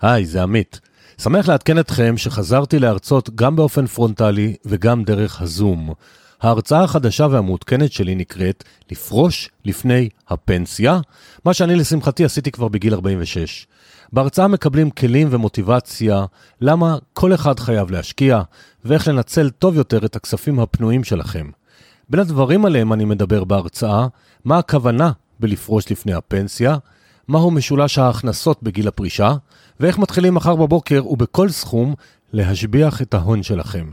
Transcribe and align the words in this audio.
היי, 0.00 0.26
זה 0.26 0.42
עמית. 0.42 0.80
שמח 1.20 1.48
לעדכן 1.48 1.78
אתכם 1.78 2.16
שחזרתי 2.16 2.78
להרצות 2.78 3.30
גם 3.34 3.56
באופן 3.56 3.86
פרונטלי 3.86 4.56
וגם 4.64 5.04
דרך 5.04 5.42
הזום. 5.42 5.92
ההרצאה 6.42 6.84
החדשה 6.84 7.26
והמעודכנת 7.30 7.92
שלי 7.92 8.14
נקראת 8.14 8.64
לפרוש 8.90 9.50
לפני 9.64 10.08
הפנסיה, 10.28 11.00
מה 11.44 11.54
שאני 11.54 11.76
לשמחתי 11.76 12.24
עשיתי 12.24 12.50
כבר 12.50 12.68
בגיל 12.68 12.94
46. 12.94 13.66
בהרצאה 14.12 14.48
מקבלים 14.48 14.90
כלים 14.90 15.28
ומוטיבציה 15.30 16.24
למה 16.60 16.96
כל 17.12 17.34
אחד 17.34 17.60
חייב 17.60 17.90
להשקיע, 17.90 18.42
ואיך 18.84 19.08
לנצל 19.08 19.50
טוב 19.50 19.76
יותר 19.76 20.04
את 20.06 20.16
הכספים 20.16 20.60
הפנויים 20.60 21.04
שלכם. 21.04 21.50
בין 22.08 22.20
הדברים 22.20 22.64
עליהם 22.64 22.92
אני 22.92 23.04
מדבר 23.04 23.44
בהרצאה, 23.44 24.06
מה 24.44 24.58
הכוונה 24.58 25.10
בלפרוש 25.40 25.90
לפני 25.92 26.14
הפנסיה, 26.14 26.76
מהו 27.28 27.50
משולש 27.50 27.98
ההכנסות 27.98 28.62
בגיל 28.62 28.88
הפרישה, 28.88 29.34
ואיך 29.80 29.98
מתחילים 29.98 30.34
מחר 30.34 30.56
בבוקר 30.56 31.06
ובכל 31.06 31.48
סכום 31.48 31.94
להשביח 32.32 33.02
את 33.02 33.14
ההון 33.14 33.42
שלכם. 33.42 33.90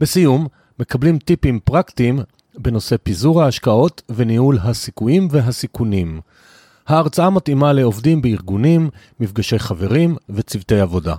בסיום, 0.00 0.46
מקבלים 0.78 1.18
טיפים 1.18 1.60
פרקטיים 1.64 2.20
בנושא 2.58 2.96
פיזור 3.02 3.42
ההשקעות 3.42 4.02
וניהול 4.08 4.58
הסיכויים 4.62 5.28
והסיכונים. 5.30 6.20
ההרצאה 6.88 7.30
מתאימה 7.30 7.72
לעובדים 7.72 8.22
בארגונים, 8.22 8.90
מפגשי 9.20 9.58
חברים 9.58 10.16
וצוותי 10.30 10.80
עבודה. 10.80 11.14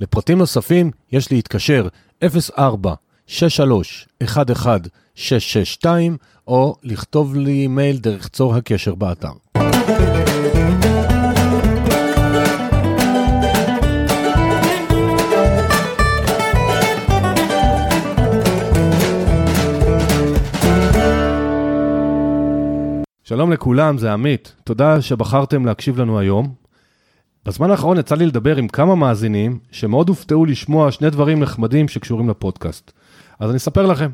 לפרטים 0.00 0.38
נוספים 0.38 0.90
יש 1.12 1.32
להתקשר 1.32 1.88
04 2.24 2.94
63 3.26 4.08
11 4.22 4.76
662 5.14 6.16
או 6.48 6.74
לכתוב 6.82 7.34
לי 7.36 7.66
מייל 7.66 7.96
דרך 7.96 8.28
צור 8.28 8.54
הקשר 8.54 8.94
באתר. 8.94 9.32
שלום 23.28 23.52
לכולם, 23.52 23.98
זה 23.98 24.12
עמית. 24.12 24.54
תודה 24.64 25.02
שבחרתם 25.02 25.66
להקשיב 25.66 26.00
לנו 26.00 26.18
היום. 26.18 26.54
בזמן 27.46 27.70
האחרון 27.70 27.98
יצא 27.98 28.14
לי 28.14 28.26
לדבר 28.26 28.56
עם 28.56 28.68
כמה 28.68 28.94
מאזינים 28.94 29.58
שמאוד 29.70 30.08
הופתעו 30.08 30.44
לשמוע 30.44 30.92
שני 30.92 31.10
דברים 31.10 31.40
נחמדים 31.40 31.88
שקשורים 31.88 32.30
לפודקאסט. 32.30 32.92
אז 33.38 33.50
אני 33.50 33.56
אספר 33.56 33.86
לכם. 33.86 34.10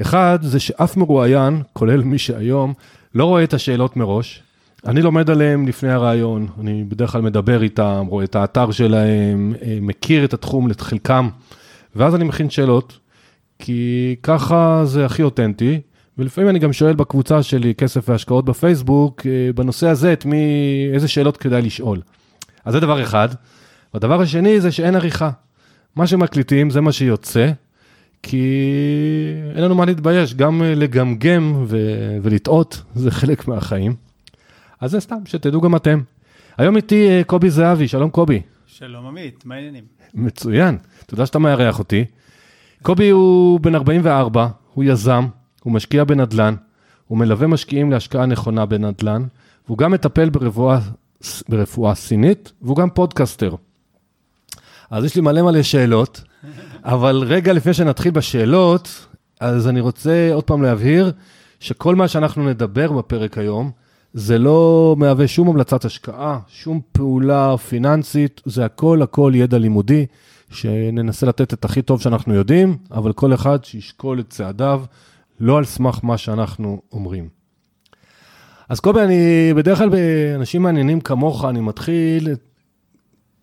אחד, 0.00 0.38
זה 0.42 0.60
שאף 0.60 0.96
מרואיין, 0.96 1.62
כולל 1.72 2.02
מי 2.02 2.18
שהיום, 2.18 2.72
לא 3.14 3.24
רואה 3.24 3.44
את 3.44 3.54
השאלות 3.54 3.96
מראש. 3.96 4.42
אני 4.86 5.02
לומד 5.02 5.30
עליהם 5.30 5.68
לפני 5.68 5.90
הרעיון, 5.90 6.46
אני 6.60 6.84
בדרך 6.88 7.12
כלל 7.12 7.22
מדבר 7.22 7.62
איתם, 7.62 8.06
רואה 8.08 8.24
את 8.24 8.36
האתר 8.36 8.70
שלהם, 8.70 9.54
אה, 9.62 9.78
מכיר 9.80 10.24
את 10.24 10.34
התחום 10.34 10.68
לחלקם, 10.68 11.28
ואז 11.96 12.14
אני 12.14 12.24
מכין 12.24 12.50
שאלות, 12.50 12.98
כי 13.58 14.16
ככה 14.22 14.82
זה 14.84 15.06
הכי 15.06 15.22
אותנטי, 15.22 15.80
ולפעמים 16.18 16.50
אני 16.50 16.58
גם 16.58 16.72
שואל 16.72 16.94
בקבוצה 16.94 17.42
שלי, 17.42 17.74
כסף 17.74 18.08
והשקעות 18.08 18.44
בפייסבוק, 18.44 19.26
אה, 19.26 19.52
בנושא 19.54 19.88
הזה, 19.88 20.12
את 20.12 20.24
מי, 20.24 20.36
איזה 20.94 21.08
שאלות 21.08 21.36
כדאי 21.36 21.62
לשאול. 21.62 22.00
אז 22.64 22.72
זה 22.72 22.80
דבר 22.80 23.02
אחד. 23.02 23.28
והדבר 23.94 24.20
השני 24.20 24.60
זה 24.60 24.72
שאין 24.72 24.94
עריכה. 24.96 25.30
מה 25.96 26.06
שמקליטים 26.06 26.70
זה 26.70 26.80
מה 26.80 26.92
שיוצא, 26.92 27.50
כי 28.22 28.46
אין 29.54 29.64
לנו 29.64 29.74
מה 29.74 29.84
להתבייש, 29.84 30.34
גם 30.34 30.62
אה, 30.62 30.74
לגמגם 30.74 31.64
ו- 31.66 32.16
ולטעות 32.22 32.82
זה 32.94 33.10
חלק 33.10 33.48
מהחיים. 33.48 33.94
אז 34.80 34.90
זה 34.90 35.00
סתם, 35.00 35.18
שתדעו 35.24 35.60
גם 35.60 35.76
אתם. 35.76 36.00
היום 36.58 36.76
איתי 36.76 37.08
אה, 37.08 37.24
קובי 37.24 37.50
זהבי, 37.50 37.88
שלום 37.88 38.10
קובי. 38.10 38.42
שלום 38.66 39.06
עמית, 39.06 39.46
מה 39.46 39.54
העניינים? 39.54 39.84
מצוין, 40.14 40.78
תודה 41.06 41.26
שאתה 41.26 41.38
מארח 41.38 41.78
אותי. 41.78 42.04
קובי 42.82 43.08
הוא 43.08 43.60
בן 43.60 43.74
44, 43.74 44.48
הוא 44.74 44.84
יזם, 44.84 45.26
הוא 45.62 45.72
משקיע 45.72 46.04
בנדל"ן, 46.04 46.54
הוא 47.06 47.18
מלווה 47.18 47.46
משקיעים 47.46 47.90
להשקעה 47.90 48.26
נכונה 48.26 48.66
בנדל"ן, 48.66 49.22
והוא 49.66 49.78
גם 49.78 49.92
מטפל 49.92 50.30
ברפואה, 50.30 50.78
ברפואה 51.48 51.94
סינית, 51.94 52.52
והוא 52.62 52.76
גם 52.76 52.90
פודקסטר. 52.90 53.54
אז 54.90 55.04
יש 55.04 55.16
לי 55.16 55.22
מלא 55.22 55.42
מלא 55.42 55.62
שאלות, 55.62 56.22
אבל 56.84 57.16
רגע 57.26 57.52
לפני 57.52 57.74
שנתחיל 57.74 58.10
בשאלות, 58.10 59.06
אז 59.40 59.68
אני 59.68 59.80
רוצה 59.80 60.30
עוד 60.32 60.44
פעם 60.44 60.62
להבהיר 60.62 61.12
שכל 61.60 61.94
מה 61.94 62.08
שאנחנו 62.08 62.48
נדבר 62.48 62.92
בפרק 62.92 63.38
היום, 63.38 63.70
זה 64.14 64.38
לא 64.38 64.94
מהווה 64.98 65.28
שום 65.28 65.48
המלצת 65.48 65.84
השקעה, 65.84 66.38
שום 66.48 66.80
פעולה 66.92 67.56
פיננסית, 67.56 68.40
זה 68.44 68.64
הכל 68.64 69.02
הכל 69.02 69.32
ידע 69.34 69.58
לימודי, 69.58 70.06
שננסה 70.50 71.26
לתת 71.26 71.54
את 71.54 71.64
הכי 71.64 71.82
טוב 71.82 72.00
שאנחנו 72.00 72.34
יודעים, 72.34 72.76
אבל 72.90 73.12
כל 73.12 73.34
אחד 73.34 73.64
שישקול 73.64 74.20
את 74.20 74.30
צעדיו, 74.30 74.82
לא 75.42 75.58
על 75.58 75.64
סמך 75.64 75.98
מה 76.02 76.18
שאנחנו 76.18 76.82
אומרים. 76.92 77.28
אז 78.68 78.80
קובי, 78.80 79.00
אני 79.00 79.52
בדרך 79.56 79.78
כלל 79.78 79.88
באנשים 79.88 80.62
מעניינים 80.62 81.00
כמוך, 81.00 81.44
אני 81.44 81.60
מתחיל 81.60 82.28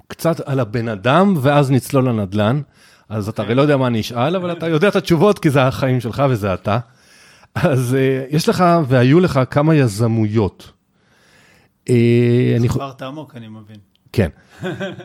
קצת 0.07 0.39
על 0.39 0.59
הבן 0.59 0.87
אדם, 0.87 1.33
ואז 1.41 1.71
נצלול 1.71 2.09
לנדל"ן. 2.09 2.61
אז 3.09 3.29
אתה 3.29 3.41
הרי 3.41 3.55
לא 3.55 3.61
יודע 3.61 3.77
מה 3.77 3.87
אני 3.87 4.01
אשאל, 4.01 4.35
אבל 4.35 4.51
אתה 4.51 4.67
יודע 4.67 4.87
את 4.87 4.95
התשובות, 4.95 5.39
כי 5.39 5.49
זה 5.49 5.63
החיים 5.63 5.99
שלך 5.99 6.23
וזה 6.29 6.53
אתה. 6.53 6.79
אז 7.55 7.97
uh, 7.99 8.35
יש 8.35 8.49
לך 8.49 8.63
והיו 8.87 9.19
לך 9.19 9.39
כמה 9.49 9.75
יזמויות. 9.75 10.71
Uh, 11.89 11.91
זכרת 12.59 13.01
עמוק, 13.01 13.35
אני 13.35 13.47
מבין. 13.47 13.77
כן. 14.11 14.29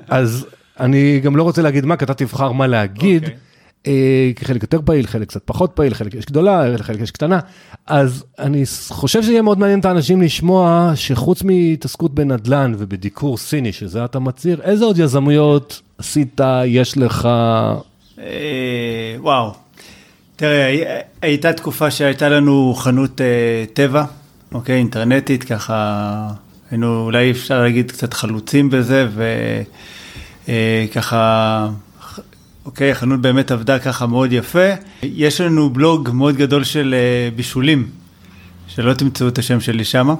אז 0.08 0.46
אני 0.80 1.20
גם 1.20 1.36
לא 1.36 1.42
רוצה 1.42 1.62
להגיד 1.62 1.84
מה, 1.84 1.96
כי 1.96 2.04
אתה 2.04 2.14
תבחר 2.14 2.52
מה 2.52 2.66
להגיד. 2.66 3.24
Okay. 3.24 3.43
Uh, 3.84 3.86
חלק 4.44 4.62
יותר 4.62 4.80
פעיל, 4.84 5.06
חלק 5.06 5.28
קצת 5.28 5.42
פחות 5.44 5.72
פעיל, 5.74 5.94
חלק 5.94 6.14
יש 6.14 6.26
גדולה, 6.26 6.78
חלק 6.78 7.00
יש 7.00 7.10
קטנה. 7.10 7.38
אז 7.86 8.24
אני 8.38 8.64
חושב 8.88 9.22
שיהיה 9.22 9.42
מאוד 9.42 9.58
מעניין 9.58 9.80
את 9.80 9.84
האנשים 9.84 10.22
לשמוע 10.22 10.92
שחוץ 10.94 11.42
מהתעסקות 11.42 12.14
בנדל"ן 12.14 12.74
ובדיקור 12.78 13.36
סיני, 13.36 13.72
שזה 13.72 14.04
אתה 14.04 14.18
מצהיר, 14.18 14.60
איזה 14.62 14.84
עוד 14.84 14.98
יזמויות 14.98 15.80
עשית, 15.98 16.40
יש 16.66 16.98
לך? 16.98 17.28
אה, 18.18 19.16
וואו. 19.18 19.52
תראה, 20.36 21.00
הייתה 21.22 21.52
תקופה 21.52 21.90
שהייתה 21.90 22.28
לנו 22.28 22.74
חנות 22.76 23.20
אה, 23.20 23.64
טבע, 23.72 24.04
אוקיי, 24.52 24.76
אינטרנטית, 24.76 25.44
ככה 25.44 26.28
היינו 26.70 27.04
אולי 27.04 27.30
אפשר 27.30 27.62
להגיד 27.62 27.90
קצת 27.90 28.14
חלוצים 28.14 28.70
בזה, 28.70 29.08
וככה, 30.48 31.16
אה, 31.68 31.68
אוקיי, 32.64 32.90
החנות 32.90 33.20
באמת 33.20 33.50
עבדה 33.50 33.78
ככה 33.78 34.06
מאוד 34.06 34.32
יפה. 34.32 34.68
יש 35.02 35.40
לנו 35.40 35.70
בלוג 35.70 36.10
מאוד 36.12 36.36
גדול 36.36 36.64
של 36.64 36.94
בישולים, 37.36 37.86
שלא 38.66 38.94
תמצאו 38.94 39.28
את 39.28 39.38
השם 39.38 39.60
שלי 39.60 39.84
שמה, 39.84 40.14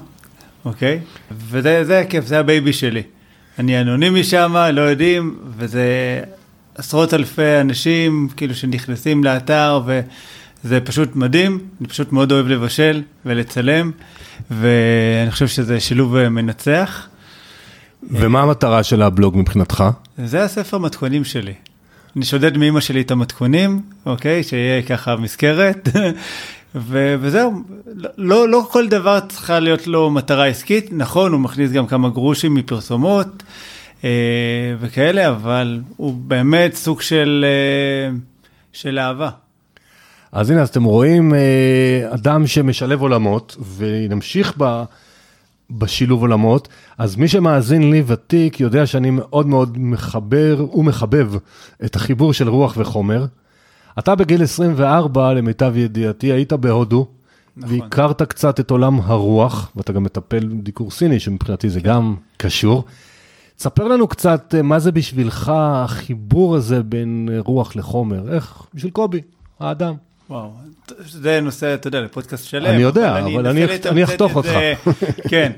אוקיי? 0.64 1.00
וזה 1.30 2.00
הכיף, 2.00 2.26
זה 2.26 2.38
ה 2.38 2.45
baby 2.45 2.72
שלי. 2.72 3.02
אני 3.58 3.80
אנונימי 3.80 4.24
שם, 4.24 4.56
לא 4.72 4.80
יודעים, 4.80 5.38
וזה 5.56 5.84
עשרות 6.74 7.14
אלפי 7.14 7.60
אנשים 7.60 8.28
כאילו 8.36 8.54
שנכנסים 8.54 9.24
לאתר 9.24 9.82
וזה 9.86 10.80
פשוט 10.80 11.16
מדהים, 11.16 11.58
אני 11.80 11.88
פשוט 11.88 12.12
מאוד 12.12 12.32
אוהב 12.32 12.46
לבשל 12.46 13.02
ולצלם 13.26 13.90
ואני 14.50 15.30
חושב 15.30 15.48
שזה 15.48 15.80
שילוב 15.80 16.28
מנצח. 16.28 17.06
ומה 18.10 18.42
המטרה 18.42 18.82
של 18.82 19.02
הבלוג 19.02 19.36
מבחינתך? 19.38 19.84
זה 20.24 20.44
הספר 20.44 20.78
מתכונים 20.78 21.24
שלי. 21.24 21.54
אני 22.16 22.24
שודד 22.24 22.56
מאמא 22.56 22.80
שלי 22.80 23.00
את 23.00 23.10
המתכונים, 23.10 23.82
אוקיי? 24.06 24.42
שיהיה 24.42 24.82
ככה 24.82 25.16
מזכרת. 25.16 25.88
ו- 26.74 27.14
וזהו, 27.20 27.62
לא, 28.16 28.48
לא 28.48 28.66
כל 28.70 28.88
דבר 28.88 29.20
צריכה 29.28 29.60
להיות 29.60 29.86
לו 29.86 30.10
מטרה 30.10 30.46
עסקית, 30.46 30.88
נכון, 30.92 31.32
הוא 31.32 31.40
מכניס 31.40 31.72
גם 31.72 31.86
כמה 31.86 32.08
גרושים 32.08 32.54
מפרסומות, 32.54 33.42
אה, 34.04 34.10
וכאלה, 34.80 35.28
אבל 35.28 35.80
הוא 35.96 36.14
באמת 36.14 36.74
סוג 36.74 37.00
של, 37.00 37.44
אה, 37.48 38.16
של 38.72 38.98
אהבה. 38.98 39.30
אז 40.32 40.50
הנה, 40.50 40.62
אז 40.62 40.68
אתם 40.68 40.84
רואים 40.84 41.34
אה, 41.34 42.08
אדם 42.14 42.46
שמשלב 42.46 43.00
עולמות, 43.00 43.56
ונמשיך 43.76 44.54
ב... 44.58 44.82
בשילוב 45.78 46.20
עולמות, 46.20 46.68
אז 46.98 47.16
מי 47.16 47.28
שמאזין 47.28 47.90
לי 47.90 48.02
ותיק 48.06 48.60
יודע 48.60 48.86
שאני 48.86 49.10
מאוד 49.10 49.46
מאוד 49.46 49.78
מחבר 49.78 50.66
ומחבב 50.74 51.32
את 51.84 51.96
החיבור 51.96 52.32
של 52.32 52.48
רוח 52.48 52.74
וחומר. 52.76 53.26
אתה 53.98 54.14
בגיל 54.14 54.42
24, 54.42 55.32
למיטב 55.32 55.76
ידיעתי, 55.76 56.32
היית 56.32 56.52
בהודו, 56.52 57.06
נכון. 57.56 57.80
והכרת 57.80 58.22
קצת 58.22 58.60
את 58.60 58.70
עולם 58.70 59.00
הרוח, 59.00 59.72
ואתה 59.76 59.92
גם 59.92 60.02
מטפל 60.02 60.48
דיקור 60.52 60.90
סיני, 60.90 61.20
שמבחינתי 61.20 61.70
זה. 61.70 61.80
גם 61.80 62.14
קשור. 62.36 62.84
תספר 63.56 63.88
לנו 63.88 64.08
קצת 64.08 64.54
אה, 64.56 64.62
מה 64.62 64.78
זה 64.78 64.92
בשבילך 64.92 65.52
החיבור 65.54 66.56
הזה 66.56 66.82
בין 66.82 67.28
רוח 67.38 67.76
לחומר, 67.76 68.34
איך, 68.34 68.62
בשביל 68.74 68.90
קובי, 68.90 69.20
האדם. 69.60 69.94
וואו, 70.30 70.50
זה 71.04 71.40
נושא, 71.40 71.74
אתה 71.74 71.88
יודע, 71.88 72.00
לפודקאסט 72.00 72.48
שלם. 72.48 72.66
אני 72.66 72.82
יודע, 72.82 73.18
אבל, 73.18 73.34
אבל 73.34 73.46
אני, 73.46 73.64
אני 73.86 74.04
אחתוך 74.04 74.36
אותך. 74.36 74.50
כן. 75.30 75.52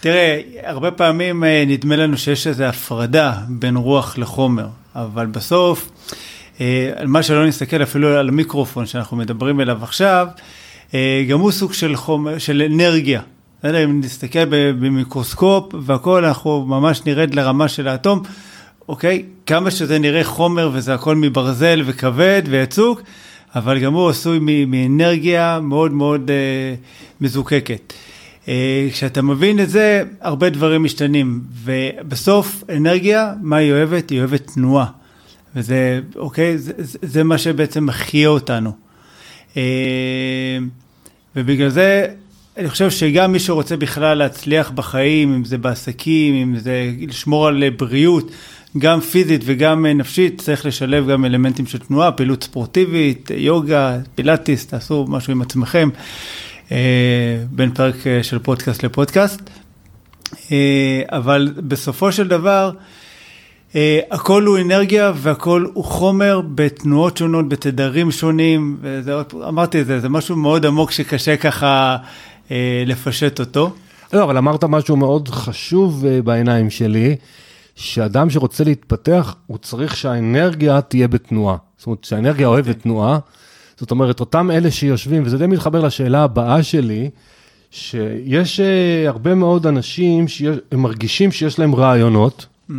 תראה, 0.00 0.40
הרבה 0.62 0.90
פעמים 0.90 1.44
אה, 1.44 1.64
נדמה 1.66 1.96
לנו 1.96 2.18
שיש 2.18 2.46
איזו 2.46 2.64
הפרדה 2.64 3.34
בין 3.48 3.76
רוח 3.76 4.18
לחומר, 4.18 4.66
אבל 4.94 5.26
בסוף, 5.26 5.90
אה, 6.60 6.90
על 6.96 7.06
מה 7.06 7.22
שלא 7.22 7.46
נסתכל 7.46 7.82
אפילו 7.82 8.08
על 8.08 8.28
המיקרופון 8.28 8.86
שאנחנו 8.86 9.16
מדברים 9.16 9.60
אליו 9.60 9.78
עכשיו, 9.82 10.26
אה, 10.94 11.24
גם 11.28 11.40
הוא 11.40 11.52
סוג 11.52 11.72
של 11.72 11.96
חומר, 11.96 12.38
של 12.38 12.62
אנרגיה. 12.72 13.20
בסדר, 13.58 13.84
אם 13.84 14.00
נסתכל 14.00 14.44
במיקרוסקופ 14.80 15.74
והכל, 15.80 16.24
אנחנו 16.24 16.64
ממש 16.66 17.00
נרד 17.06 17.34
לרמה 17.34 17.68
של 17.68 17.88
האטום. 17.88 18.22
אוקיי? 18.88 19.24
כמה 19.46 19.70
שזה 19.70 19.98
נראה 19.98 20.24
חומר 20.24 20.70
וזה 20.72 20.94
הכל 20.94 21.16
מברזל 21.16 21.82
וכבד 21.86 22.42
ויצוק, 22.46 23.02
אבל 23.54 23.78
גם 23.78 23.94
הוא 23.94 24.08
עשוי 24.08 24.38
מאנרגיה 24.66 25.60
מאוד 25.62 25.92
מאוד 25.92 26.30
אה, 26.30 26.74
מזוקקת. 27.20 27.92
אה, 28.48 28.88
כשאתה 28.92 29.22
מבין 29.22 29.60
את 29.60 29.70
זה, 29.70 30.02
הרבה 30.20 30.50
דברים 30.50 30.84
משתנים, 30.84 31.40
ובסוף 31.64 32.64
אנרגיה, 32.76 33.32
מה 33.42 33.56
היא 33.56 33.72
אוהבת? 33.72 34.10
היא 34.10 34.18
אוהבת 34.18 34.50
תנועה. 34.54 34.86
וזה, 35.56 36.00
אוקיי? 36.16 36.58
זה, 36.58 36.72
זה, 36.78 36.98
זה 37.02 37.24
מה 37.24 37.38
שבעצם 37.38 37.86
מחיה 37.86 38.28
אותנו. 38.28 38.72
אה, 39.56 40.58
ובגלל 41.36 41.68
זה, 41.68 42.06
אני 42.56 42.70
חושב 42.70 42.90
שגם 42.90 43.32
מי 43.32 43.38
שרוצה 43.38 43.76
בכלל 43.76 44.18
להצליח 44.18 44.70
בחיים, 44.70 45.34
אם 45.34 45.44
זה 45.44 45.58
בעסקים, 45.58 46.34
אם 46.34 46.58
זה 46.58 46.90
לשמור 47.00 47.46
על 47.46 47.70
בריאות, 47.70 48.30
גם 48.78 49.00
פיזית 49.00 49.40
וגם 49.44 49.86
נפשית, 49.86 50.40
צריך 50.40 50.66
לשלב 50.66 51.10
גם 51.10 51.24
אלמנטים 51.24 51.66
של 51.66 51.78
תנועה, 51.78 52.12
פעילות 52.12 52.44
ספורטיבית, 52.44 53.30
יוגה, 53.36 53.98
פילאטיס, 54.14 54.66
תעשו 54.66 55.06
משהו 55.08 55.32
עם 55.32 55.42
עצמכם, 55.42 55.88
אה, 56.72 56.76
בין 57.50 57.70
פרק 57.70 58.06
אה, 58.06 58.22
של 58.22 58.38
פודקאסט 58.38 58.82
לפודקאסט. 58.82 59.50
אה, 60.52 61.02
אבל 61.08 61.52
בסופו 61.56 62.12
של 62.12 62.28
דבר, 62.28 62.70
הכל 64.10 64.44
הוא 64.44 64.58
אנרגיה 64.58 65.12
והכל 65.16 65.66
הוא 65.72 65.84
חומר 65.84 66.40
בתנועות 66.54 67.16
שונות, 67.16 67.48
בתדרים 67.48 68.10
שונים, 68.10 68.76
וזה, 68.80 69.12
אמרתי 69.48 69.80
את 69.80 69.86
זה, 69.86 70.00
זה 70.00 70.08
משהו 70.08 70.36
מאוד 70.36 70.66
עמוק 70.66 70.90
שקשה 70.90 71.36
ככה 71.36 71.96
לפשט 72.86 73.40
אותו. 73.40 73.72
לא, 74.12 74.22
אבל 74.22 74.36
אמרת 74.36 74.64
משהו 74.64 74.96
מאוד 74.96 75.28
חשוב 75.28 76.04
בעיניים 76.24 76.70
שלי. 76.70 77.16
שאדם 77.74 78.30
שרוצה 78.30 78.64
להתפתח, 78.64 79.34
הוא 79.46 79.58
צריך 79.58 79.96
שהאנרגיה 79.96 80.80
תהיה 80.80 81.08
בתנועה. 81.08 81.56
זאת 81.78 81.86
אומרת, 81.86 82.04
שהאנרגיה 82.04 82.46
אוהבת 82.46 82.82
תנועה. 82.82 83.18
זאת 83.76 83.90
אומרת, 83.90 84.20
אותם 84.20 84.50
אלה 84.50 84.70
שיושבים, 84.70 85.22
וזה 85.26 85.38
די 85.38 85.46
מתחבר 85.46 85.80
לשאלה 85.80 86.24
הבאה 86.24 86.62
שלי, 86.62 87.10
שיש 87.70 88.60
uh, 88.60 89.08
הרבה 89.08 89.34
מאוד 89.34 89.66
אנשים 89.66 90.28
שהם 90.28 90.52
מרגישים 90.72 91.32
שיש 91.32 91.58
להם 91.58 91.74
רעיונות, 91.74 92.46
mm-hmm. 92.46 92.74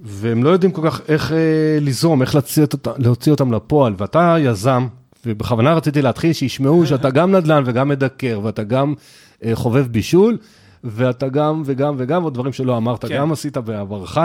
והם 0.00 0.44
לא 0.44 0.50
יודעים 0.50 0.72
כל 0.72 0.90
כך 0.90 1.00
איך 1.08 1.30
uh, 1.30 1.34
ליזום, 1.80 2.22
איך 2.22 2.34
להוציא, 2.34 2.64
להוציא 2.98 3.32
אותם 3.32 3.52
לפועל. 3.52 3.94
ואתה 3.98 4.36
יזם, 4.40 4.86
ובכוונה 5.26 5.74
רציתי 5.74 6.02
להתחיל 6.02 6.32
שישמעו 6.32 6.86
שאתה 6.86 7.10
גם 7.10 7.34
נדל"ן 7.34 7.62
וגם 7.66 7.88
מדקר, 7.88 8.40
ואתה 8.42 8.62
גם 8.62 8.94
אה, 9.40 9.44
חובב 9.54 9.86
בישול, 9.86 10.38
ואתה 10.84 11.28
גם 11.28 11.62
וגם 11.64 11.94
וגם, 11.98 12.22
עוד 12.22 12.34
דברים 12.34 12.52
שלא 12.52 12.76
אמרת, 12.76 13.04
כן. 13.04 13.16
גם 13.16 13.32
עשית 13.32 13.56
בעברך. 13.56 14.18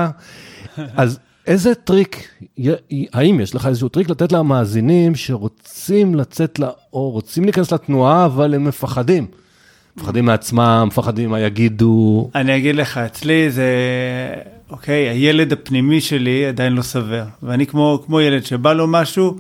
אז 0.96 1.20
איזה 1.48 1.76
טריק, 1.76 2.38
האם 3.14 3.40
יש 3.40 3.56
לך 3.56 3.66
איזשהו 3.66 3.90
טריק 3.90 4.10
לתת 4.10 4.32
למאזינים 4.32 5.16
שרוצים 5.16 6.16
לצאת 6.16 6.60
לאור, 6.60 7.12
רוצים 7.12 7.44
להיכנס 7.44 7.74
לתנועה, 7.74 8.26
אבל 8.26 8.54
הם 8.54 8.64
מפחדים? 8.64 9.28
מפחדים 9.98 10.26
מעצמם, 10.26 10.84
מפחדים 10.88 11.30
מה 11.30 11.40
יגידו. 11.40 12.30
אני 12.36 12.58
אגיד 12.58 12.76
לך, 12.76 12.98
אצלי 12.98 13.52
זה, 13.52 13.68
אוקיי, 14.70 15.10
הילד 15.10 15.54
הפנימי 15.54 16.02
שלי 16.02 16.46
עדיין 16.46 16.74
לא 16.74 16.84
שבע, 16.84 17.26
ואני 17.44 17.68
כמו, 17.68 18.04
כמו 18.06 18.22
ילד 18.22 18.46
שבא 18.46 18.74
לו 18.74 18.88
משהו, 18.88 19.38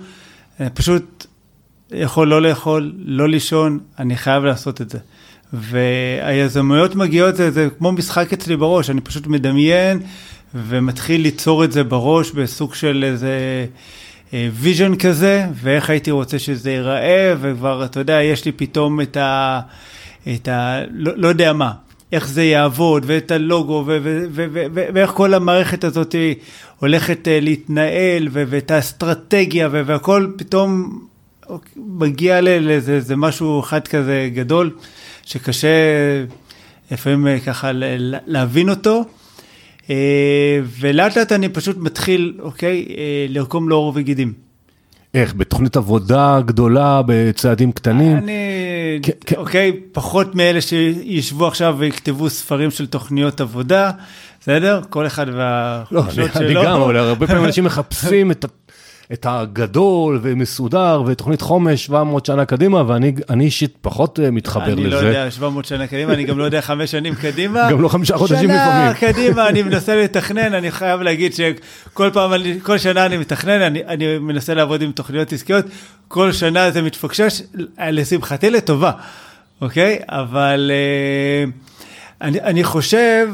פשוט 0.74 1.26
יכול 1.92 2.28
לא 2.28 2.42
לאכול, 2.42 2.94
לא 2.98 3.30
לישון, 3.30 3.80
אני 4.00 4.16
חייב 4.16 4.44
לעשות 4.44 4.82
את 4.82 4.90
זה. 4.90 5.00
והיזמויות 5.54 6.96
מגיעות, 6.96 7.36
זה, 7.36 7.52
זה 7.52 7.68
כמו 7.78 7.92
משחק 7.92 8.34
אצלי 8.34 8.58
בראש, 8.58 8.90
אני 8.90 9.02
פשוט 9.02 9.28
מדמיין 9.28 10.00
ומתחיל 10.56 11.22
ליצור 11.22 11.64
את 11.64 11.72
זה 11.72 11.84
בראש 11.84 12.32
בסוג 12.32 12.74
של 12.74 13.04
איזה 13.08 13.66
vision 14.34 14.92
אה, 14.94 14.98
כזה, 14.98 15.46
ואיך 15.54 15.90
הייתי 15.90 16.12
רוצה 16.12 16.40
שזה 16.40 16.72
ייראה, 16.72 17.34
וכבר, 17.42 17.86
אתה 17.86 18.00
יודע, 18.00 18.22
יש 18.22 18.46
לי 18.46 18.52
פתאום 18.52 19.02
את 19.02 19.18
ה... 19.18 19.60
את 20.34 20.48
ה... 20.48 20.82
לא, 20.92 21.12
לא 21.16 21.28
יודע 21.28 21.54
מה, 21.54 21.72
איך 22.12 22.28
זה 22.28 22.44
יעבוד, 22.44 23.04
ואת 23.08 23.32
הלוגו, 23.32 23.86
ואיך 24.74 25.12
כל 25.12 25.34
המערכת 25.34 25.84
הזאת 25.84 26.16
הולכת 26.80 27.28
אה, 27.28 27.40
להתנהל, 27.40 28.28
ואת 28.32 28.72
האסטרטגיה, 28.72 29.70
והכל 29.72 30.28
פתאום 30.38 31.00
מגיע 31.76 32.42
לאיזה 32.42 33.16
משהו 33.16 33.60
אחד 33.60 33.88
כזה 33.88 34.30
גדול. 34.34 34.72
שקשה 35.26 35.68
לפעמים 36.92 37.28
אה, 37.28 37.40
ככה 37.40 37.72
להבין 38.28 38.70
אותו. 38.70 39.06
אה, 39.90 40.60
ולאט 40.80 41.18
לאט 41.18 41.32
אני 41.32 41.50
פשוט 41.50 41.78
מתחיל, 41.78 42.34
אוקיי, 42.40 42.86
אה, 42.98 43.26
לרקום 43.30 43.70
לאור 43.70 43.92
וגידים. 43.96 44.34
איך? 45.14 45.34
בתוכנית 45.34 45.78
עבודה 45.78 46.40
גדולה, 46.46 47.02
בצעדים 47.06 47.72
קטנים? 47.72 48.18
אני, 48.18 48.34
כן. 49.02 49.36
אוקיי, 49.36 49.72
פחות 49.92 50.36
מאלה 50.36 50.62
שישבו 50.62 51.48
עכשיו 51.48 51.76
ויכתבו 51.78 52.30
ספרים 52.30 52.72
של 52.72 52.88
תוכניות 52.88 53.42
עבודה, 53.42 53.92
בסדר? 54.42 54.82
כל 54.90 55.08
אחד 55.08 55.26
והחופשות 55.34 56.18
לא, 56.18 56.34
שלו. 56.34 56.46
אני 56.46 56.54
גם, 56.66 56.82
אבל 56.82 56.98
הרבה 56.98 57.28
פעמים 57.28 57.46
אנשים 57.46 57.64
מחפשים 57.64 58.32
את 58.32 58.46
את 59.14 59.26
הגדול 59.30 60.20
ומסודר 60.22 61.04
ותוכנית 61.06 61.42
חומש 61.42 61.86
700 61.86 62.26
שנה 62.26 62.46
קדימה, 62.46 62.84
ואני 62.88 63.46
אישית 63.46 63.78
פחות 63.82 64.20
אה, 64.20 64.32
מתחבר 64.32 64.64
אני 64.64 64.72
לזה. 64.72 64.82
אני 64.82 64.90
לא 65.06 65.10
יודע 65.10 65.32
700 65.32 65.66
שנה 65.66 65.88
קדימה, 65.88 66.14
אני 66.14 66.24
גם 66.24 66.38
לא 66.38 66.44
יודע 66.44 66.62
חמש 66.62 66.92
שנים 66.92 67.16
קדימה. 67.16 67.68
גם 67.72 67.82
לא 67.82 67.88
חמישה 67.88 68.18
חודשים 68.18 68.50
לפעמים. 68.50 68.94
שנה 68.94 68.94
קדימה 69.14 69.50
אני 69.50 69.64
מנסה 69.64 69.96
לתכנן, 70.04 70.54
אני 70.54 70.72
חייב 70.72 71.02
להגיד 71.02 71.34
שכל 71.34 72.10
פעם, 72.14 72.32
כל 72.64 72.78
שנה 72.78 73.06
אני 73.06 73.18
מתכנן, 73.18 73.62
אני, 73.62 73.86
אני 73.86 74.18
מנסה 74.18 74.54
לעבוד 74.54 74.82
עם 74.82 74.92
תוכניות 74.92 75.34
עסקיות, 75.34 75.66
כל 76.08 76.32
שנה 76.32 76.72
זה 76.72 76.82
מתפקשש, 76.82 77.42
לשמחתי 77.80 78.50
לטובה, 78.50 78.92
אוקיי? 79.62 80.00
אבל 80.10 80.72
אה, 80.74 81.52
אני, 82.22 82.42
אני 82.42 82.64
חושב 82.64 83.28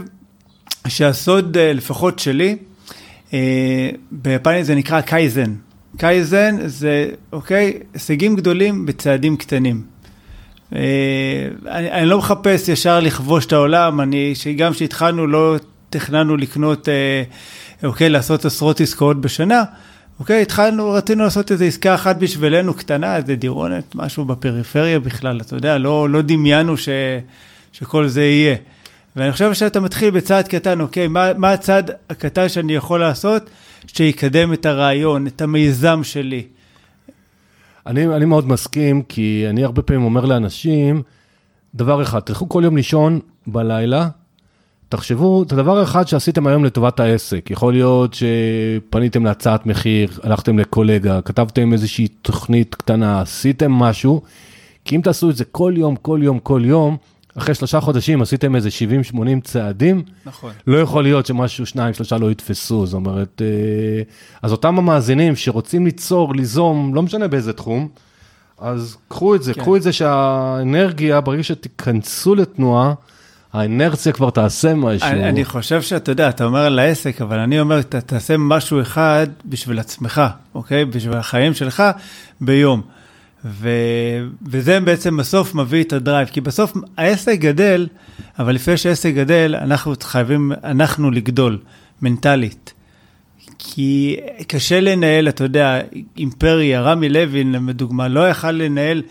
שהסוד, 0.88 1.58
אה, 1.58 1.74
לפחות 1.74 2.20
שלי, 2.20 2.58
אה, 3.34 3.90
ביפנית 4.12 4.66
זה 4.66 4.76
נקרא 4.76 5.02
קייזן. 5.02 5.54
קייזן 5.98 6.56
זה, 6.66 7.10
אוקיי, 7.32 7.80
הישגים 7.94 8.36
גדולים 8.36 8.86
בצעדים 8.86 9.38
קטנים. 9.38 9.82
אה, 10.76 11.48
אני, 11.68 11.92
אני 11.92 12.06
לא 12.06 12.18
מחפש 12.18 12.70
ישר 12.70 13.00
לכבוש 13.00 13.46
את 13.46 13.54
העולם, 13.54 14.02
אני, 14.02 14.36
שגם 14.36 14.74
כשהתחלנו 14.74 15.28
לא 15.28 15.56
תכננו 15.90 16.38
לקנות, 16.38 16.90
אה, 16.90 17.24
אוקיי, 17.84 18.10
לעשות 18.10 18.46
עשרות 18.46 18.82
עסקאות 18.82 19.22
בשנה, 19.22 19.64
אוקיי, 20.20 20.42
התחלנו, 20.42 20.92
רצינו 20.92 21.24
לעשות 21.24 21.52
איזו 21.52 21.66
עסקה 21.66 21.96
אחת 21.96 22.16
בשבילנו 22.16 22.74
קטנה, 22.74 23.16
איזה 23.16 23.36
דירונת, 23.36 23.96
משהו 23.96 24.26
בפריפריה 24.26 25.00
בכלל, 25.00 25.42
אתה 25.42 25.56
יודע, 25.56 25.78
לא, 25.78 26.10
לא 26.10 26.22
דמיינו 26.22 26.78
ש, 26.78 26.90
שכל 27.72 28.08
זה 28.08 28.24
יהיה. 28.24 28.56
ואני 29.16 29.32
חושב 29.32 29.54
שאתה 29.54 29.80
מתחיל 29.80 30.10
בצעד 30.10 30.48
קטן, 30.48 30.82
אוקיי, 30.82 31.08
מה, 31.08 31.34
מה 31.38 31.52
הצעד 31.52 31.92
הקטן 32.10 32.50
שאני 32.50 32.76
יכול 32.76 33.00
לעשות 33.00 33.50
שיקדם 33.88 34.54
את 34.54 34.66
הרעיון, 34.66 35.28
את 35.28 35.42
המיזם 35.42 36.04
שלי? 36.04 36.44
אני, 37.86 38.16
אני 38.16 38.26
מאוד 38.26 38.48
מסכים, 38.48 39.02
כי 39.02 39.46
אני 39.50 39.64
הרבה 39.64 39.82
פעמים 39.82 40.04
אומר 40.04 40.26
לאנשים, 40.26 41.02
דבר 41.76 42.02
אחד, 42.02 42.20
תלכו 42.20 42.50
כל 42.50 42.62
יום 42.66 42.76
לישון 42.76 43.20
בלילה, 43.48 44.10
תחשבו 44.90 45.44
את 45.44 45.52
הדבר 45.52 45.84
אחד 45.84 46.08
שעשיתם 46.08 46.48
היום 46.48 46.66
לטובת 46.66 47.00
העסק. 47.00 47.48
יכול 47.52 47.74
להיות 47.74 48.14
שפניתם 48.14 49.26
להצעת 49.26 49.66
מחיר, 49.66 50.20
הלכתם 50.24 50.60
לקולגה, 50.60 51.22
כתבתם 51.22 51.74
איזושהי 51.74 52.08
תוכנית 52.08 52.76
קטנה, 52.76 53.22
עשיתם 53.22 53.72
משהו, 53.72 54.22
כי 54.86 54.96
אם 54.96 55.02
תעשו 55.02 55.30
את 55.30 55.36
זה 55.36 55.46
כל 55.46 55.74
יום, 55.78 55.96
כל 55.96 56.20
יום, 56.24 56.40
כל 56.40 56.62
יום, 56.66 56.98
אחרי 57.40 57.56
שלושה 57.56 57.80
חודשים 57.80 58.22
עשיתם 58.22 58.56
איזה 58.56 58.70
70-80 59.14 59.16
צעדים, 59.44 60.04
נכון. 60.26 60.52
לא 60.68 60.78
יכול 60.78 61.04
להיות 61.04 61.26
שמשהו, 61.26 61.66
שניים, 61.66 61.94
שלושה 61.94 62.18
לא 62.18 62.32
יתפסו, 62.32 62.86
זאת 62.86 62.94
אומרת, 62.94 63.42
אה, 63.42 64.02
אז 64.42 64.52
אותם 64.52 64.78
המאזינים 64.78 65.36
שרוצים 65.36 65.86
ליצור, 65.86 66.36
ליזום, 66.36 66.96
לא 66.96 67.02
משנה 67.02 67.28
באיזה 67.28 67.54
תחום, 67.54 67.88
אז 68.60 68.98
קחו 69.08 69.36
את 69.36 69.44
זה, 69.44 69.54
כן. 69.54 69.62
קחו 69.62 69.76
את 69.76 69.82
זה 69.82 69.92
שהאנרגיה, 69.92 71.22
ברגע 71.22 71.44
שתיכנסו 71.44 72.36
לתנועה, 72.36 72.94
האנרציה 73.54 74.12
כבר 74.12 74.30
תעשה 74.30 74.74
משהו. 74.74 75.08
אני, 75.08 75.30
אני 75.30 75.46
חושב 75.46 75.82
שאתה 75.82 76.12
יודע, 76.12 76.30
אתה 76.30 76.46
אומר 76.46 76.66
על 76.66 76.80
העסק, 76.80 77.22
אבל 77.22 77.40
אני 77.40 77.60
אומר, 77.60 77.82
ת, 77.82 77.96
תעשה 77.96 78.38
משהו 78.38 78.82
אחד 78.82 79.28
בשביל 79.46 79.80
עצמך, 79.80 80.22
אוקיי? 80.56 80.86
בשביל 80.86 81.18
החיים 81.18 81.54
שלך 81.54 81.84
ביום. 82.42 82.82
ו... 83.46 83.70
וזה 84.48 84.80
בעצם 84.80 85.18
בסוף 85.18 85.56
מביא 85.56 85.84
את 85.84 85.94
הדרייב, 85.94 86.28
כי 86.28 86.42
בסוף 86.42 86.74
העסק 86.98 87.40
גדל, 87.40 87.88
אבל 88.40 88.56
לפני 88.56 88.78
שהעסק 88.78 89.14
גדל, 89.14 89.56
אנחנו 89.62 89.94
חייבים, 90.02 90.52
אנחנו 90.64 91.12
לגדול, 91.12 91.60
מנטלית. 92.02 92.74
כי 93.58 94.18
קשה 94.48 94.80
לנהל, 94.80 95.30
אתה 95.30 95.44
יודע, 95.44 95.80
אימפריה, 96.18 96.82
רמי 96.82 97.10
לוין, 97.10 97.56
לדוגמה, 97.68 98.08
לא 98.08 98.30
יכל 98.30 98.52
לנהל 98.52 99.02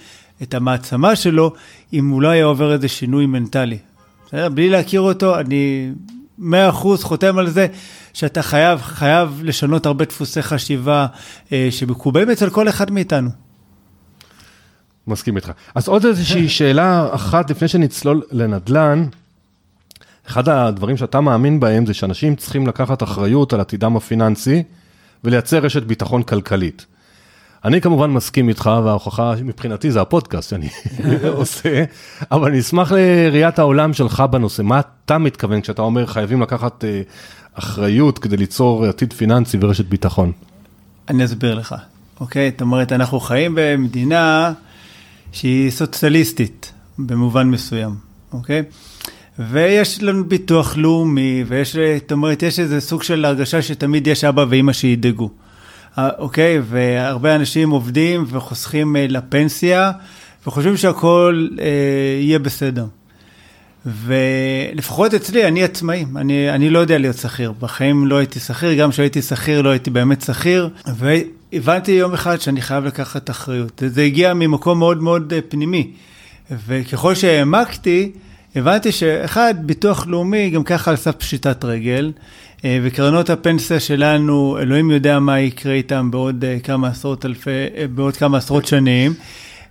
את 0.42 0.54
המעצמה 0.54 1.16
שלו, 1.16 1.52
אם 1.92 2.08
הוא 2.08 2.22
לא 2.22 2.28
היה 2.28 2.44
עובר 2.44 2.72
איזה 2.72 2.88
שינוי 2.88 3.26
מנטלי. 3.26 3.78
בסדר? 4.26 4.48
בלי 4.48 4.68
להכיר 4.68 5.00
אותו, 5.00 5.38
אני 5.38 5.90
מאה 6.38 6.68
אחוז 6.68 7.04
חותם 7.04 7.38
על 7.38 7.50
זה, 7.50 7.66
שאתה 8.12 8.42
חייב, 8.42 8.80
חייב 8.80 9.40
לשנות 9.42 9.86
הרבה 9.86 10.04
דפוסי 10.04 10.42
חשיבה 10.42 11.06
אה, 11.52 11.68
שמקובעים 11.70 12.30
אצל 12.30 12.50
כל 12.50 12.68
אחד 12.68 12.90
מאיתנו. 12.90 13.47
מסכים 15.08 15.36
איתך. 15.36 15.52
אז 15.74 15.88
עוד 15.88 16.04
איזושהי 16.04 16.48
שאלה 16.58 17.08
אחת 17.14 17.50
לפני 17.50 17.68
שנצלול 17.68 18.22
לנדל"ן. 18.32 19.06
אחד 20.26 20.48
הדברים 20.48 20.96
שאתה 20.96 21.20
מאמין 21.20 21.60
בהם 21.60 21.86
זה 21.86 21.94
שאנשים 21.94 22.36
צריכים 22.36 22.66
לקחת 22.66 23.02
אחריות 23.02 23.52
על 23.52 23.60
עתידם 23.60 23.96
הפיננסי 23.96 24.62
ולייצר 25.24 25.58
רשת 25.58 25.82
ביטחון 25.82 26.22
כלכלית. 26.22 26.86
אני 27.64 27.80
כמובן 27.80 28.10
מסכים 28.10 28.48
איתך, 28.48 28.70
וההוכחה 28.84 29.34
מבחינתי 29.44 29.90
זה 29.90 30.00
הפודקאסט 30.00 30.50
שאני 30.50 30.68
עושה, 31.36 31.84
אבל 32.30 32.48
אני 32.48 32.60
אשמח 32.60 32.92
לראיית 32.92 33.58
העולם 33.58 33.92
שלך 33.92 34.20
בנושא. 34.20 34.62
מה 34.62 34.80
אתה 34.80 35.18
מתכוון 35.18 35.60
כשאתה 35.60 35.82
אומר 35.82 36.06
חייבים 36.06 36.42
לקחת 36.42 36.84
אה, 36.84 37.02
אחריות 37.54 38.18
כדי 38.18 38.36
ליצור 38.36 38.84
עתיד 38.84 39.12
פיננסי 39.12 39.58
ורשת 39.60 39.84
ביטחון? 39.84 40.32
אני 41.08 41.24
אסביר 41.24 41.54
לך, 41.54 41.74
אוקיי? 42.20 42.50
זאת 42.50 42.60
אומרת, 42.60 42.92
אנחנו 42.92 43.20
חיים 43.20 43.52
במדינה 43.56 44.52
שהיא 45.32 45.70
סוציאליסטית 45.70 46.72
במובן 46.98 47.50
מסוים, 47.50 47.94
אוקיי? 48.32 48.62
ויש 49.38 50.02
לנו 50.02 50.24
ביטוח 50.24 50.76
לאומי, 50.76 51.44
ויש, 51.48 51.76
זאת 51.76 52.12
אומרת, 52.12 52.42
יש 52.42 52.58
איזה 52.58 52.80
סוג 52.80 53.02
של 53.02 53.24
הרגשה 53.24 53.62
שתמיד 53.62 54.06
יש 54.06 54.24
אבא 54.24 54.44
ואימא 54.48 54.72
שידאגו. 54.72 55.30
אה, 55.98 56.08
אוקיי? 56.18 56.60
והרבה 56.64 57.34
אנשים 57.34 57.70
עובדים 57.70 58.24
וחוסכים 58.28 58.96
אה, 58.96 59.06
לפנסיה, 59.08 59.92
וחושבים 60.46 60.76
שהכל 60.76 61.48
אה, 61.60 61.66
יהיה 62.20 62.38
בסדר. 62.38 62.86
ולפחות 63.86 65.14
אצלי, 65.14 65.44
אני 65.44 65.64
עצמאי, 65.64 66.04
אני, 66.16 66.50
אני 66.50 66.70
לא 66.70 66.78
יודע 66.78 66.98
להיות 66.98 67.16
שכיר. 67.16 67.52
בחיים 67.60 68.06
לא 68.06 68.16
הייתי 68.16 68.40
שכיר, 68.40 68.74
גם 68.74 68.90
כשהייתי 68.90 69.22
שכיר 69.22 69.62
לא 69.62 69.70
הייתי 69.70 69.90
באמת 69.90 70.22
שכיר, 70.22 70.68
והבנתי 71.52 71.92
יום 71.92 72.14
אחד 72.14 72.40
שאני 72.40 72.62
חייב 72.62 72.84
לקחת 72.84 73.30
אחריות. 73.30 73.82
זה 73.86 74.02
הגיע 74.02 74.34
ממקום 74.34 74.78
מאוד 74.78 75.02
מאוד 75.02 75.32
פנימי. 75.48 75.90
וככל 76.66 77.14
שהעמקתי, 77.14 78.12
הבנתי 78.56 78.92
שאחד, 78.92 79.54
ביטוח 79.60 80.06
לאומי 80.06 80.50
גם 80.50 80.64
ככה 80.64 80.90
על 80.90 80.96
סף 80.96 81.14
פשיטת 81.14 81.64
רגל, 81.64 82.12
אה, 82.64 82.78
וקרנות 82.82 83.30
הפנסיה 83.30 83.80
שלנו, 83.80 84.58
אלוהים 84.60 84.90
יודע 84.90 85.18
מה 85.18 85.40
יקרה 85.40 85.72
איתם 85.72 86.10
בעוד 86.10 86.44
אה, 86.44 86.58
כמה 86.62 86.88
עשרות 86.88 87.24
אלפי, 87.24 87.50
אה, 87.50 87.86
בעוד 87.94 88.16
כמה 88.16 88.38
עשרות 88.38 88.66
שנים. 88.66 89.14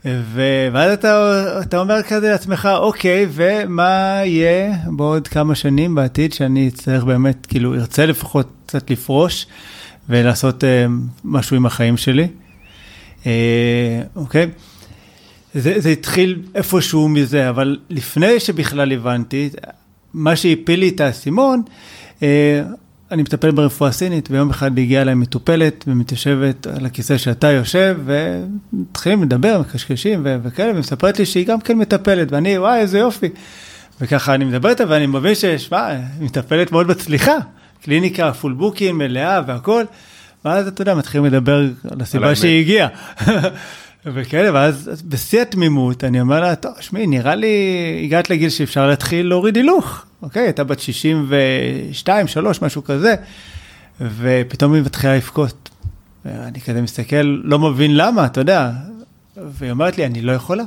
ו... 0.05 0.41
ואז 0.73 0.93
אתה, 0.93 1.59
אתה 1.61 1.79
אומר 1.79 2.03
כזה 2.03 2.29
לעצמך, 2.29 2.69
אוקיי, 2.77 3.25
ומה 3.29 4.21
יהיה 4.25 4.73
בעוד 4.87 5.27
כמה 5.27 5.55
שנים 5.55 5.95
בעתיד 5.95 6.33
שאני 6.33 6.67
אצטרך 6.67 7.03
באמת, 7.03 7.45
כאילו, 7.45 7.73
ארצה 7.75 8.05
לפחות 8.05 8.47
קצת 8.65 8.91
לפרוש 8.91 9.45
ולעשות 10.09 10.63
אה, 10.63 10.85
משהו 11.23 11.55
עם 11.55 11.65
החיים 11.65 11.97
שלי. 11.97 12.27
אה, 13.25 14.01
אוקיי? 14.15 14.49
זה, 15.53 15.73
זה 15.77 15.89
התחיל 15.89 16.41
איפשהו 16.55 17.09
מזה, 17.09 17.49
אבל 17.49 17.77
לפני 17.89 18.39
שבכלל 18.39 18.91
הבנתי, 18.91 19.49
מה 20.13 20.35
שהפיל 20.35 20.79
לי 20.79 20.89
את 20.89 21.01
האסימון, 21.01 21.61
אה, 22.23 22.61
אני 23.11 23.21
מטפל 23.21 23.51
ברפואה 23.51 23.91
סינית, 23.91 24.31
ויום 24.31 24.49
אחד 24.49 24.79
הגיעה 24.79 25.01
אליי 25.01 25.15
מטופלת 25.15 25.85
ומתיישבת 25.87 26.67
על 26.67 26.85
הכיסא 26.85 27.17
שאתה 27.17 27.51
יושב, 27.51 27.97
ומתחילים 28.05 29.23
לדבר, 29.23 29.61
מקשקשים 29.61 30.27
וכאלה, 30.43 30.75
ומספרת 30.75 31.19
לי 31.19 31.25
שהיא 31.25 31.47
גם 31.47 31.61
כן 31.61 31.77
מטפלת, 31.77 32.31
ואני, 32.31 32.57
וואי, 32.57 32.79
איזה 32.79 32.99
יופי. 32.99 33.29
וככה 34.01 34.35
אני 34.35 34.45
מדבר 34.45 34.69
איתה, 34.69 34.83
ואני 34.89 35.07
מבין 35.07 35.35
ששמע, 35.35 35.87
היא 35.87 35.99
מטפלת 36.19 36.71
מאוד 36.71 36.87
מצליחה, 36.87 37.35
קליניקה 37.81 38.33
full 38.33 38.53
booking, 38.53 38.91
מלאה 38.91 39.41
והכול, 39.47 39.85
ואז 40.45 40.67
אתה 40.67 40.81
יודע, 40.81 40.95
מתחילים 40.95 41.25
לדבר 41.25 41.55
על 41.91 42.01
הסיבה 42.01 42.35
שהיא 42.35 42.61
הגיעה. 42.61 42.87
וכאלה, 44.13 44.53
ואז 44.53 45.03
בשיא 45.07 45.41
התמימות, 45.41 46.03
אני 46.03 46.21
אומר 46.21 46.41
לה, 46.41 46.55
טוב, 46.55 46.71
שמעי, 46.79 47.07
נראה 47.07 47.35
לי, 47.35 47.47
הגעת 48.03 48.29
לגיל 48.29 48.49
שאפשר 48.49 48.87
להתחיל 48.87 49.27
להוריד 49.27 49.55
הילוך. 49.55 50.05
אוקיי, 50.21 50.43
הייתה 50.43 50.63
בת 50.63 50.79
62, 50.79 52.27
3, 52.27 52.61
משהו 52.61 52.83
כזה, 52.83 53.15
ופתאום 54.01 54.73
היא 54.73 54.81
מתחילה 54.81 55.15
לבכות. 55.15 55.69
ואני 56.25 56.61
כזה 56.61 56.81
מסתכל, 56.81 57.21
לא 57.43 57.59
מבין 57.59 57.97
למה, 57.97 58.25
אתה 58.25 58.41
יודע. 58.41 58.71
והיא 59.37 59.71
אומרת 59.71 59.97
לי, 59.97 60.05
אני 60.05 60.21
לא 60.21 60.31
יכולה. 60.31 60.63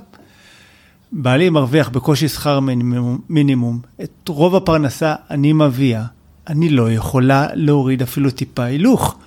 בעלי 1.12 1.50
מרוויח 1.50 1.88
בקושי 1.88 2.28
שכר 2.28 2.60
מינימום, 2.60 3.18
מינימום, 3.28 3.80
את 4.02 4.28
רוב 4.28 4.56
הפרנסה 4.56 5.14
אני 5.30 5.52
מביאה, 5.52 6.04
אני 6.48 6.68
לא 6.68 6.92
יכולה 6.92 7.46
להוריד 7.54 8.02
אפילו 8.02 8.30
טיפה 8.30 8.64
הילוך. 8.64 9.18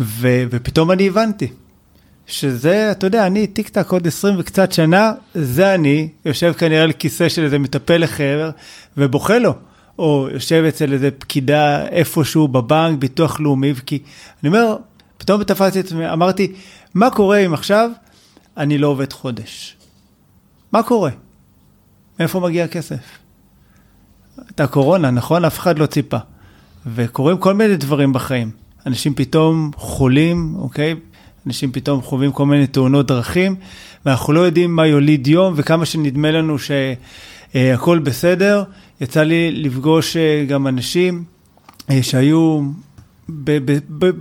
ו, 0.00 0.44
ופתאום 0.50 0.90
אני 0.90 1.08
הבנתי. 1.08 1.48
שזה, 2.26 2.90
אתה 2.90 3.06
יודע, 3.06 3.26
אני 3.26 3.46
טיק 3.46 3.68
טק 3.68 3.90
עוד 3.90 4.06
20 4.06 4.34
וקצת 4.38 4.72
שנה, 4.72 5.12
זה 5.34 5.74
אני, 5.74 6.08
יושב 6.24 6.52
כנראה 6.52 6.82
על 6.82 6.92
כיסא 6.92 7.28
של 7.28 7.44
איזה 7.44 7.58
מטפל 7.58 7.96
לחבר 7.96 8.50
ובוכה 8.96 9.38
לו. 9.38 9.54
או 9.98 10.28
יושב 10.32 10.64
אצל 10.68 10.92
איזה 10.92 11.10
פקידה 11.10 11.86
איפשהו 11.86 12.48
בבנק, 12.48 12.98
ביטוח 12.98 13.40
לאומי, 13.40 13.72
כי 13.86 13.98
אני 14.42 14.48
אומר, 14.48 14.76
פתאום 15.18 15.44
תפסתי 15.44 15.80
את 15.80 15.84
עצמי, 15.84 16.12
אמרתי, 16.12 16.52
מה 16.94 17.10
קורה 17.10 17.38
אם 17.38 17.54
עכשיו 17.54 17.90
אני 18.56 18.78
לא 18.78 18.88
עובד 18.88 19.12
חודש? 19.12 19.76
מה 20.72 20.82
קורה? 20.82 21.10
מאיפה 22.20 22.40
מגיע 22.40 22.64
הכסף? 22.64 22.96
את 24.50 24.60
הקורונה, 24.60 25.10
נכון? 25.10 25.44
אף 25.44 25.58
אחד 25.58 25.78
לא 25.78 25.86
ציפה. 25.86 26.16
וקורים 26.94 27.38
כל 27.38 27.54
מיני 27.54 27.76
דברים 27.76 28.12
בחיים. 28.12 28.50
אנשים 28.86 29.14
פתאום 29.14 29.70
חולים, 29.76 30.54
אוקיי? 30.58 30.94
אנשים 31.46 31.72
פתאום 31.72 32.02
חווים 32.02 32.32
כל 32.32 32.46
מיני 32.46 32.66
תאונות 32.66 33.06
דרכים, 33.06 33.56
ואנחנו 34.06 34.32
לא 34.32 34.40
יודעים 34.40 34.76
מה 34.76 34.86
יוליד 34.86 35.26
יום, 35.26 35.54
וכמה 35.56 35.86
שנדמה 35.86 36.30
לנו 36.30 36.56
שהכל 36.58 37.98
בסדר. 37.98 38.64
יצא 39.00 39.22
לי 39.22 39.52
לפגוש 39.52 40.16
אה, 40.16 40.44
גם 40.48 40.66
אנשים 40.66 41.24
אה, 41.90 42.02
שהיו 42.02 42.62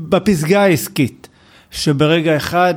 בפסגה 0.10 0.64
העסקית, 0.64 1.28
שברגע 1.72 2.38
אחד 2.38 2.74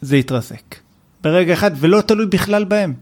זה 0.00 0.16
התרסק. 0.16 0.74
ברגע 1.22 1.52
אחד, 1.52 1.70
ולא 1.76 2.00
תלוי 2.00 2.26
בכלל 2.26 2.64
בהם. 2.64 2.94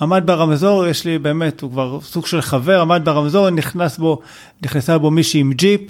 עמד 0.00 0.22
ברמזור, 0.26 0.86
יש 0.86 1.04
לי 1.04 1.18
באמת, 1.18 1.60
הוא 1.60 1.70
כבר 1.70 2.00
סוג 2.00 2.26
של 2.26 2.40
חבר, 2.40 2.80
עמד 2.80 3.02
ברמזור, 3.04 3.50
נכנס 3.50 3.98
בו, 3.98 4.20
נכנסה 4.62 4.98
בו 4.98 5.10
מישהי 5.10 5.40
עם 5.40 5.52
ג'יפ, 5.52 5.80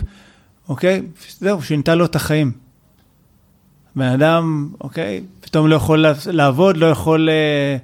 אוקיי? 0.69 1.03
זהו, 1.39 1.63
שינתה 1.63 1.95
לו 1.95 2.05
את 2.05 2.17
החיים. 2.17 2.53
בן 3.97 4.05
אדם, 4.05 4.69
אוקיי, 4.81 5.23
פתאום 5.41 5.69
לא 5.69 5.77
יכול 5.77 6.07
לעבוד, 6.27 6.77
לא 6.77 6.87
יכול, 6.87 7.29
אה, 7.29 7.77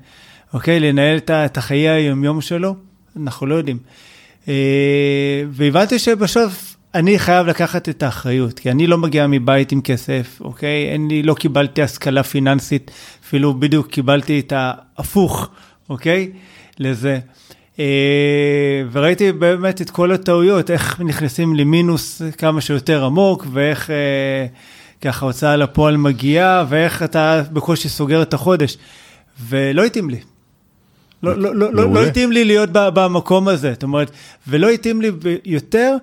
אוקיי, 0.55 0.81
לנהל 0.81 1.19
את 1.31 1.57
החיי 1.57 1.89
היומיום 1.89 2.41
שלו, 2.41 2.75
אנחנו 3.17 3.47
לא 3.47 3.55
יודעים. 3.55 3.79
אה, 4.49 5.45
והבנתי 5.51 5.99
שבסוף 5.99 6.77
אני 6.95 7.19
חייב 7.19 7.47
לקחת 7.47 7.89
את 7.89 8.03
האחריות, 8.03 8.59
כי 8.59 8.71
אני 8.71 8.87
לא 8.87 8.99
מגיע 8.99 9.27
מבית 9.27 9.73
עם 9.73 9.81
כסף, 9.81 10.39
אוקיי? 10.41 10.99
לי, 11.09 11.23
לא 11.23 11.35
קיבלתי 11.35 11.83
השכלה 11.83 12.23
פיננסית, 12.23 12.91
אפילו 13.25 13.55
בדיוק 13.55 13.87
קיבלתי 13.87 14.41
את 14.41 14.53
ההפוך, 14.57 15.49
אוקיי? 15.93 16.31
לזה. 16.79 17.19
אה, 17.79 18.83
וראיתי 18.93 19.33
באמת 19.33 19.83
את 19.83 19.91
כל 19.91 20.13
הטעויות, 20.13 20.71
איך 20.71 21.01
נכנסים 21.01 21.55
למינוס 21.55 22.23
כמה 22.39 22.61
שיותר 22.61 23.05
עמוק, 23.05 23.47
ואיך... 23.53 23.91
ככה 25.03 25.27
הוצאה 25.27 25.57
לפועל 25.57 25.97
מגיעה, 25.97 26.65
ואיך 26.69 27.03
אתה 27.03 27.43
בקושי 27.53 27.89
סוגר 27.89 28.23
את 28.23 28.35
החודש. 28.35 28.77
ולא 29.49 29.85
התאים 29.85 30.11
לי. 30.11 30.21
לא, 31.23 31.39
לא, 31.39 31.55
לא, 31.55 31.73
לא, 31.75 31.95
לא 31.95 32.07
התאים 32.07 32.33
לי 32.33 32.45
להיות 32.45 32.71
במקום 32.73 33.49
הזה, 33.49 33.73
זאת 33.73 33.83
אומרת, 33.83 34.11
ולא 34.49 34.69
התאים 34.69 35.03
לי 35.03 35.11
יותר 35.45 35.97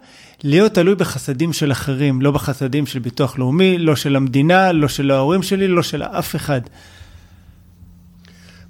להיות 0.43 0.73
תלוי 0.73 0.95
בחסדים 0.95 1.53
של 1.53 1.71
אחרים, 1.71 2.21
לא 2.21 2.31
בחסדים 2.31 2.85
של 2.85 2.99
ביטוח 2.99 3.39
לאומי, 3.39 3.77
לא 3.77 3.95
של 3.95 4.15
המדינה, 4.15 4.71
לא 4.71 4.87
של 4.87 5.11
ההורים 5.11 5.43
שלי, 5.43 5.67
לא 5.67 5.83
של 5.83 6.03
אף 6.03 6.35
אחד. 6.35 6.61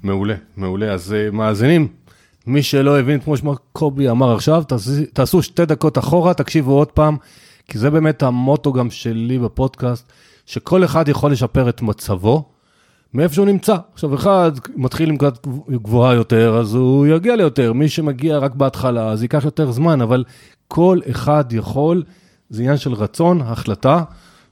מעולה, 0.02 0.34
מעולה. 0.56 0.92
אז 0.92 1.14
uh, 1.14 1.34
מאזינים, 1.34 1.88
מי 2.46 2.62
שלא 2.62 2.98
הבין, 2.98 3.20
כמו 3.20 3.36
שקובי 3.36 4.10
אמר 4.10 4.34
עכשיו, 4.34 4.62
תעשו 5.12 5.42
שתי 5.42 5.66
דקות 5.66 5.98
אחורה, 5.98 6.34
תקשיבו 6.34 6.72
עוד 6.72 6.88
פעם. 6.88 7.16
כי 7.70 7.78
זה 7.78 7.90
באמת 7.90 8.22
המוטו 8.22 8.72
גם 8.72 8.90
שלי 8.90 9.38
בפודקאסט, 9.38 10.12
שכל 10.46 10.84
אחד 10.84 11.08
יכול 11.08 11.32
לשפר 11.32 11.68
את 11.68 11.82
מצבו 11.82 12.44
מאיפה 13.14 13.34
שהוא 13.34 13.46
נמצא. 13.46 13.76
עכשיו, 13.92 14.14
אחד 14.14 14.52
מתחיל 14.76 15.08
עם 15.08 15.16
קצת 15.16 15.46
גבוהה 15.70 16.14
יותר, 16.14 16.58
אז 16.58 16.74
הוא 16.74 17.06
יגיע 17.06 17.36
ליותר. 17.36 17.72
מי 17.72 17.88
שמגיע 17.88 18.38
רק 18.38 18.54
בהתחלה, 18.54 19.08
אז 19.08 19.22
ייקח 19.22 19.44
יותר 19.44 19.70
זמן, 19.70 20.00
אבל 20.00 20.24
כל 20.68 20.98
אחד 21.10 21.44
יכול, 21.52 22.02
זה 22.50 22.62
עניין 22.62 22.76
של 22.76 22.92
רצון, 22.92 23.40
החלטה, 23.40 24.02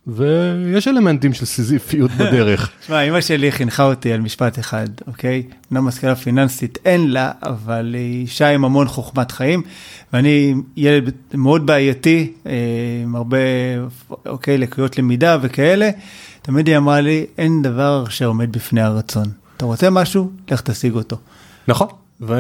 ויש 0.09 0.88
אלמנטים 0.88 1.33
של 1.33 1.47
סיזיפיות 1.47 2.11
בדרך. 2.11 2.71
תשמע, 2.81 3.00
אמא 3.00 3.21
שלי 3.21 3.53
חינכה 3.53 3.85
אותי 3.85 4.12
על 4.12 4.21
משפט 4.21 4.59
אחד, 4.59 4.87
אוקיי? 5.07 5.43
אמנם 5.73 5.88
השכלה 5.88 6.17
פיננסית 6.17 6.79
אין 6.85 7.11
לה, 7.11 7.33
אבל 7.43 7.95
היא 7.95 8.21
אישה 8.21 8.49
עם 8.49 8.65
המון 8.65 8.88
חוכמת 8.88 9.33
חיים, 9.33 9.62
ואני 10.12 10.55
ילד 10.77 11.11
מאוד 11.35 11.67
בעייתי, 11.67 12.33
אה, 12.47 12.53
עם 13.05 13.17
הרבה, 13.17 13.38
אוקיי, 14.27 14.59
לקויות 14.59 14.99
למידה 14.99 15.38
וכאלה. 15.43 15.91
תמיד 16.43 16.69
היא 16.69 16.77
אמרה 16.77 17.00
לי, 17.00 17.27
אין 17.38 17.62
דבר 17.62 18.05
שעומד 18.09 18.53
בפני 18.53 18.81
הרצון. 18.81 19.27
אתה 19.57 19.65
רוצה 19.65 19.91
משהו? 19.91 20.31
לך 20.50 20.61
תשיג 20.61 20.95
אותו. 20.95 21.17
נכון. 21.69 21.88
ו... 22.21 22.35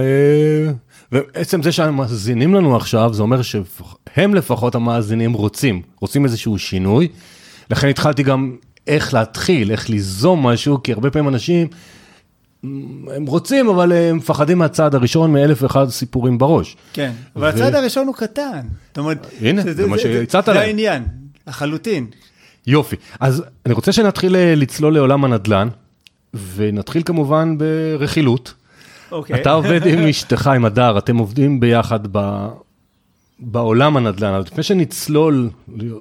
ועצם 1.12 1.62
זה 1.62 1.72
שהם 1.72 1.96
מאזינים 1.96 2.54
לנו 2.54 2.76
עכשיו, 2.76 3.14
זה 3.14 3.22
אומר 3.22 3.42
שהם 3.42 4.34
לפחות 4.34 4.74
המאזינים 4.74 5.32
רוצים, 5.32 5.82
רוצים 6.00 6.24
איזשהו 6.24 6.58
שינוי. 6.58 7.08
לכן 7.70 7.88
התחלתי 7.88 8.22
גם 8.22 8.56
איך 8.86 9.14
להתחיל, 9.14 9.70
איך 9.70 9.90
ליזום 9.90 10.46
משהו, 10.46 10.82
כי 10.82 10.92
הרבה 10.92 11.10
פעמים 11.10 11.28
אנשים, 11.28 11.66
הם 12.62 13.26
רוצים, 13.26 13.68
אבל 13.68 13.92
הם 13.92 14.16
מפחדים 14.16 14.58
מהצעד 14.58 14.94
הראשון 14.94 15.32
מאלף 15.32 15.62
ואחד 15.62 15.88
סיפורים 15.88 16.38
בראש. 16.38 16.76
כן, 16.92 17.12
אבל 17.36 17.46
ו... 17.46 17.48
הצעד 17.48 17.74
הראשון 17.74 18.06
הוא 18.06 18.14
קטן. 18.14 18.60
זאת 18.88 18.98
אומרת, 18.98 19.26
הנה, 19.40 19.62
זה, 19.62 19.74
זה 19.74 19.86
מה 19.86 19.98
שהצעת 19.98 20.48
להם. 20.48 20.56
זה 20.56 20.62
העניין, 20.62 21.04
לחלוטין. 21.46 22.06
יופי. 22.66 22.96
אז 23.20 23.44
אני 23.66 23.74
רוצה 23.74 23.92
שנתחיל 23.92 24.36
אה, 24.36 24.54
לצלול 24.56 24.94
לעולם 24.94 25.24
הנדל"ן, 25.24 25.68
ונתחיל 26.54 27.02
כמובן 27.04 27.56
ברכילות. 27.58 28.54
אוקיי. 29.12 29.40
אתה 29.40 29.52
עובד 29.52 29.86
עם 29.86 29.98
אשתך, 30.10 30.46
עם 30.46 30.64
הדר, 30.64 30.98
אתם 30.98 31.18
עובדים 31.18 31.60
ביחד 31.60 32.00
ב... 32.12 32.48
בעולם 33.40 33.96
הנדל"ן, 33.96 34.28
אבל 34.28 34.40
לפני 34.40 34.62
שנצלול 34.62 35.50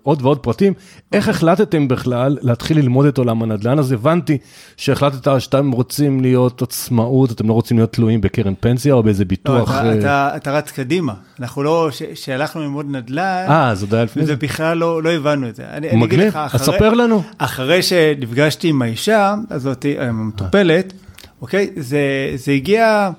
עוד 0.04 0.22
ועוד 0.22 0.40
פרטים, 0.40 0.74
איך 1.12 1.30
החלטתם 1.30 1.88
בכלל 1.88 2.38
להתחיל 2.42 2.78
ללמוד 2.78 3.06
את 3.06 3.18
עולם 3.18 3.44
הנדל"ן? 3.44 3.80
אז 3.80 3.92
הבנתי 3.92 4.38
שהחלטת 4.78 5.42
שאתם 5.42 5.72
רוצים 5.72 6.22
להיות 6.22 6.62
עצמאות, 6.62 7.32
אתם 7.32 7.48
לא 7.48 7.54
רוצים 7.54 7.78
להיות 7.78 7.94
תלויים 7.94 8.22
בקרן 8.22 8.54
פנסיה 8.60 8.94
או 8.94 9.04
באיזה 9.04 9.26
ביטוח. 9.26 9.72
לא, 9.72 9.80
אתה, 9.80 9.94
uh... 9.94 10.00
אתה, 10.00 10.32
אתה 10.36 10.52
רץ 10.52 10.72
קדימה, 10.72 11.14
אנחנו 11.40 11.64
לא, 11.64 11.90
כשהלכנו 12.14 12.62
ללמוד 12.62 12.86
נדל"ן, 12.90 13.46
אה, 13.50 13.76
זה 13.76 13.86
עוד 13.86 13.94
היה 13.94 14.04
לפני 14.04 14.26
זה? 14.26 14.36
בכלל 14.36 14.78
לא, 14.78 15.04
לא 15.04 15.10
הבנו 15.10 15.50
את 15.50 15.56
זה. 15.56 15.64
אני, 15.70 15.96
מגניב, 15.96 16.38
אז 16.38 16.62
ספר 16.62 16.94
לנו. 16.94 17.24
אחרי 17.38 17.84
שנפגשתי 17.84 18.70
עם 18.70 18.82
האישה 18.82 19.36
הזאת, 19.50 19.86
המטופלת, 20.00 20.94
אוקיי, 21.42 21.70
זה, 21.76 22.32
זה 22.36 22.52
הגיע... 22.52 23.10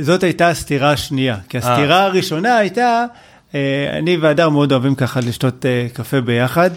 זאת 0.00 0.22
הייתה 0.22 0.48
הסתירה 0.48 0.90
השנייה, 0.92 1.36
כי 1.48 1.58
הסתירה 1.58 2.00
אה. 2.00 2.04
הראשונה 2.04 2.56
הייתה, 2.56 3.04
אה, 3.54 3.98
אני 3.98 4.16
והדר 4.16 4.48
מאוד 4.48 4.72
אוהבים 4.72 4.94
ככה 4.94 5.20
לשתות 5.20 5.66
אה, 5.66 5.86
קפה 5.92 6.20
ביחד, 6.20 6.70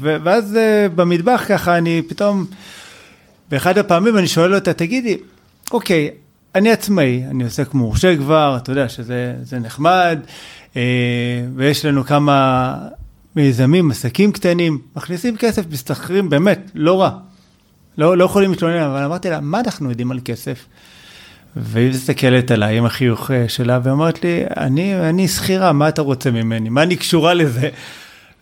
ואז 0.00 0.58
במטבח 0.94 1.44
ככה 1.48 1.78
אני 1.78 2.02
פתאום, 2.08 2.46
באחד 3.50 3.78
הפעמים 3.78 4.18
אני 4.18 4.28
שואל 4.28 4.54
אותה, 4.54 4.72
תגידי, 4.72 5.16
אוקיי, 5.72 6.10
אני 6.54 6.72
עצמאי, 6.72 7.22
אני 7.30 7.44
עוסק 7.44 7.74
מורשה 7.74 8.16
כבר, 8.16 8.58
אתה 8.62 8.72
יודע 8.72 8.88
שזה 8.88 9.58
נחמד, 9.60 10.18
ויש 11.56 11.84
לנו 11.84 12.04
כמה 12.04 12.74
מיזמים, 13.36 13.90
עסקים 13.90 14.32
קטנים, 14.32 14.78
מכניסים 14.96 15.36
כסף, 15.36 15.62
משתכרים 15.72 16.30
באמת, 16.30 16.70
לא 16.74 17.00
רע. 17.00 17.10
לא, 17.98 18.16
לא 18.16 18.24
יכולים 18.24 18.50
להתלונן, 18.50 18.82
אבל 18.82 19.04
אמרתי 19.04 19.30
לה, 19.30 19.40
מה 19.40 19.60
אנחנו 19.60 19.90
יודעים 19.90 20.10
על 20.10 20.20
כסף? 20.24 20.66
והיא 21.56 21.90
מסתכלת 21.90 22.50
עליי 22.50 22.78
עם 22.78 22.84
החיוך 22.84 23.30
אה, 23.30 23.48
שלה 23.48 23.80
ואומרת 23.82 24.24
לי, 24.24 24.44
אני, 24.56 25.08
אני 25.08 25.28
שכירה, 25.28 25.72
מה 25.72 25.88
אתה 25.88 26.02
רוצה 26.02 26.30
ממני? 26.30 26.68
מה 26.68 26.82
אני 26.82 26.96
קשורה 26.96 27.34
לזה? 27.34 27.68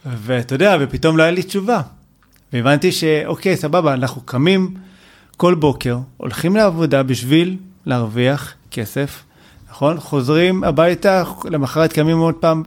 ואתה 0.07 0.55
יודע, 0.55 0.77
ופתאום 0.81 1.17
לא 1.17 1.23
היה 1.23 1.33
לי 1.33 1.43
תשובה. 1.43 1.81
והבנתי 2.53 2.93
שאוקיי, 2.93 3.57
סבבה, 3.57 3.95
אנחנו 3.95 4.21
קמים 4.21 4.75
כל 5.37 5.55
בוקר, 5.55 5.99
הולכים 6.17 6.57
לעבודה 6.57 7.03
בשביל 7.03 7.57
להרוויח 7.87 8.55
כסף, 8.71 9.23
נכון? 9.71 10.01
חוזרים 10.01 10.65
הביתה, 10.65 11.23
למחרת 11.51 11.93
קמים 11.93 12.19
עוד 12.19 12.35
פעם 12.35 12.63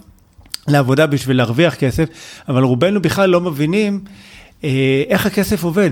לעבודה 0.67 1.07
בשביל 1.07 1.37
להרוויח 1.37 1.75
כסף, 1.75 2.09
אבל 2.49 2.63
רובנו 2.63 3.01
בכלל 3.01 3.29
לא 3.29 3.41
מבינים 3.41 3.99
אה, 4.63 5.03
איך 5.07 5.25
הכסף 5.25 5.63
עובד. 5.63 5.91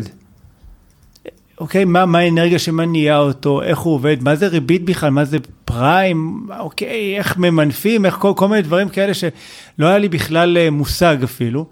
אוקיי, 1.59 1.85
מה, 1.85 2.05
מה 2.05 2.19
האנרגיה 2.19 2.59
שמניעה 2.59 3.17
אותו, 3.17 3.61
איך 3.61 3.79
הוא 3.79 3.93
עובד, 3.93 4.23
מה 4.23 4.35
זה 4.35 4.47
ריבית 4.47 4.85
בכלל, 4.85 5.09
מה 5.09 5.25
זה 5.25 5.37
פריים, 5.65 6.47
אוקיי, 6.59 7.17
איך 7.17 7.37
ממנפים, 7.37 8.05
איך 8.05 8.15
כל, 8.15 8.33
כל 8.35 8.47
מיני 8.47 8.61
דברים 8.61 8.89
כאלה 8.89 9.13
שלא 9.13 9.85
היה 9.85 9.97
לי 9.97 10.09
בכלל 10.09 10.57
אה, 10.57 10.69
מושג 10.69 11.17
אפילו. 11.23 11.65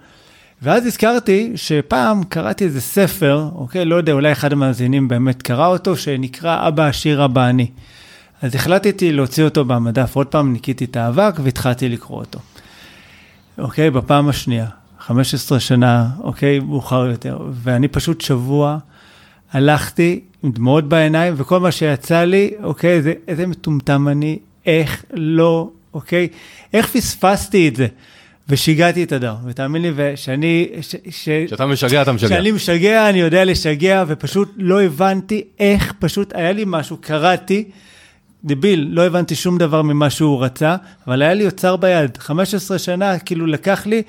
ואז 0.61 0.85
הזכרתי 0.85 1.51
שפעם 1.55 2.23
קראתי 2.23 2.63
איזה 2.63 2.81
ספר, 2.81 3.49
אוקיי, 3.55 3.85
לא 3.85 3.95
יודע, 3.95 4.13
אולי 4.13 4.31
אחד 4.31 4.53
המאזינים 4.53 5.07
באמת 5.07 5.41
קרא 5.41 5.67
אותו, 5.67 5.95
שנקרא 5.95 6.67
אבא 6.67 6.85
עשיר 6.85 7.25
אבא 7.25 7.49
אני. 7.49 7.67
אז 8.41 8.55
החלטתי 8.55 9.11
להוציא 9.11 9.43
אותו 9.43 9.65
במדף, 9.65 10.15
עוד 10.15 10.27
פעם 10.27 10.53
ניקיתי 10.53 10.85
את 10.85 10.95
האבק 10.95 11.35
והתחלתי 11.43 11.89
לקרוא 11.89 12.19
אותו. 12.19 12.39
אוקיי, 13.57 13.91
בפעם 13.91 14.29
השנייה, 14.29 14.67
15 14.99 15.59
שנה, 15.59 16.09
אוקיי, 16.19 16.59
מאוחר 16.59 17.05
יותר, 17.05 17.39
ואני 17.51 17.87
פשוט 17.87 18.21
שבוע... 18.21 18.77
הלכתי 19.51 20.19
עם 20.43 20.51
דמעות 20.51 20.89
בעיניים, 20.89 21.33
וכל 21.37 21.59
מה 21.59 21.71
שיצא 21.71 22.23
לי, 22.23 22.51
אוקיי, 22.63 23.01
זה, 23.01 23.13
איזה 23.27 23.47
מטומטם 23.47 24.07
אני, 24.07 24.39
איך 24.65 25.05
לא, 25.13 25.69
אוקיי, 25.93 26.27
איך 26.73 26.87
פספסתי 26.87 27.67
את 27.67 27.75
זה. 27.75 27.87
ושיגעתי 28.49 29.03
את 29.03 29.11
הדר, 29.11 29.35
ותאמין 29.45 29.81
לי, 29.81 29.91
ושאני... 29.95 30.69
ש, 30.81 30.95
שאתה 31.47 31.65
משגע, 31.65 32.01
אתה 32.01 32.11
משגע. 32.11 32.27
כשאני 32.27 32.51
משגע, 32.51 33.09
אני 33.09 33.19
יודע 33.19 33.45
לשגע, 33.45 34.03
ופשוט 34.07 34.53
לא 34.57 34.81
הבנתי 34.81 35.43
איך, 35.59 35.93
פשוט 35.99 36.35
היה 36.35 36.51
לי 36.51 36.63
משהו, 36.67 36.97
קראתי, 37.01 37.63
דביל, 38.43 38.87
לא 38.91 39.05
הבנתי 39.05 39.35
שום 39.35 39.57
דבר 39.57 39.81
ממה 39.81 40.09
שהוא 40.09 40.43
רצה, 40.43 40.75
אבל 41.07 41.21
היה 41.21 41.33
לי 41.33 41.45
אוצר 41.45 41.75
ביד, 41.75 42.17
15 42.17 42.79
שנה, 42.79 43.19
כאילו 43.19 43.45
לקח 43.45 43.85
לי 43.85 44.01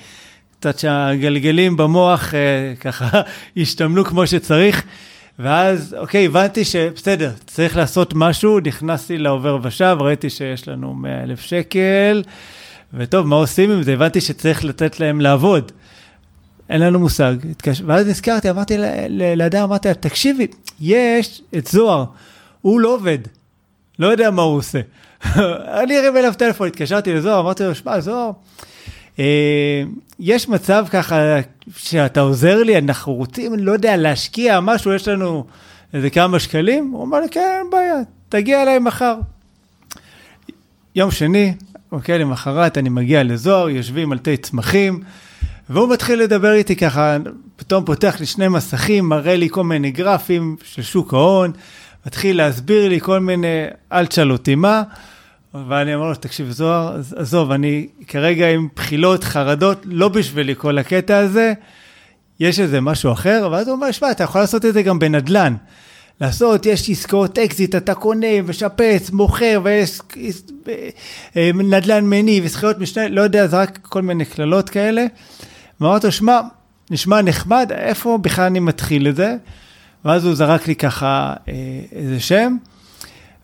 קצת 0.61 0.79
שהגלגלים 0.79 1.77
במוח 1.77 2.35
אה, 2.35 2.75
ככה 2.81 3.09
השתמנו 3.57 4.05
כמו 4.05 4.27
שצריך. 4.27 4.83
ואז, 5.39 5.97
אוקיי, 5.99 6.27
הבנתי 6.27 6.65
שבסדר, 6.65 7.31
צריך 7.47 7.77
לעשות 7.77 8.13
משהו, 8.15 8.61
נכנסתי 8.61 9.19
לעובר 9.19 9.59
ושב, 9.63 9.97
ראיתי 10.01 10.31
שיש 10.31 10.69
לנו 10.69 10.95
100 10.95 11.23
אלף 11.23 11.41
שקל, 11.41 12.23
וטוב, 12.95 13.27
מה 13.27 13.37
עושים 13.37 13.71
עם 13.71 13.83
זה? 13.83 13.93
הבנתי 13.93 14.21
שצריך 14.21 14.65
לתת 14.65 15.01
להם 15.01 15.21
לעבוד. 15.21 15.73
אין 16.69 16.81
לנו 16.81 16.99
מושג. 16.99 17.35
התקש... 17.51 17.83
ואז 17.87 18.07
נזכרתי, 18.07 18.51
אמרתי 18.51 18.77
לאדם, 19.37 19.63
אמרתי 19.63 19.89
לה, 19.89 19.95
תקשיבי, 19.95 20.47
יש 20.81 21.43
את 21.57 21.67
זוהר, 21.67 22.05
הוא 22.63 22.81
לא 22.81 22.95
עובד, 22.95 23.19
לא 23.99 24.07
יודע 24.07 24.31
מה 24.31 24.43
הוא 24.43 24.57
עושה. 24.57 24.81
אני 25.83 25.99
ארים 25.99 26.17
אליו 26.17 26.33
טלפון, 26.39 26.69
התקשרתי 26.69 27.15
לזוהר, 27.15 27.41
אמרתי 27.41 27.65
לו, 27.65 27.75
שמע, 27.75 28.01
זוהר, 28.01 28.31
יש 30.21 30.49
מצב 30.49 30.87
ככה 30.91 31.17
שאתה 31.77 32.21
עוזר 32.21 32.63
לי, 32.63 32.79
אנחנו 32.79 33.15
רוצים, 33.15 33.55
לא 33.55 33.73
יודע, 33.73 33.97
להשקיע 33.97 34.61
משהו, 34.61 34.93
יש 34.93 35.09
לנו 35.09 35.45
איזה 35.95 36.11
כמה 36.11 36.39
שקלים? 36.39 36.91
הוא 36.91 37.05
אמר 37.05 37.21
לי, 37.21 37.29
כן, 37.29 37.59
אין 37.59 37.71
בעיה, 37.71 37.95
תגיע 38.29 38.63
אליי 38.63 38.79
מחר. 38.79 39.17
יום 40.95 41.11
שני, 41.11 41.55
אוקיי, 41.93 42.19
למחרת 42.19 42.79
אני 42.79 42.89
מגיע 42.89 43.23
לזוהר, 43.23 43.71
יושבים 43.71 44.13
על 44.13 44.19
תה 44.19 44.37
צמחים, 44.37 45.03
והוא 45.71 45.93
מתחיל 45.93 46.23
לדבר 46.23 46.53
איתי 46.53 46.77
ככה, 46.77 47.17
פתאום 47.57 47.85
פותח 47.85 48.17
לי 48.21 48.27
שני 48.27 48.49
מסכים, 48.49 49.09
מראה 49.09 49.37
לי 49.37 49.49
כל 49.51 49.65
מיני 49.65 49.91
גרפים 49.91 50.57
של 50.65 50.83
שוק 50.83 51.15
ההון, 51.15 51.53
מתחיל 52.07 52.37
להסביר 52.37 52.89
לי 52.89 53.01
כל 53.01 53.21
מיני, 53.21 53.65
אל 53.93 54.07
תשאל 54.07 54.33
אותי 54.33 54.55
מה. 54.55 54.83
ואני 55.69 55.95
אומר 55.95 56.09
לו, 56.09 56.15
תקשיב, 56.15 56.51
זוהר, 56.51 57.01
עזוב, 57.17 57.51
אני 57.51 57.87
כרגע 58.09 58.49
עם 58.49 58.69
בחילות, 58.77 59.25
חרדות, 59.25 59.79
לא 59.85 60.09
בשבילי 60.09 60.55
כל 60.59 60.79
הקטע 60.79 61.19
הזה, 61.19 61.53
יש 62.41 62.61
איזה 62.61 62.81
משהו 62.81 63.13
אחר, 63.13 63.49
ואז 63.53 63.69
הוא 63.69 63.77
אומר, 63.77 63.91
שמע, 63.91 64.11
אתה 64.11 64.25
יכול 64.25 64.41
לעשות 64.41 64.65
את 64.65 64.75
זה 64.75 64.83
גם 64.83 64.99
בנדל"ן. 64.99 65.55
לעשות, 66.21 66.67
יש 66.67 66.91
עסקאות 66.91 67.39
אקזיט, 67.39 67.75
אתה 67.75 67.95
קונה, 67.95 68.43
משפץ, 68.49 69.11
מוכר, 69.11 69.61
ויש 69.63 70.01
אה, 71.37 71.51
נדל"ן 71.55 72.05
מניב, 72.05 72.45
וזכויות 72.47 72.79
משנה, 72.79 73.09
לא 73.09 73.21
יודע, 73.21 73.47
זה 73.47 73.61
רק 73.61 73.79
כל 73.83 74.03
מיני 74.03 74.25
קללות 74.25 74.71
כאלה. 74.71 75.07
ואמרתי 75.81 76.07
לו, 76.07 76.13
שמע, 76.13 76.41
נשמע 76.91 77.23
נחמד, 77.23 77.73
איפה 77.73 78.19
בכלל 78.23 78.45
אני 78.45 78.61
מתחיל 78.61 79.09
את 79.09 79.17
זה? 79.17 79.37
ואז 80.05 80.25
הוא 80.25 80.35
זרק 80.35 80.69
לי 80.69 80.75
ככה 80.75 81.35
אה, 81.49 81.55
איזה 81.93 82.21
שם. 82.21 82.57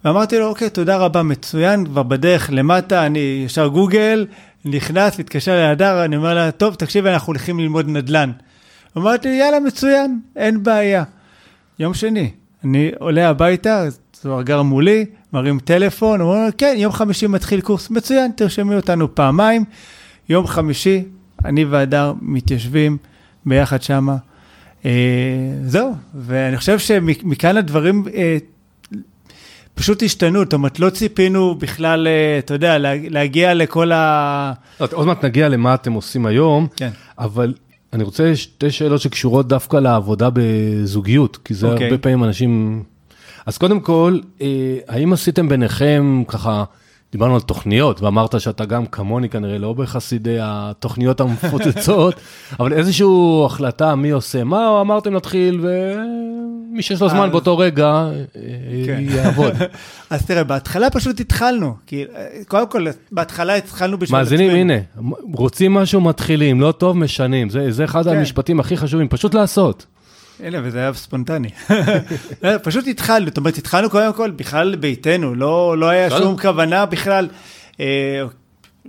ואמרתי 0.04 0.38
לו, 0.38 0.46
אוקיי, 0.46 0.70
תודה 0.70 0.96
רבה, 0.96 1.22
מצוין, 1.22 1.86
כבר 1.86 2.02
בדרך 2.02 2.50
למטה, 2.52 3.06
אני 3.06 3.42
ישר 3.46 3.66
גוגל, 3.66 4.26
נכנס, 4.64 5.18
מתקשר 5.18 5.56
להדר, 5.56 6.04
אני 6.04 6.16
אומר 6.16 6.34
לה, 6.34 6.50
טוב, 6.50 6.74
תקשיבי, 6.74 7.10
אנחנו 7.10 7.26
הולכים 7.26 7.60
ללמוד 7.60 7.88
נדל"ן. 7.88 8.30
אמרתי 8.96 9.28
יאללה, 9.28 9.60
מצוין, 9.60 10.20
אין 10.36 10.62
בעיה. 10.62 11.04
יום 11.78 11.94
שני. 11.94 12.30
אני 12.64 12.90
עולה 12.98 13.28
הביתה, 13.28 13.84
זוהר 14.22 14.42
גר 14.42 14.62
מולי, 14.62 15.04
מרים 15.32 15.58
טלפון, 15.58 16.20
הוא 16.20 16.34
אומר, 16.34 16.48
כן, 16.58 16.74
יום 16.78 16.92
חמישי 16.92 17.26
מתחיל 17.26 17.60
קורס, 17.60 17.90
מצוין, 17.90 18.30
תרשמי 18.36 18.74
אותנו 18.76 19.14
פעמיים. 19.14 19.64
יום 20.28 20.46
חמישי, 20.46 21.04
אני 21.44 21.64
והדר 21.64 22.12
מתיישבים 22.20 22.96
ביחד 23.46 23.82
שמה. 23.82 24.16
אה, 24.84 24.90
זהו, 25.64 25.94
ואני 26.14 26.56
חושב 26.56 26.78
שמכאן 26.78 27.56
הדברים 27.56 28.04
אה, 28.14 28.36
פשוט 29.74 30.02
השתנו, 30.02 30.38
זאת 30.38 30.52
אומרת, 30.52 30.80
לא 30.80 30.90
ציפינו 30.90 31.54
בכלל, 31.54 32.06
אה, 32.06 32.38
אתה 32.38 32.54
יודע, 32.54 32.76
להגיע 33.10 33.54
לכל 33.54 33.92
ה... 33.92 34.52
לא, 34.80 34.88
עוד 34.92 35.06
מעט 35.06 35.24
נגיע 35.24 35.48
למה 35.48 35.74
אתם 35.74 35.92
עושים 35.92 36.26
היום, 36.26 36.66
כן. 36.76 36.90
אבל 37.18 37.54
אני 37.92 38.04
רוצה 38.04 38.36
שתי 38.36 38.70
שאלות 38.70 39.00
שקשורות 39.00 39.48
דווקא 39.48 39.76
לעבודה 39.76 40.28
בזוגיות, 40.32 41.38
כי 41.44 41.54
זה 41.54 41.66
אוקיי. 41.66 41.86
הרבה 41.86 41.98
פעמים 41.98 42.24
אנשים... 42.24 42.82
אז 43.46 43.58
קודם 43.58 43.80
כל, 43.80 44.18
אה, 44.42 44.46
האם 44.88 45.12
עשיתם 45.12 45.48
ביניכם 45.48 46.22
ככה, 46.28 46.64
דיברנו 47.12 47.34
על 47.34 47.40
תוכניות, 47.40 48.02
ואמרת 48.02 48.40
שאתה 48.40 48.64
גם 48.64 48.86
כמוני 48.86 49.28
כנראה, 49.28 49.58
לא 49.58 49.72
בחסידי 49.72 50.36
התוכניות 50.40 51.20
המפוצצות, 51.20 52.14
אבל 52.60 52.72
איזושהי 52.72 53.06
החלטה 53.46 53.94
מי 53.94 54.10
עושה 54.10 54.44
מה, 54.44 54.68
או 54.68 54.80
אמרתם 54.80 55.14
להתחיל, 55.14 55.60
ומי 55.62 56.82
שיש 56.82 57.00
לו 57.02 57.08
זמן 57.08 57.24
אז- 57.24 57.30
באותו 57.30 57.58
רגע, 57.58 57.86
אה, 57.86 58.10
כן. 58.86 59.02
יעבוד. 59.08 59.52
אז 60.10 60.26
תראה, 60.26 60.44
בהתחלה 60.44 60.90
פשוט 60.90 61.20
התחלנו, 61.20 61.74
כי 61.86 62.04
אה, 62.16 62.26
קודם 62.48 62.66
כל, 62.68 62.86
בהתחלה 63.12 63.54
התחלנו 63.54 63.98
בשביל 63.98 64.18
מאזינים. 64.18 64.50
הנה, 64.50 64.74
רוצים 65.34 65.74
משהו, 65.74 66.00
מתחילים, 66.00 66.60
לא 66.60 66.72
טוב, 66.72 66.96
משנים. 66.96 67.50
זה, 67.50 67.72
זה 67.72 67.84
אחד 67.84 68.04
כן. 68.04 68.16
המשפטים 68.16 68.60
הכי 68.60 68.76
חשובים, 68.76 69.08
פשוט 69.08 69.34
לעשות. 69.34 69.86
הנה, 70.40 70.58
וזה 70.62 70.78
היה 70.78 70.94
ספונטני. 70.94 71.48
לא, 72.42 72.50
פשוט 72.62 72.86
התחלנו, 72.86 73.26
זאת 73.26 73.36
אומרת, 73.36 73.58
התחלנו 73.58 73.90
קודם 73.90 74.12
כל 74.12 74.30
בכלל 74.30 74.76
ביתנו, 74.76 75.34
לא, 75.34 75.78
לא 75.78 75.86
היה. 75.88 76.10
שום 76.10 76.36
כוונה 76.38 76.86
בכלל 76.86 77.28
אה, 77.80 78.22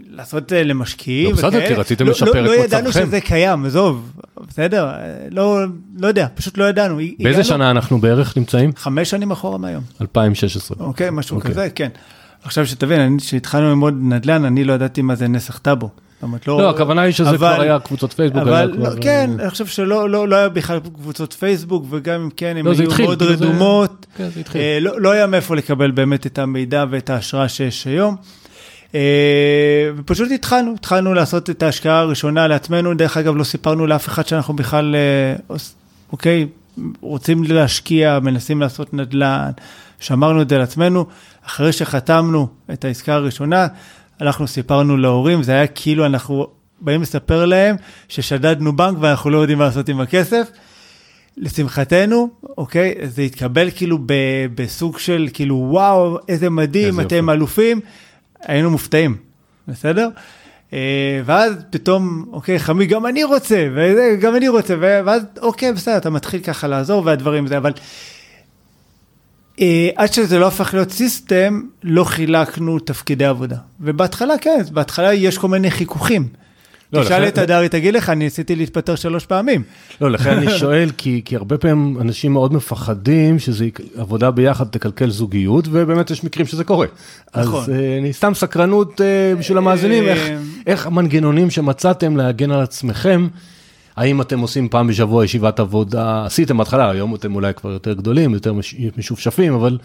לעשות 0.10 0.54
אה, 0.54 0.64
למשקיעים 0.64 1.30
לא, 1.30 1.36
בסדר. 1.38 1.68
כי 1.68 1.74
רציתם 1.74 2.06
לא- 2.06 2.12
לשפר 2.12 2.42
לא, 2.42 2.54
את 2.54 2.58
לא 2.60 2.64
ידענו 2.64 2.90
מצבכם. 2.90 3.06
שזה 3.06 3.22
קיים, 3.22 3.66
עזוב, 3.66 4.12
בסדר, 4.48 4.86
אה, 4.90 4.94
לא, 5.32 5.60
לא 5.98 6.08
יודע, 6.08 6.28
פשוט 6.36 6.58
לא 6.58 6.64
ידענו. 6.70 6.96
באיזה 6.96 7.14
הגענו 7.30 7.44
שנה 7.44 7.72
אנחנו 7.72 8.00
בערך 8.02 8.38
נמצאים? 8.38 8.72
חמש 8.76 9.10
שנים 9.10 9.32
אחורה 9.32 9.58
מהיום. 9.58 9.84
2016. 10.02 10.78
אוקיי, 10.80 11.10
משהו 11.12 11.38
אוקיי. 11.38 11.52
כזה, 11.52 11.70
כן. 11.76 11.90
עכשיו 12.44 12.68
שתבין, 12.68 13.18
כשהתחלנו 13.20 13.70
ללמוד 13.70 13.98
נדל"ן, 14.02 14.46
אני 14.46 14.64
לא 14.64 14.74
ידעתי 14.74 15.02
מה 15.02 15.16
זה 15.16 15.28
נסח 15.28 15.58
טאבו. 15.58 15.90
אומרת, 16.22 16.48
לא, 16.48 16.70
הכוונה 16.70 17.02
היא 17.02 17.14
שזה 17.14 17.38
כבר 17.38 17.62
היה 17.62 17.80
קבוצות 17.80 18.14
פייסבוק. 18.14 18.42
אבל 18.42 18.72
לא, 18.78 18.90
כן, 19.02 19.30
אה, 19.40 19.44
אני 19.44 19.50
חושב 19.50 19.66
שלא 19.66 20.10
לא, 20.10 20.28
לא 20.28 20.36
היה 20.36 20.50
בכלל 20.50 20.80
קבוצות 20.80 21.34
פייסבוק, 21.34 21.86
וגם 21.90 22.22
אם 22.22 22.30
כן, 22.38 22.58
הן 22.58 22.66
לא, 22.66 22.72
היו 22.72 22.84
מאוד 22.84 23.20
כאילו 23.20 23.34
רדומות. 23.34 24.06
כן. 24.18 24.30
אה, 24.56 24.78
לא, 24.82 25.02
לא 25.02 25.12
היה 25.12 25.28
מאיפה 25.28 25.56
לקבל 25.56 25.92
באמת 25.92 26.26
את 26.26 26.40
המידע 26.40 26.86
ואת 26.90 27.10
ההשראה 27.10 27.50
שיש 27.50 27.88
היום. 27.88 28.16
אה, 28.96 29.90
ופשוט 29.98 30.32
התחלנו, 30.32 30.74
התחלנו 30.74 31.14
לעשות 31.14 31.50
את 31.50 31.64
ההשקעה 31.64 32.00
הראשונה 32.00 32.48
לעצמנו, 32.48 32.94
דרך 32.94 33.18
אגב 33.18 33.36
לא 33.36 33.44
סיפרנו 33.44 33.88
לאף 33.88 34.08
אחד 34.08 34.28
שאנחנו 34.28 34.54
בכלל, 34.54 34.96
אוקיי, 36.12 36.48
רוצים 37.02 37.44
להשקיע, 37.44 38.20
מנסים 38.22 38.62
לעשות 38.62 38.94
נדל"ן, 38.94 39.52
שמרנו 40.00 40.42
את 40.42 40.50
זה 40.50 40.58
לעצמנו, 40.58 41.06
אחרי 41.46 41.72
שחתמנו 41.72 42.48
את 42.74 42.86
העסקה 42.86 43.14
הראשונה, 43.14 43.68
אנחנו 44.22 44.48
סיפרנו 44.48 44.98
להורים, 44.98 45.44
זה 45.44 45.52
היה 45.52 45.68
כאילו 45.68 46.06
אנחנו 46.06 46.48
באים 46.82 47.02
לספר 47.02 47.46
להם 47.46 47.76
ששדדנו 48.10 48.76
בנק 48.76 48.98
ואנחנו 49.02 49.30
לא 49.30 49.38
יודעים 49.38 49.58
מה 49.58 49.66
לעשות 49.66 49.90
עם 49.90 50.00
הכסף. 50.00 50.48
לשמחתנו, 51.38 52.30
אוקיי, 52.58 52.96
זה 53.04 53.22
התקבל 53.22 53.70
כאילו 53.76 53.98
ב, 54.06 54.14
בסוג 54.56 55.00
של 55.00 55.28
כאילו 55.34 55.56
וואו, 55.70 56.18
איזה 56.28 56.50
מדהים, 56.50 56.88
איזה 56.88 57.02
אתם 57.02 57.16
יופי. 57.16 57.32
אלופים, 57.32 57.80
היינו 58.42 58.70
מופתעים, 58.70 59.18
בסדר? 59.68 60.10
אה, 60.74 61.22
ואז 61.26 61.54
פתאום, 61.70 62.26
אוקיי, 62.32 62.60
חמי, 62.60 62.86
גם 62.86 63.06
אני 63.06 63.24
רוצה, 63.24 63.68
וזה, 63.72 64.18
גם 64.22 64.36
אני 64.36 64.48
רוצה, 64.48 64.76
ואז, 64.80 65.24
אוקיי, 65.42 65.74
בסדר, 65.74 65.98
אתה 65.98 66.10
מתחיל 66.10 66.40
ככה 66.42 66.68
לעזור 66.68 67.06
והדברים 67.06 67.48
זה, 67.48 67.58
אבל 67.58 67.72
עד 69.96 70.14
שזה 70.14 70.40
לא 70.40 70.48
הפך 70.48 70.74
להיות 70.74 70.92
סיסטם, 70.92 71.62
לא 71.84 72.04
חילקנו 72.04 72.80
תפקידי 72.80 73.26
עבודה. 73.26 73.56
ובהתחלה, 73.82 74.34
כן, 74.42 74.62
בהתחלה 74.72 75.14
יש 75.14 75.38
כל 75.38 75.48
מיני 75.48 75.72
חיכוכים. 75.72 76.28
לא, 76.94 77.04
תשאל 77.04 77.20
לכן- 77.20 77.28
את 77.28 77.38
הדר, 77.38 77.58
היא 77.58 77.68
תגיד 77.68 77.94
לך, 77.94 78.10
אני 78.10 78.26
ניסיתי 78.26 78.56
להתפטר 78.56 78.96
שלוש 78.96 79.26
פעמים. 79.26 79.64
לא, 80.02 80.12
לכן 80.12 80.38
אני 80.38 80.50
שואל, 80.60 80.90
כי, 80.98 81.22
כי 81.26 81.36
הרבה 81.36 81.58
פעמים 81.58 81.98
אנשים 82.02 82.34
מאוד 82.34 82.54
מפחדים 82.54 83.40
שזה 83.40 83.66
עבודה 83.98 84.32
ביחד 84.32 84.66
תקלקל 84.68 85.10
זוגיות, 85.10 85.68
ובאמת 85.72 86.12
יש 86.12 86.24
מקרים 86.24 86.46
שזה 86.48 86.64
קורה. 86.64 86.88
נכון. 87.36 87.64
אז 87.64 87.70
אה, 87.70 87.98
אני 88.02 88.14
סתם 88.14 88.34
סקרנות 88.34 89.02
אה, 89.02 89.36
בשביל 89.40 89.58
המאזינים, 89.58 90.04
איך, 90.04 90.20
אה, 90.20 90.38
איך 90.68 90.88
המנגנונים 90.88 91.50
שמצאתם 91.50 92.18
להגן 92.18 92.52
על 92.52 92.62
עצמכם, 92.62 93.28
האם 93.96 94.22
אתם 94.22 94.40
עושים 94.40 94.70
פעם 94.70 94.88
בשבוע 94.88 95.26
ישיבת 95.26 95.60
עבודה, 95.60 96.26
עשיתם 96.26 96.58
בהתחלה, 96.58 96.92
היום 96.92 97.16
אתם 97.16 97.36
אולי 97.36 97.54
כבר 97.54 97.72
יותר 97.72 97.94
גדולים, 97.94 98.34
יותר 98.34 98.54
מש- 98.54 98.76
משופשפים, 98.98 99.54
אבל... 99.54 99.78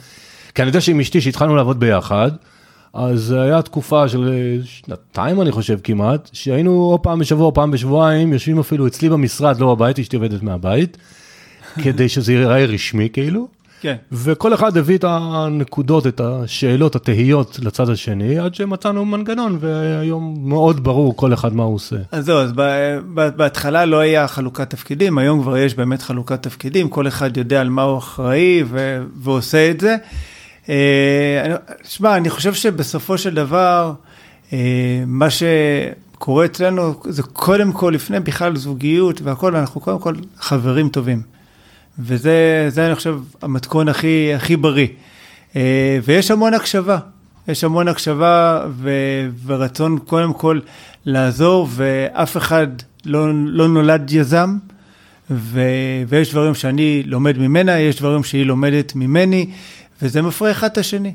כי 0.54 0.62
אני 0.62 0.68
יודע 0.68 0.80
שעם 0.80 1.00
אשתי, 1.00 1.20
שהתחלנו 1.20 1.56
לעבוד 1.56 1.80
ביחד, 1.80 2.30
אז 2.94 3.32
היה 3.32 3.62
תקופה 3.62 4.08
של 4.08 4.28
אה, 4.32 4.64
שנתיים, 4.64 5.40
אני 5.42 5.52
חושב 5.52 5.78
כמעט, 5.84 6.30
שהיינו 6.32 6.70
או 6.70 6.98
פעם 7.02 7.18
בשבוע 7.18 7.46
או 7.46 7.54
פעם 7.54 7.70
בשבועיים, 7.70 8.32
יושבים 8.32 8.58
אפילו 8.58 8.86
אצלי 8.86 9.08
במשרד, 9.08 9.60
לא 9.60 9.74
בבית, 9.74 9.98
אשתי 9.98 10.16
עובדת 10.16 10.42
מהבית, 10.42 10.96
כדי 11.82 12.08
שזה 12.08 12.32
ייראה 12.32 12.64
רשמי 12.64 13.08
כאילו, 13.12 13.48
כן. 13.80 13.96
וכל 14.12 14.54
אחד 14.54 14.76
הביא 14.76 14.98
את 14.98 15.04
הנקודות, 15.08 16.06
את 16.06 16.20
השאלות, 16.20 16.96
התהיות 16.96 17.58
לצד 17.62 17.90
השני, 17.90 18.38
עד 18.38 18.54
שמצאנו 18.54 19.04
מנגנון, 19.04 19.58
והיום 19.60 20.36
מאוד 20.40 20.84
ברור 20.84 21.16
כל 21.16 21.32
אחד 21.34 21.54
מה 21.54 21.62
הוא 21.62 21.74
עושה. 21.74 21.96
אז 22.12 22.24
זהו, 22.24 22.38
אז 22.38 22.52
ב- 22.52 22.98
ב- 23.14 23.36
בהתחלה 23.36 23.84
לא 23.84 23.98
היה 23.98 24.28
חלוקת 24.28 24.70
תפקידים, 24.70 25.18
היום 25.18 25.42
כבר 25.42 25.56
יש 25.58 25.74
באמת 25.74 26.02
חלוקת 26.02 26.42
תפקידים, 26.42 26.88
כל 26.88 27.08
אחד 27.08 27.36
יודע 27.36 27.60
על 27.60 27.68
מה 27.68 27.82
הוא 27.82 27.98
אחראי 27.98 28.62
ו- 28.68 29.02
ועושה 29.16 29.70
את 29.70 29.80
זה. 29.80 29.96
אה, 30.68 31.54
שמע, 31.84 32.16
אני 32.16 32.30
חושב 32.30 32.54
שבסופו 32.54 33.18
של 33.18 33.34
דבר, 33.34 33.92
אה, 34.52 34.58
מה 35.06 35.26
שקורה 35.30 36.44
אצלנו 36.44 36.94
זה 37.04 37.22
קודם 37.22 37.72
כל, 37.72 37.90
לפני 37.94 38.20
בכלל 38.20 38.56
זוגיות 38.56 39.20
והכל, 39.22 39.56
אנחנו 39.56 39.80
קודם 39.80 39.98
כל 39.98 40.14
חברים 40.38 40.88
טובים. 40.88 41.37
וזה, 41.98 42.66
זה 42.68 42.86
אני 42.86 42.94
חושב, 42.94 43.18
המתכון 43.42 43.88
הכי, 43.88 44.34
הכי 44.34 44.56
בריא. 44.56 44.88
אה, 45.56 45.98
ויש 46.04 46.30
המון 46.30 46.54
הקשבה. 46.54 46.98
יש 47.48 47.64
המון 47.64 47.88
הקשבה 47.88 48.66
ו, 48.70 48.90
ורצון 49.46 49.98
קודם 49.98 50.32
כל 50.32 50.60
לעזור, 51.04 51.68
ואף 51.70 52.36
אחד 52.36 52.66
לא, 53.04 53.26
לא 53.34 53.68
נולד 53.68 54.12
יזם, 54.12 54.58
ו, 55.30 55.60
ויש 56.08 56.30
דברים 56.30 56.54
שאני 56.54 57.02
לומד 57.06 57.38
ממנה, 57.38 57.78
יש 57.78 57.96
דברים 57.96 58.24
שהיא 58.24 58.46
לומדת 58.46 58.94
ממני, 58.94 59.50
וזה 60.02 60.22
מפריע 60.22 60.52
אחד 60.52 60.66
את 60.66 60.78
השני. 60.78 61.14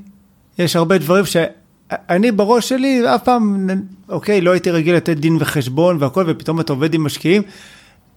יש 0.59 0.75
הרבה 0.75 0.97
דברים 0.97 1.25
שאני 1.25 2.31
בראש 2.31 2.69
שלי 2.69 3.15
אף 3.15 3.23
פעם, 3.23 3.69
אוקיי, 4.09 4.41
לא 4.41 4.51
הייתי 4.51 4.71
רגיל 4.71 4.95
לתת 4.95 5.17
דין 5.17 5.37
וחשבון 5.39 5.97
והכל, 5.99 6.25
ופתאום 6.27 6.59
אתה 6.59 6.73
עובד 6.73 6.93
עם 6.93 7.03
משקיעים. 7.03 7.41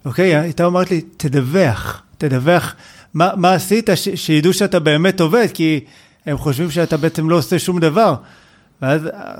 אוקיי, 0.04 0.36
הייתה 0.36 0.64
אומרת 0.64 0.90
לי, 0.90 1.00
תדווח, 1.16 2.02
תדווח 2.18 2.74
מה, 3.14 3.30
מה 3.36 3.52
עשית, 3.52 3.90
ש, 3.94 4.08
שידעו 4.14 4.52
שאתה 4.52 4.80
באמת 4.80 5.20
עובד, 5.20 5.46
כי 5.54 5.80
הם 6.26 6.38
חושבים 6.38 6.70
שאתה 6.70 6.96
בעצם 6.96 7.30
לא 7.30 7.36
עושה 7.36 7.58
שום 7.58 7.80
דבר. 7.80 8.14
ואז 8.82 9.06
אה, 9.06 9.34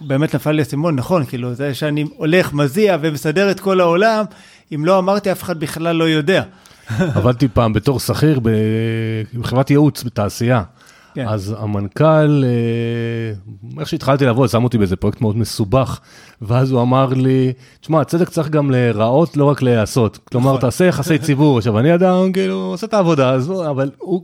באמת 0.00 0.34
נפל 0.34 0.50
לי 0.52 0.62
האסימון, 0.62 0.96
נכון, 0.96 1.24
כאילו, 1.24 1.54
זה 1.54 1.74
שאני 1.74 2.04
הולך, 2.16 2.52
מזיע 2.52 2.96
ומסדר 3.00 3.50
את 3.50 3.60
כל 3.60 3.80
העולם, 3.80 4.24
אם 4.74 4.84
לא 4.84 4.98
אמרתי, 4.98 5.32
אף 5.32 5.42
אחד 5.42 5.60
בכלל 5.60 5.96
לא 5.96 6.04
יודע. 6.04 6.42
עבדתי 7.16 7.48
פעם 7.48 7.72
בתור 7.72 8.00
שכיר 8.00 8.40
בחברת 9.40 9.70
ייעוץ 9.70 10.02
בתעשייה. 10.02 10.62
כן. 11.14 11.28
אז 11.28 11.54
המנכ"ל, 11.58 12.44
אה, 12.44 13.32
איך 13.80 13.88
שהתחלתי 13.88 14.24
לעבוד, 14.26 14.48
שם 14.48 14.64
אותי 14.64 14.78
באיזה 14.78 14.96
פרויקט 14.96 15.20
מאוד 15.20 15.36
מסובך, 15.36 16.00
ואז 16.42 16.70
הוא 16.70 16.82
אמר 16.82 17.06
לי, 17.06 17.52
תשמע, 17.80 18.00
הצדק 18.00 18.28
צריך 18.28 18.48
גם 18.48 18.70
להיראות, 18.70 19.36
לא 19.36 19.44
רק 19.44 19.62
להיעשות. 19.62 20.18
כלומר, 20.24 20.48
נכון. 20.50 20.60
תעשה 20.60 20.84
יחסי 20.84 21.18
ציבור. 21.26 21.58
עכשיו, 21.58 21.78
אני 21.78 21.94
אדם, 21.94 22.32
כאילו, 22.32 22.54
עושה 22.56 22.86
את 22.86 22.94
העבודה, 22.94 23.30
אז, 23.30 23.48
הוא- 23.48 23.66
אבל 23.70 23.90
הוא, 23.98 24.22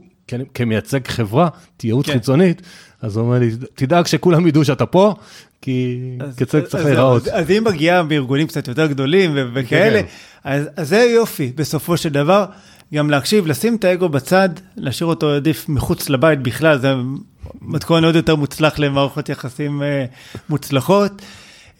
כמייצג 0.53 1.07
חברה, 1.07 1.47
ייעוץ 1.83 2.05
כן. 2.05 2.13
חיצונית, 2.13 2.61
אז 3.01 3.17
הוא 3.17 3.25
אומר 3.25 3.39
לי, 3.39 3.49
תדאג 3.75 4.05
שכולם 4.07 4.47
ידעו 4.47 4.65
שאתה 4.65 4.85
פה, 4.85 5.13
כי 5.61 5.99
כצדק 6.37 6.67
צריך 6.67 6.85
להיראות. 6.85 7.27
אז, 7.27 7.43
אז 7.43 7.51
אם 7.51 7.63
מגיעה 7.65 8.03
בארגונים 8.03 8.47
קצת 8.47 8.67
יותר 8.67 8.85
גדולים 8.87 9.31
ו- 9.35 9.47
וכאלה, 9.53 10.01
כן. 10.01 10.07
אז, 10.43 10.65
אז 10.75 10.89
זה 10.89 10.97
יופי, 10.97 11.51
בסופו 11.55 11.97
של 11.97 12.09
דבר, 12.09 12.45
גם 12.93 13.09
להקשיב, 13.09 13.47
לשים 13.47 13.75
את 13.75 13.83
האגו 13.83 14.09
בצד, 14.09 14.49
להשאיר 14.77 15.09
אותו 15.09 15.29
עדיף 15.29 15.69
מחוץ 15.69 16.09
לבית 16.09 16.39
בכלל, 16.39 16.77
זה 16.77 16.93
מתכון 17.61 18.05
עוד 18.05 18.15
יותר 18.15 18.35
מוצלח 18.35 18.79
למערכות 18.79 19.29
יחסים 19.29 19.83
אה, 19.83 20.05
מוצלחות. 20.49 21.21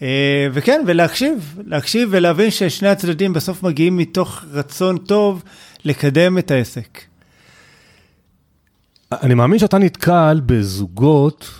אה, 0.02 0.46
וכן, 0.52 0.82
ולהקשיב, 0.86 1.58
להקשיב 1.66 2.08
ולהבין 2.12 2.50
ששני 2.50 2.88
הצדדים 2.88 3.32
בסוף 3.32 3.62
מגיעים 3.62 3.96
מתוך 3.96 4.44
רצון 4.52 4.98
טוב 4.98 5.42
לקדם 5.84 6.38
את 6.38 6.50
העסק. 6.50 7.00
אני 9.12 9.34
מאמין 9.34 9.58
שאתה 9.58 9.78
נתקל 9.78 10.40
בזוגות 10.46 11.50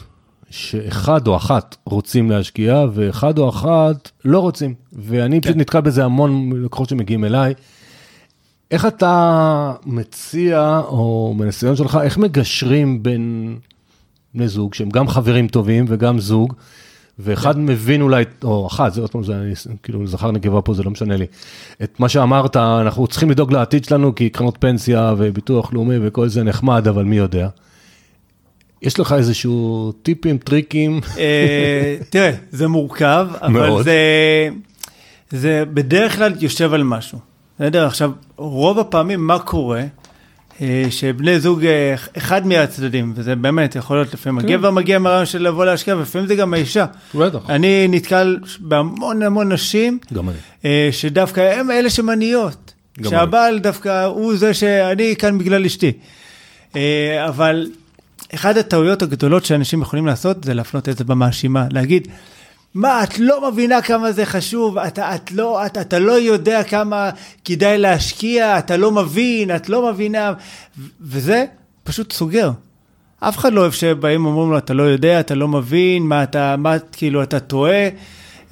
שאחד 0.50 1.26
או 1.26 1.36
אחת 1.36 1.76
רוצים 1.84 2.30
להשקיע, 2.30 2.84
ואחד 2.94 3.38
או 3.38 3.48
אחת 3.48 4.10
לא 4.24 4.38
רוצים. 4.38 4.74
ואני 4.92 5.40
פשוט 5.40 5.54
כן. 5.54 5.60
נתקל 5.60 5.80
בזה 5.80 6.04
המון 6.04 6.52
לקוחות 6.64 6.88
שמגיעים 6.88 7.24
אליי. 7.24 7.54
איך 8.70 8.86
אתה 8.86 9.72
מציע, 9.86 10.80
או 10.88 11.34
מניסיון 11.36 11.76
שלך, 11.76 11.98
איך 12.02 12.18
מגשרים 12.18 13.02
בין 13.02 13.56
בני 14.34 14.48
זוג 14.48 14.74
שהם 14.74 14.90
גם 14.90 15.08
חברים 15.08 15.48
טובים 15.48 15.84
וגם 15.88 16.18
זוג, 16.18 16.54
ואחד 17.18 17.58
מבין 17.58 18.02
אולי, 18.02 18.24
או 18.44 18.66
אחת, 18.66 18.92
זה 18.92 19.00
עוד 19.00 19.10
פעם, 19.10 19.24
זה 19.24 19.34
אני, 19.36 19.52
כאילו 19.82 20.06
זכר 20.06 20.30
נקבה 20.30 20.62
פה, 20.62 20.74
זה 20.74 20.82
לא 20.82 20.90
משנה 20.90 21.16
לי. 21.16 21.26
את 21.82 22.00
מה 22.00 22.08
שאמרת, 22.08 22.56
אנחנו 22.56 23.06
צריכים 23.06 23.30
לדאוג 23.30 23.52
לעתיד 23.52 23.84
שלנו, 23.84 24.14
כי 24.14 24.30
קרנות 24.30 24.56
פנסיה 24.60 25.14
וביטוח 25.18 25.72
לאומי 25.72 25.96
וכל 26.02 26.28
זה 26.28 26.42
נחמד, 26.42 26.88
אבל 26.88 27.04
מי 27.04 27.16
יודע. 27.16 27.48
יש 28.82 29.00
לך 29.00 29.12
איזשהו 29.12 29.92
טיפים, 30.02 30.38
טריקים? 30.38 31.00
אה, 31.18 31.96
תראה, 32.10 32.32
זה 32.50 32.68
מורכב, 32.68 33.28
אבל. 33.42 33.82
זה, 33.82 34.48
זה 35.30 35.64
בדרך 35.74 36.16
כלל 36.16 36.32
יושב 36.40 36.74
על 36.74 36.82
משהו. 36.82 37.29
בסדר? 37.60 37.86
עכשיו, 37.86 38.10
רוב 38.36 38.78
הפעמים 38.78 39.26
מה 39.26 39.38
קורה? 39.38 39.82
אה, 40.60 40.84
שבני 40.90 41.40
זוג, 41.40 41.64
אה, 41.64 41.94
אחד 42.18 42.46
מהצדדים, 42.46 43.12
וזה 43.16 43.36
באמת 43.36 43.76
יכול 43.76 43.96
להיות 43.96 44.14
לפעמים 44.14 44.40
כן. 44.40 44.48
הגבר 44.48 44.70
מגיע 44.70 44.98
מהרעיון 44.98 45.26
של 45.26 45.42
לבוא 45.42 45.64
להשקיע, 45.64 45.96
ולפעמים 45.96 46.28
זה 46.28 46.34
גם 46.34 46.54
האישה. 46.54 46.86
בטח. 47.14 47.38
אני 47.48 47.88
נתקל 47.88 48.38
בהמון 48.58 49.22
המון 49.22 49.52
נשים, 49.52 49.98
גם 50.14 50.28
אני. 50.28 50.36
אה, 50.64 50.88
שדווקא 50.92 51.40
הם 51.40 51.70
אלה 51.70 51.90
שמניעות. 51.90 52.72
גם 53.00 53.10
שהבעל 53.10 53.58
דווקא 53.58 54.04
הוא 54.04 54.36
זה 54.36 54.54
שאני 54.54 55.16
כאן 55.18 55.38
בגלל 55.38 55.64
אשתי. 55.64 55.92
אבל 57.28 57.66
אחת 58.34 58.56
הטעויות 58.56 59.02
הגדולות 59.02 59.44
שאנשים 59.44 59.82
יכולים 59.82 60.06
לעשות 60.06 60.44
זה 60.44 60.54
להפנות 60.54 60.88
אצבע 60.88 61.14
מאשימה, 61.14 61.66
להגיד, 61.70 62.08
מה, 62.74 63.04
את 63.04 63.18
לא 63.18 63.50
מבינה 63.50 63.82
כמה 63.82 64.12
זה 64.12 64.26
חשוב, 64.26 64.78
אתה, 64.78 65.14
את 65.14 65.32
לא, 65.32 65.66
אתה, 65.66 65.80
אתה 65.80 65.98
לא 65.98 66.12
יודע 66.12 66.64
כמה 66.64 67.10
כדאי 67.44 67.78
להשקיע, 67.78 68.58
אתה 68.58 68.76
לא 68.76 68.90
מבין, 68.90 69.56
את 69.56 69.68
לא 69.68 69.92
מבינה, 69.92 70.32
וזה 71.00 71.44
פשוט 71.84 72.12
סוגר. 72.12 72.50
אף 73.20 73.38
אחד 73.38 73.52
לא 73.52 73.60
אוהב 73.60 73.72
שבאים 73.72 74.26
ואומרים 74.26 74.50
לו, 74.50 74.58
אתה 74.58 74.74
לא 74.74 74.82
יודע, 74.82 75.20
אתה 75.20 75.34
לא 75.34 75.48
מבין, 75.48 76.02
מה 76.02 76.22
אתה, 76.22 76.56
מה, 76.58 76.78
כאילו, 76.78 77.22
אתה 77.22 77.40
טועה, 77.40 77.88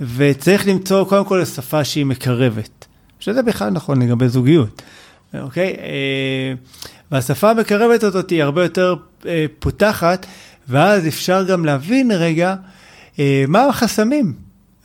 וצריך 0.01 0.67
למצוא 0.67 1.05
קודם 1.05 1.25
כל 1.25 1.45
שפה 1.45 1.85
שהיא 1.85 2.07
מקרבת, 2.07 2.87
שזה 3.21 3.43
בכלל 3.43 3.71
נכון 3.71 4.03
לגבי 4.03 4.29
זוגיות, 4.29 4.83
אוקיי? 5.41 5.77
אה, 5.79 6.53
והשפה 7.11 7.51
המקרבת 7.51 8.03
הזאת 8.03 8.31
היא 8.31 8.43
הרבה 8.43 8.63
יותר 8.63 8.95
אה, 9.27 9.47
פותחת, 9.59 10.27
ואז 10.69 11.07
אפשר 11.07 11.45
גם 11.45 11.65
להבין 11.65 12.13
רגע 12.13 12.55
מה 13.49 13.67
החסמים. 13.67 14.33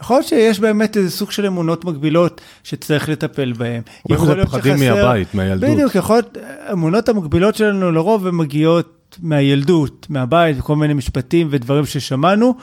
יכול 0.02 0.16
להיות 0.18 0.28
שיש 0.28 0.60
באמת 0.60 0.98
איזה 0.98 1.12
סוג 1.12 1.32
של 1.32 1.46
אמונות 1.46 1.86
מגבילות 1.86 2.42
שצריך 2.64 3.10
לטפל 3.10 3.54
בהן. 3.58 3.82
יכול 4.10 4.36
להיות 4.36 4.48
פחדים 4.50 4.78
שחסר- 4.78 4.96
מהבית, 4.96 5.36
מהילדות. 5.36 5.70
בדיוק, 5.70 5.96
יכול 5.96 6.16
להיות, 6.16 6.38
האמונות 6.68 7.10
המקבילות 7.10 7.56
שלנו 7.56 7.92
לרוב 7.92 8.28
הן 8.28 8.36
מגיעות 8.36 9.18
מהילדות, 9.22 10.06
מהבית, 10.10 10.58
וכל 10.60 10.76
מיני 10.76 10.94
משפטים 10.94 11.48
ודברים 11.52 11.86
ששמענו. 11.86 12.56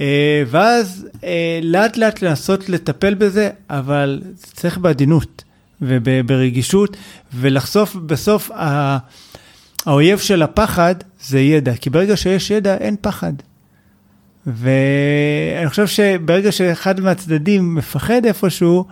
אה, 0.00 0.42
ואז 0.46 1.08
אה, 1.24 1.60
לאט 1.62 1.96
לאט 1.96 2.22
לנסות 2.22 2.68
לטפל 2.68 3.14
בזה, 3.14 3.50
אבל 3.70 4.20
צריך 4.42 4.78
בעדינות 4.78 5.44
וברגישות, 5.82 6.96
ולחשוף 7.34 7.94
בסוף, 7.96 8.50
האויב 9.86 10.18
של 10.18 10.42
הפחד 10.42 10.94
זה 11.22 11.40
ידע, 11.40 11.74
כי 11.74 11.90
ברגע 11.90 12.16
שיש 12.16 12.50
ידע 12.50 12.76
אין 12.76 12.96
פחד. 13.00 13.32
ואני 14.54 15.68
חושב 15.68 15.86
שברגע 15.86 16.52
שאחד 16.52 17.00
מהצדדים 17.00 17.74
מפחד 17.74 18.24
איפשהו, 18.24 18.84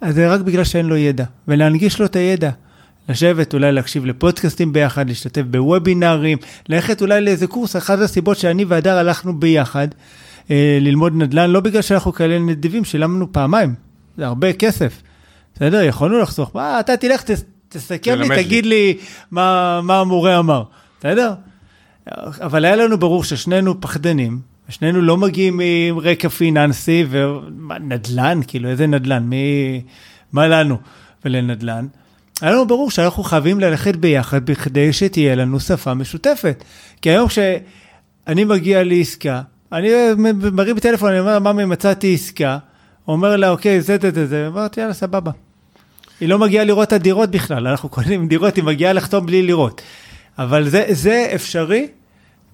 אז 0.00 0.14
זה 0.14 0.32
רק 0.32 0.40
בגלל 0.40 0.64
שאין 0.64 0.86
לו 0.86 0.96
ידע, 0.96 1.24
ולהנגיש 1.48 2.00
לו 2.00 2.06
את 2.06 2.16
הידע. 2.16 2.50
לשבת, 3.08 3.54
אולי 3.54 3.72
להקשיב 3.72 4.06
לפודקאסטים 4.06 4.72
ביחד, 4.72 5.08
להשתתף 5.08 5.42
בוובינארים, 5.50 6.38
ללכת 6.68 7.02
אולי 7.02 7.20
לאיזה 7.20 7.46
קורס. 7.46 7.76
אחת 7.76 7.98
הסיבות 7.98 8.36
שאני 8.36 8.64
והדר 8.64 8.98
הלכנו 8.98 9.40
ביחד 9.40 9.88
אה, 10.50 10.78
ללמוד 10.80 11.12
נדל"ן, 11.16 11.50
לא 11.50 11.60
בגלל 11.60 11.82
שאנחנו 11.82 12.12
כאלה 12.12 12.38
נדיבים, 12.38 12.84
שילמנו 12.84 13.32
פעמיים, 13.32 13.74
זה 14.16 14.26
הרבה 14.26 14.52
כסף. 14.52 15.02
בסדר, 15.54 15.82
יכולנו 15.82 16.18
לחסוך, 16.18 16.50
מה, 16.54 16.80
אתה 16.80 16.96
תלך, 16.96 17.22
תס, 17.22 17.44
תסכם 17.68 18.20
לי. 18.20 18.44
תגיד 18.44 18.66
לי 18.66 18.98
מה, 19.30 19.80
מה 19.82 20.00
המורה 20.00 20.38
אמר, 20.38 20.62
בסדר? 21.00 21.34
אבל 22.40 22.64
היה 22.64 22.76
לנו 22.76 22.98
ברור 22.98 23.24
ששנינו 23.24 23.80
פחדנים, 23.80 24.38
שנינו 24.68 25.02
לא 25.02 25.16
מגיעים 25.16 25.60
מרקע 25.92 26.28
פיננסי 26.28 27.06
ונדל"ן, 27.10 28.40
כאילו 28.46 28.68
איזה 28.68 28.86
נדל"ן, 28.86 29.22
מי, 29.22 29.82
מה 30.32 30.46
לנו 30.46 30.78
ולנדל"ן. 31.24 31.86
היה 32.40 32.52
לנו 32.52 32.66
ברור 32.66 32.90
שאנחנו 32.90 33.22
חייבים 33.22 33.60
ללכת 33.60 33.96
ביחד 33.96 34.46
בכדי 34.46 34.92
שתהיה 34.92 35.34
לנו 35.34 35.60
שפה 35.60 35.94
משותפת. 35.94 36.64
כי 37.02 37.10
היום 37.10 37.28
כשאני 37.28 38.44
מגיע 38.44 38.84
לעסקה, 38.84 39.42
אני 39.72 39.88
מרים 40.52 40.78
טלפון, 40.78 41.10
אני 41.10 41.20
אומר, 41.20 41.38
ממי, 41.38 41.64
מצאתי 41.64 42.14
עסקה, 42.14 42.58
הוא 43.04 43.16
אומר 43.16 43.36
לה, 43.36 43.50
אוקיי, 43.50 43.80
זה, 43.80 43.96
זה, 44.02 44.10
זה, 44.10 44.26
זה, 44.26 44.46
אמרתי, 44.46 44.80
יאללה, 44.80 44.94
סבבה. 44.94 45.30
היא 46.20 46.28
לא 46.28 46.38
מגיעה 46.38 46.64
לראות 46.64 46.88
את 46.88 46.92
הדירות 46.92 47.30
בכלל, 47.30 47.66
אנחנו 47.66 47.88
קונים 47.88 48.28
דירות, 48.28 48.56
היא 48.56 48.64
מגיעה 48.64 48.92
לחתום 48.92 49.26
בלי 49.26 49.42
לראות. 49.42 49.82
אבל 50.38 50.68
זה, 50.68 50.84
זה 50.90 51.30
אפשרי 51.34 51.88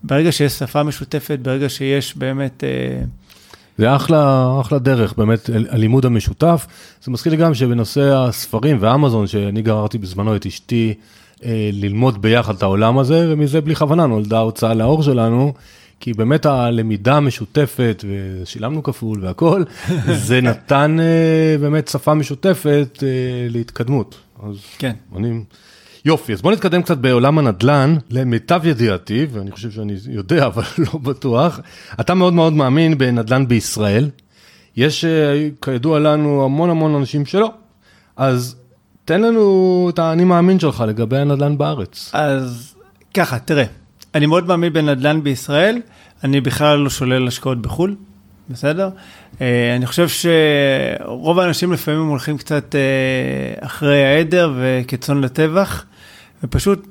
ברגע 0.03 0.33
שיש 0.33 0.53
שפה 0.53 0.83
משותפת, 0.83 1.39
ברגע 1.43 1.69
שיש 1.69 2.17
באמת... 2.17 2.65
אה, 2.65 3.05
זה 3.79 3.97
אחלה, 3.97 4.57
אחלה 4.61 4.79
דרך, 4.79 5.13
באמת, 5.13 5.51
הלימוד 5.69 6.07
המשותף. 6.07 6.67
זה 7.03 7.11
מזכיר 7.11 7.33
לי 7.33 7.39
גם 7.39 7.55
שבנושא 7.55 8.15
הספרים 8.15 8.77
ואמזון, 8.81 9.27
שאני 9.27 9.63
גררתי 9.63 9.99
בזמנו 9.99 10.37
את 10.37 10.47
אשתי 10.47 10.95
אה, 11.45 11.71
ללמוד 11.73 12.23
ביחד 12.23 12.55
את 12.55 12.63
העולם 12.63 12.99
הזה, 12.99 13.27
ומזה 13.29 13.61
בלי 13.61 13.75
כוונה 13.75 14.07
נולדה 14.07 14.39
ההוצאה 14.39 14.75
לאור 14.75 15.03
שלנו, 15.03 15.53
כי 16.01 16.13
באמת 16.13 16.47
הלמידה 16.47 17.17
המשותפת, 17.17 18.05
ושילמנו 18.09 18.83
כפול 18.83 19.25
והכל, 19.25 19.63
זה 20.27 20.41
נתן 20.41 20.97
אה, 21.01 21.59
באמת 21.61 21.89
שפה 21.89 22.15
משותפת 22.15 23.03
להתקדמות. 23.49 24.19
אז 24.43 24.57
כן. 24.79 24.93
אני... 25.17 25.41
יופי, 26.05 26.33
אז 26.33 26.43
בוא 26.43 26.53
נתקדם 26.53 26.83
קצת 26.83 26.99
בעולם 26.99 27.39
הנדל"ן. 27.39 27.97
למיטב 28.11 28.61
ידיעתי, 28.65 29.27
ואני 29.33 29.51
חושב 29.51 29.71
שאני 29.71 29.95
יודע, 30.09 30.47
אבל 30.47 30.63
לא 30.93 30.99
בטוח, 30.99 31.61
אתה 32.01 32.15
מאוד 32.15 32.35
מאוד 32.35 32.53
מאמין 32.53 32.99
בנדל"ן 32.99 33.49
בישראל. 33.49 34.11
יש, 34.77 35.05
אה, 35.05 35.49
כידוע 35.63 35.99
לנו, 35.99 36.45
המון 36.45 36.71
המון 36.71 36.95
אנשים 36.95 37.27
שלא. 37.27 37.53
אז 38.17 38.57
תן 39.05 39.21
לנו 39.21 39.87
את 39.95 39.99
האני 39.99 40.25
מאמין 40.25 40.59
שלך 40.59 40.85
לגבי 40.89 41.19
הנדל"ן 41.19 41.59
בארץ. 41.59 42.11
אז 42.13 42.75
ככה, 43.15 43.39
תראה, 43.39 43.65
אני 44.15 44.27
מאוד 44.27 44.47
מאמין 44.47 44.73
בנדל"ן 44.73 45.23
בישראל, 45.23 45.81
אני 46.25 46.41
בכלל 46.41 46.79
לא 46.79 46.91
שולל 46.91 47.29
השקעות 47.29 47.63
בחו"ל, 47.63 47.97
בסדר? 48.51 48.91
אה, 49.41 49.77
אני 49.77 49.87
חושב 49.87 50.09
שרוב 50.09 51.39
האנשים 51.39 51.73
לפעמים 51.73 52.07
הולכים 52.07 52.39
קצת 52.39 52.75
אה, 52.75 53.67
אחרי 53.67 54.05
העדר 54.05 54.53
וכצאן 54.59 55.21
לטבח, 55.21 55.85
ופשוט 56.45 56.87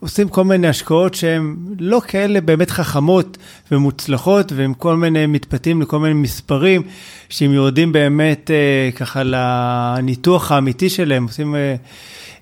עושים 0.00 0.28
כל 0.28 0.44
מיני 0.44 0.68
השקעות 0.68 1.14
שהן 1.14 1.56
לא 1.78 2.00
כאלה 2.08 2.40
באמת 2.40 2.70
חכמות 2.70 3.38
ומוצלחות, 3.72 4.52
ועם 4.52 4.74
כל 4.74 4.96
מיני 4.96 5.26
מתפתים 5.26 5.82
לכל 5.82 5.98
מיני 5.98 6.14
מספרים, 6.14 6.82
שהם 7.28 7.52
יורדים 7.52 7.92
באמת 7.92 8.50
אה, 8.50 8.90
ככה 8.96 9.22
לניתוח 9.24 10.52
האמיתי 10.52 10.90
שלהם, 10.90 11.24
עושים 11.24 11.54
אה, 11.54 11.74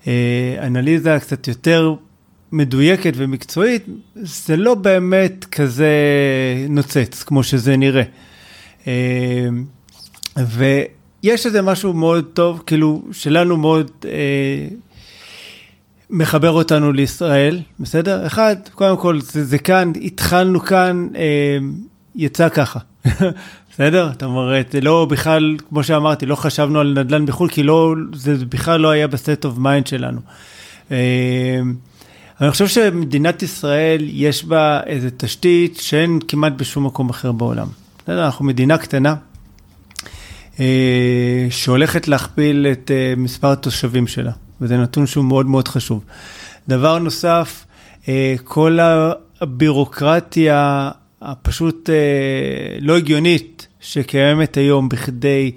אה, 0.07 0.67
אנליזה 0.67 1.17
קצת 1.21 1.47
יותר 1.47 1.93
מדויקת 2.51 3.13
ומקצועית, 3.15 3.85
זה 4.15 4.57
לא 4.57 4.75
באמת 4.75 5.45
כזה 5.51 5.91
נוצץ 6.69 7.23
כמו 7.23 7.43
שזה 7.43 7.77
נראה. 7.77 8.03
אה, 8.87 9.47
ויש 10.47 11.45
איזה 11.45 11.61
משהו 11.61 11.93
מאוד 11.93 12.25
טוב, 12.33 12.63
כאילו, 12.65 13.01
שלנו 13.11 13.57
מאוד 13.57 13.91
אה, 14.05 14.67
מחבר 16.09 16.51
אותנו 16.51 16.91
לישראל, 16.91 17.59
בסדר? 17.79 18.27
אחד, 18.27 18.55
קודם 18.73 18.97
כל, 18.97 19.21
זה, 19.21 19.45
זה 19.45 19.57
כאן, 19.57 19.91
התחלנו 20.01 20.59
כאן, 20.59 21.07
אה, 21.15 21.57
יצא 22.15 22.49
ככה, 22.49 22.79
בסדר? 23.71 24.09
זאת 24.11 24.23
אומרת, 24.23 24.75
לא 24.81 25.05
בכלל, 25.05 25.57
כמו 25.69 25.83
שאמרתי, 25.83 26.25
לא 26.25 26.35
חשבנו 26.35 26.79
על 26.79 26.93
נדל"ן 26.99 27.25
בחו"ל, 27.25 27.49
כי 27.49 27.63
לא, 27.63 27.95
זה 28.13 28.45
בכלל 28.45 28.81
לא 28.81 28.89
היה 28.89 29.07
ב 29.07 29.17
set 29.17 29.45
of 29.45 29.57
mind 29.57 29.87
שלנו. 29.87 30.19
אה, 30.91 31.59
אני 32.41 32.51
חושב 32.51 32.67
שמדינת 32.67 33.43
ישראל, 33.43 34.01
יש 34.07 34.45
בה 34.45 34.79
איזו 34.85 35.07
תשתית 35.17 35.77
שאין 35.81 36.19
כמעט 36.27 36.53
בשום 36.57 36.85
מקום 36.85 37.09
אחר 37.09 37.31
בעולם. 37.31 37.67
בסדר? 38.07 38.25
אנחנו 38.25 38.45
מדינה 38.45 38.77
קטנה, 38.77 39.15
אה, 40.59 41.47
שהולכת 41.49 42.07
להכפיל 42.07 42.67
את 42.71 42.91
אה, 42.91 43.13
מספר 43.17 43.51
התושבים 43.51 44.07
שלה, 44.07 44.31
וזה 44.61 44.77
נתון 44.77 45.07
שהוא 45.07 45.25
מאוד 45.25 45.45
מאוד 45.45 45.67
חשוב. 45.67 46.03
דבר 46.67 46.99
נוסף, 46.99 47.65
אה, 48.07 48.35
כל 48.43 48.79
הבירוקרטיה 49.41 50.91
הפשוט 51.21 51.89
לא 52.79 52.97
הגיונית 52.97 53.67
שקיימת 53.79 54.57
היום 54.57 54.89
בכדי 54.89 55.51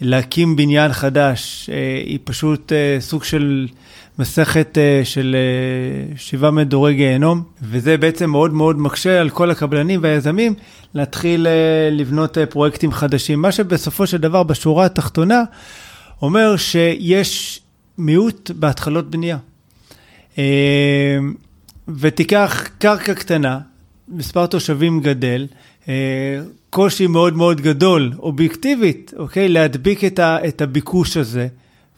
להקים 0.00 0.56
בניין 0.56 0.92
חדש, 0.92 1.70
היא 2.06 2.18
פשוט 2.24 2.72
סוג 3.00 3.24
של 3.24 3.68
מסכת 4.18 4.78
של 5.04 5.36
שבעה 6.16 6.50
מדורי 6.50 6.94
גיהנום, 6.94 7.42
וזה 7.62 7.96
בעצם 7.96 8.30
מאוד 8.30 8.52
מאוד 8.52 8.78
מקשה 8.78 9.20
על 9.20 9.30
כל 9.30 9.50
הקבלנים 9.50 10.00
והיזמים 10.02 10.54
להתחיל 10.94 11.46
לבנות 11.92 12.38
פרויקטים 12.50 12.92
חדשים. 12.92 13.42
מה 13.42 13.52
שבסופו 13.52 14.06
של 14.06 14.16
דבר, 14.16 14.42
בשורה 14.42 14.84
התחתונה, 14.86 15.42
אומר 16.22 16.56
שיש 16.56 17.60
מיעוט 17.98 18.50
בהתחלות 18.50 19.10
בנייה. 19.10 19.38
אה, 20.38 21.18
ותיקח 21.88 22.68
קרקע 22.78 23.14
קטנה, 23.14 23.58
מספר 24.08 24.46
תושבים 24.46 25.00
גדל, 25.00 25.46
אה, 25.88 25.94
קושי 26.70 27.06
מאוד 27.06 27.36
מאוד 27.36 27.60
גדול, 27.60 28.12
אובייקטיבית, 28.18 29.12
אוקיי? 29.16 29.48
להדביק 29.48 30.04
את, 30.04 30.20
את 30.20 30.62
הביקוש 30.62 31.16
הזה, 31.16 31.48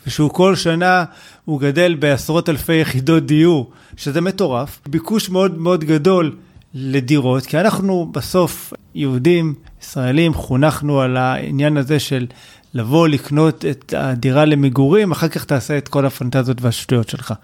ושהוא 0.07 0.31
כל 0.31 0.57
שנה, 0.57 1.05
הוא 1.45 1.61
גדל 1.61 1.95
בעשרות 1.95 2.49
אלפי 2.49 2.75
יחידות 2.75 3.27
דיור, 3.27 3.71
שזה 3.97 4.21
מטורף. 4.21 4.81
ביקוש 4.89 5.31
מאוד 5.31 5.59
מאוד 5.59 5.85
גדול 5.85 6.37
לדירות, 6.75 7.47
כי 7.47 7.61
אנחנו 7.61 8.07
בסוף, 8.13 8.73
יהודים, 8.95 9.55
ישראלים, 9.83 10.35
חונכנו 10.35 11.01
על 11.01 11.17
העניין 11.17 11.77
הזה 11.77 11.99
של 11.99 12.27
לבוא 12.75 13.09
לקנות 13.09 13.65
את 13.65 13.95
הדירה 13.97 14.45
למגורים, 14.45 15.13
אחר 15.13 15.29
כך 15.29 15.45
תעשה 15.45 15.79
את 15.79 15.89
כל 15.89 16.07
הפנטזיות 16.07 16.63
והשטויות 16.63 17.09
שלך. 17.09 17.35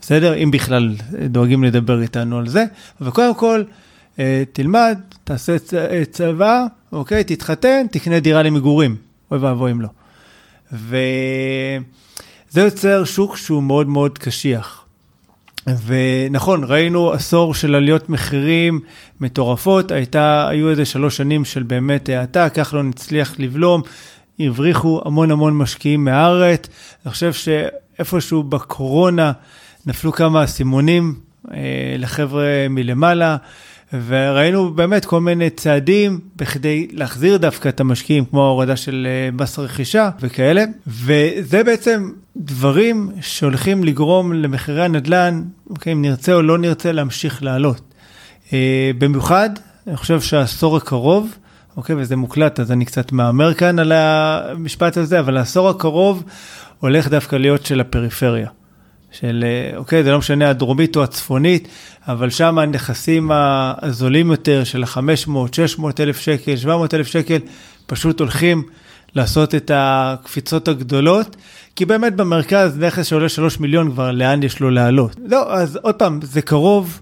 בסדר? 0.00 0.34
אם 0.34 0.50
בכלל 0.50 0.94
דואגים 1.28 1.64
לדבר 1.64 2.02
איתנו 2.02 2.38
על 2.38 2.48
זה. 2.48 2.64
אבל 3.00 3.10
קודם 3.10 3.34
כל, 3.34 3.62
אה, 4.18 4.42
תלמד, 4.52 4.98
תעשה 5.24 5.56
צבא, 6.10 6.64
אוקיי? 6.92 7.24
תתחתן, 7.24 7.86
תקנה 7.90 8.20
דירה 8.20 8.42
למגורים. 8.42 8.96
אוי 9.30 9.38
ואבוי 9.38 9.72
אם 9.72 9.80
לא. 9.80 9.88
וזה 10.72 12.60
יוצר 12.60 13.04
שוק 13.04 13.36
שהוא 13.36 13.62
מאוד 13.62 13.88
מאוד 13.88 14.18
קשיח. 14.18 14.84
ונכון, 15.86 16.64
ראינו 16.64 17.12
עשור 17.12 17.54
של 17.54 17.74
עליות 17.74 18.08
מחירים 18.08 18.80
מטורפות, 19.20 19.90
הייתה, 19.90 20.48
היו 20.48 20.70
איזה 20.70 20.84
שלוש 20.84 21.16
שנים 21.16 21.44
של 21.44 21.62
באמת 21.62 22.08
האטה, 22.08 22.48
כחלון 22.48 22.88
הצליח 22.88 23.34
לבלום, 23.38 23.82
הבריחו 24.40 25.02
המון 25.04 25.30
המון 25.30 25.56
משקיעים 25.56 26.04
מהארץ. 26.04 26.68
אני 27.04 27.12
חושב 27.12 27.32
שאיפשהו 27.32 28.42
בקורונה 28.42 29.32
נפלו 29.86 30.12
כמה 30.12 30.44
אסימונים 30.44 31.14
אה, 31.50 31.58
לחבר'ה 31.98 32.44
מלמעלה, 32.70 33.36
וראינו 34.06 34.70
באמת 34.74 35.04
כל 35.04 35.20
מיני 35.20 35.50
צעדים 35.50 36.20
בכדי 36.36 36.88
להחזיר 36.92 37.36
דווקא 37.36 37.68
את 37.68 37.80
המשקיעים, 37.80 38.24
כמו 38.24 38.44
ההורדה 38.44 38.76
של 38.76 39.06
אה, 39.10 39.30
מס 39.32 39.58
רכישה 39.58 40.10
וכאלה, 40.20 40.64
וזה 40.86 41.64
בעצם 41.64 42.10
דברים 42.36 43.10
שהולכים 43.20 43.84
לגרום 43.84 44.32
למחירי 44.32 44.84
הנדל"ן, 44.84 45.42
אוקיי, 45.70 45.92
אם 45.92 46.02
נרצה 46.02 46.34
או 46.34 46.42
לא 46.42 46.58
נרצה, 46.58 46.92
להמשיך 46.92 47.42
לעלות. 47.42 47.80
אה, 48.52 48.90
במיוחד, 48.98 49.50
אני 49.86 49.96
חושב 49.96 50.20
שהעשור 50.20 50.76
הקרוב, 50.76 51.36
אוקיי, 51.76 51.96
וזה 51.98 52.16
מוקלט, 52.16 52.60
אז 52.60 52.72
אני 52.72 52.84
קצת 52.84 53.12
מהמר 53.12 53.54
כאן 53.54 53.78
על 53.78 53.92
המשפט 53.92 54.96
הזה, 54.96 55.20
אבל 55.20 55.36
העשור 55.36 55.68
הקרוב 55.68 56.24
הולך 56.80 57.08
דווקא 57.08 57.36
להיות 57.36 57.66
של 57.66 57.80
הפריפריה. 57.80 58.48
של, 59.20 59.44
אה, 59.46 59.76
אוקיי, 59.76 60.04
זה 60.04 60.10
לא 60.10 60.18
משנה 60.18 60.50
הדרומית 60.50 60.96
או 60.96 61.02
הצפונית, 61.02 61.68
אבל 62.08 62.30
שם 62.30 62.58
הנכסים 62.58 63.30
הזולים 63.32 64.30
יותר 64.30 64.64
של 64.64 64.82
ה-500, 64.82 65.30
600 65.52 66.00
אלף 66.00 66.20
שקל, 66.20 66.56
700 66.56 66.94
אלף 66.94 67.06
שקל, 67.06 67.38
פשוט 67.86 68.20
הולכים 68.20 68.62
לעשות 69.14 69.54
את 69.54 69.70
הקפיצות 69.74 70.68
הגדולות, 70.68 71.36
כי 71.76 71.84
באמת 71.84 72.16
במרכז 72.16 72.78
נכס 72.78 73.06
שעולה 73.06 73.28
3 73.28 73.60
מיליון 73.60 73.90
כבר, 73.90 74.10
לאן 74.10 74.42
יש 74.42 74.60
לו 74.60 74.70
לעלות? 74.70 75.16
לא, 75.26 75.54
אז 75.54 75.78
עוד 75.82 75.94
פעם, 75.94 76.20
זה 76.22 76.42
קרוב, 76.42 77.00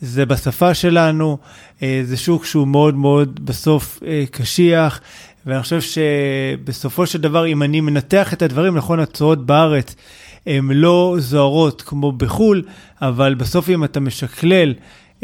זה 0.00 0.26
בשפה 0.26 0.74
שלנו, 0.74 1.38
אה, 1.82 2.00
זה 2.04 2.16
שוק 2.16 2.44
שהוא 2.44 2.68
מאוד 2.68 2.94
מאוד 2.94 3.40
בסוף 3.44 3.98
אה, 4.06 4.24
קשיח, 4.30 5.00
ואני 5.46 5.62
חושב 5.62 5.80
שבסופו 5.80 7.06
של 7.06 7.20
דבר, 7.20 7.46
אם 7.46 7.62
אני 7.62 7.80
מנתח 7.80 8.32
את 8.32 8.42
הדברים, 8.42 8.76
נכון, 8.76 9.00
התשואות 9.00 9.46
בארץ 9.46 9.94
הן 10.46 10.70
לא 10.70 11.16
זוהרות 11.18 11.82
כמו 11.82 12.12
בחו"ל, 12.12 12.62
אבל 13.02 13.34
בסוף 13.34 13.70
אם 13.70 13.84
אתה 13.84 14.00
משקלל 14.00 14.74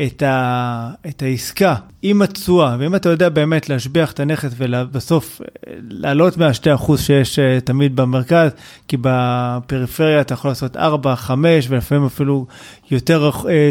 את, 0.07 0.23
ה, 0.23 0.91
את 1.09 1.23
העסקה 1.23 1.75
עם 2.03 2.23
התשואה, 2.23 2.77
ואם 2.79 2.95
אתה 2.95 3.09
יודע 3.09 3.29
באמת 3.29 3.69
להשביח 3.69 4.13
את 4.13 4.21
הנכס 4.21 4.53
ובסוף 4.57 5.41
אה, 5.41 5.73
לעלות 5.89 6.37
מה-2% 6.37 6.97
שיש 6.97 7.39
תמיד 7.65 7.97
במרכז, 7.97 8.51
כי 8.89 8.97
בפריפריה 9.01 10.21
אתה 10.21 10.35
יכול 10.35 10.51
לעשות 10.51 10.77
4, 10.77 11.17
5 11.17 11.67
ולפעמים 11.71 12.05
אפילו 12.07 12.47
יותר 12.91 13.31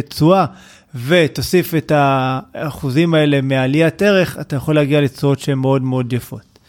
תשואה. 0.09 0.45
ותוסיף 0.95 1.75
את 1.75 1.91
האחוזים 1.95 3.13
האלה 3.13 3.41
מעליית 3.41 4.01
ערך, 4.01 4.37
אתה 4.41 4.55
יכול 4.55 4.75
להגיע 4.75 5.01
לתשואות 5.01 5.39
שהן 5.39 5.57
מאוד 5.57 5.81
מאוד 5.81 6.13
יפות. 6.13 6.59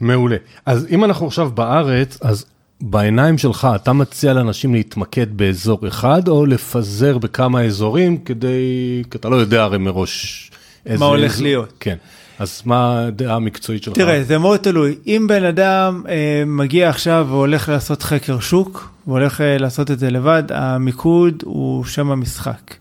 מעולה. 0.00 0.36
אז 0.66 0.86
אם 0.90 1.04
אנחנו 1.04 1.26
עכשיו 1.26 1.50
בארץ, 1.50 2.18
אז 2.22 2.44
בעיניים 2.84 3.38
שלך, 3.38 3.68
אתה 3.74 3.92
מציע 3.92 4.32
לאנשים 4.32 4.74
להתמקד 4.74 5.36
באזור 5.36 5.88
אחד, 5.88 6.28
או 6.28 6.46
לפזר 6.46 7.18
בכמה 7.18 7.62
אזורים 7.62 8.18
כדי, 8.18 9.02
כי 9.10 9.18
אתה 9.18 9.28
לא 9.28 9.36
יודע 9.36 9.62
הרי 9.62 9.78
מראש 9.78 10.50
איזה... 10.86 10.98
מה 10.98 11.06
הולך 11.06 11.32
אזור... 11.32 11.42
להיות. 11.42 11.72
כן. 11.80 11.96
אז 12.38 12.62
מה 12.64 13.06
הדעה 13.06 13.36
המקצועית 13.36 13.82
שלך? 13.82 13.94
תראה, 13.94 14.24
זה 14.24 14.38
מאוד 14.38 14.60
תלוי. 14.60 14.94
אם 15.06 15.26
בן 15.28 15.44
אדם 15.44 16.02
אה, 16.08 16.42
מגיע 16.46 16.88
עכשיו 16.88 17.26
והולך 17.30 17.68
לעשות 17.68 18.02
חקר 18.02 18.40
שוק, 18.40 18.90
והולך 19.06 19.40
אה, 19.40 19.58
לעשות 19.58 19.90
את 19.90 19.98
זה 19.98 20.10
לבד, 20.10 20.42
המיקוד 20.50 21.42
הוא 21.44 21.84
שם 21.84 22.10
המשחק. 22.10 22.74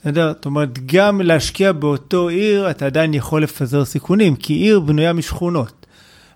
בסדר? 0.00 0.32
זאת 0.36 0.46
אומרת, 0.46 0.78
גם 0.86 1.20
להשקיע 1.20 1.72
באותו 1.72 2.28
עיר, 2.28 2.70
אתה 2.70 2.86
עדיין 2.86 3.14
יכול 3.14 3.42
לפזר 3.42 3.84
סיכונים, 3.84 4.36
כי 4.36 4.52
עיר 4.54 4.80
בנויה 4.80 5.12
משכונות. 5.12 5.77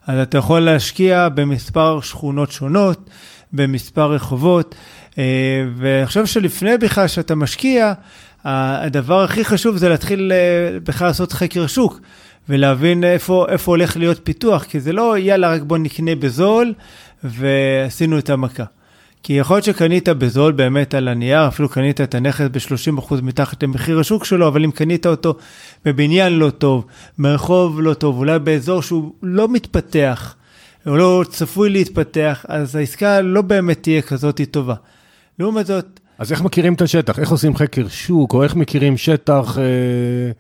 אז 0.07 0.19
אתה 0.19 0.38
יכול 0.38 0.61
להשקיע 0.61 1.29
במספר 1.29 2.01
שכונות 2.01 2.53
שונות, 2.53 3.11
במספר 3.53 4.12
רחובות, 4.12 4.75
אה, 5.19 5.25
ואני 5.77 6.07
חושב 6.07 6.27
שלפני 6.27 6.79
בכלל 6.79 7.09
שאתה 7.09 7.35
משקיע, 7.35 7.93
הדבר 8.45 9.23
הכי 9.23 9.45
חשוב 9.45 9.77
זה 9.77 9.88
להתחיל 9.88 10.33
אה, 10.33 10.79
בכלל 10.81 11.07
לעשות 11.07 11.33
חקר 11.33 11.67
שוק. 11.67 12.01
ולהבין 12.49 13.05
איפה, 13.05 13.47
איפה 13.49 13.73
הולך 13.73 13.97
להיות 13.97 14.21
פיתוח, 14.25 14.65
כי 14.65 14.81
זה 14.81 14.93
לא 14.93 15.19
יאללה 15.19 15.51
רק 15.51 15.62
בוא 15.62 15.79
נקנה 15.79 16.15
בזול 16.15 16.75
ועשינו 17.25 18.19
את 18.19 18.31
המכה. 18.31 18.65
כי 19.23 19.33
יכול 19.33 19.57
להיות 19.57 19.65
שקנית 19.65 20.09
בזול 20.09 20.53
באמת 20.53 20.95
על 20.95 21.09
הנייר, 21.09 21.49
אפילו 21.49 21.69
קנית 21.69 22.01
את 22.01 22.15
הנכס 22.15 22.47
ב-30% 22.53 23.15
מתחת 23.23 23.63
למחיר 23.63 24.01
השוק 24.01 24.25
שלו, 24.25 24.49
אבל 24.49 24.65
אם 24.65 24.71
קנית 24.71 25.07
אותו 25.07 25.35
בבניין 25.85 26.33
לא 26.33 26.51
טוב, 26.51 26.87
מרחוב 27.19 27.81
לא 27.81 27.95
טוב, 27.95 28.19
אולי 28.19 28.39
באזור 28.39 28.83
שהוא 28.83 29.13
לא 29.23 29.49
מתפתח, 29.49 30.35
או 30.87 30.97
לא 30.97 31.25
צפוי 31.31 31.71
להתפתח, 31.71 32.45
אז 32.49 32.77
העסקה 32.77 33.21
לא 33.21 33.43
באמת 33.43 33.83
תהיה 33.83 34.03
כזאת 34.03 34.41
טובה. 34.51 34.75
לעומת 35.39 35.67
זאת... 35.67 36.01
אז 36.19 36.33
איך 36.33 36.43
מכירים 36.43 36.75
את 36.75 36.83
השטח? 36.83 37.19
איך 37.19 37.31
עושים 37.31 37.57
חקר 37.57 37.89
שוק, 37.89 38.35
או 38.35 38.43
איך 38.43 38.57
מכירים 38.57 38.97
שטח... 38.97 39.59
אה... 39.59 40.33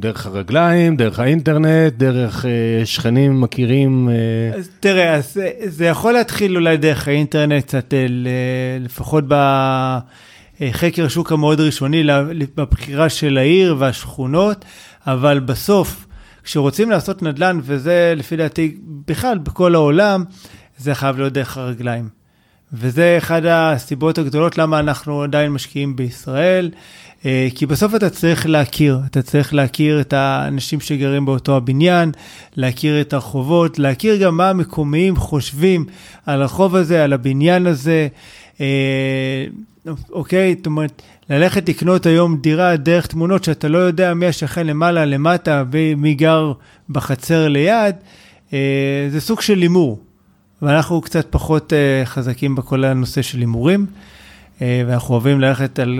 דרך 0.00 0.26
הרגליים, 0.26 0.96
דרך 0.96 1.18
האינטרנט, 1.18 1.92
דרך 1.92 2.44
אה, 2.44 2.86
שכנים 2.86 3.40
מכירים. 3.40 4.08
אה... 4.08 4.58
אז 4.58 4.70
תראה, 4.80 5.14
אז 5.14 5.40
זה, 5.64 5.86
יכול 5.86 6.12
להתחיל 6.12 6.56
אולי 6.56 6.76
דרך 6.76 7.08
האינטרנט, 7.08 7.64
קצת 7.64 7.94
אה, 7.94 8.06
לפחות 8.80 9.24
בחקר 10.60 11.04
השוק 11.04 11.32
המאוד 11.32 11.60
ראשוני, 11.60 12.04
בבחירה 12.56 13.08
של 13.08 13.38
העיר 13.38 13.76
והשכונות, 13.78 14.64
אבל 15.06 15.40
בסוף, 15.40 16.06
כשרוצים 16.44 16.90
לעשות 16.90 17.22
נדל"ן, 17.22 17.60
וזה 17.62 18.14
לפי 18.16 18.36
דעתי 18.36 18.76
בכלל 19.06 19.38
בכל 19.38 19.74
העולם, 19.74 20.24
זה 20.78 20.94
חייב 20.94 21.18
להיות 21.18 21.32
דרך 21.32 21.58
הרגליים. 21.58 22.20
וזה 22.72 23.14
אחת 23.18 23.42
הסיבות 23.48 24.18
הגדולות 24.18 24.58
למה 24.58 24.80
אנחנו 24.80 25.22
עדיין 25.22 25.52
משקיעים 25.52 25.96
בישראל. 25.96 26.70
אה, 27.26 27.48
כי 27.54 27.66
בסוף 27.66 27.94
אתה 27.94 28.10
צריך 28.10 28.46
להכיר, 28.46 29.00
אתה 29.06 29.22
צריך 29.22 29.54
להכיר 29.54 30.00
את 30.00 30.12
האנשים 30.12 30.80
שגרים 30.80 31.26
באותו 31.26 31.56
הבניין, 31.56 32.12
להכיר 32.56 33.00
את 33.00 33.12
הרחובות, 33.12 33.78
להכיר 33.78 34.16
גם 34.16 34.36
מה 34.36 34.50
המקומיים 34.50 35.16
חושבים 35.16 35.84
על 36.26 36.42
הרחוב 36.42 36.76
הזה, 36.76 37.04
על 37.04 37.12
הבניין 37.12 37.66
הזה. 37.66 38.08
אה, 38.60 39.44
אוקיי, 40.10 40.54
זאת 40.56 40.66
אומרת, 40.66 41.02
ללכת 41.30 41.68
לקנות 41.68 42.06
היום 42.06 42.36
דירה 42.36 42.76
דרך 42.76 43.06
תמונות 43.06 43.44
שאתה 43.44 43.68
לא 43.68 43.78
יודע 43.78 44.14
מי 44.14 44.26
השכן 44.26 44.66
למעלה, 44.66 45.04
למטה, 45.04 45.64
ומי 45.70 46.14
גר 46.14 46.52
בחצר 46.90 47.48
ליד, 47.48 47.94
אה, 48.52 49.08
זה 49.10 49.20
סוג 49.20 49.40
של 49.40 49.58
הימור. 49.58 50.00
ואנחנו 50.62 51.00
קצת 51.00 51.26
פחות 51.30 51.72
חזקים 52.04 52.54
בכל 52.54 52.84
הנושא 52.84 53.22
של 53.22 53.38
הימורים, 53.38 53.86
ואנחנו 54.60 55.14
אוהבים 55.14 55.40
ללכת 55.40 55.78
על 55.78 55.98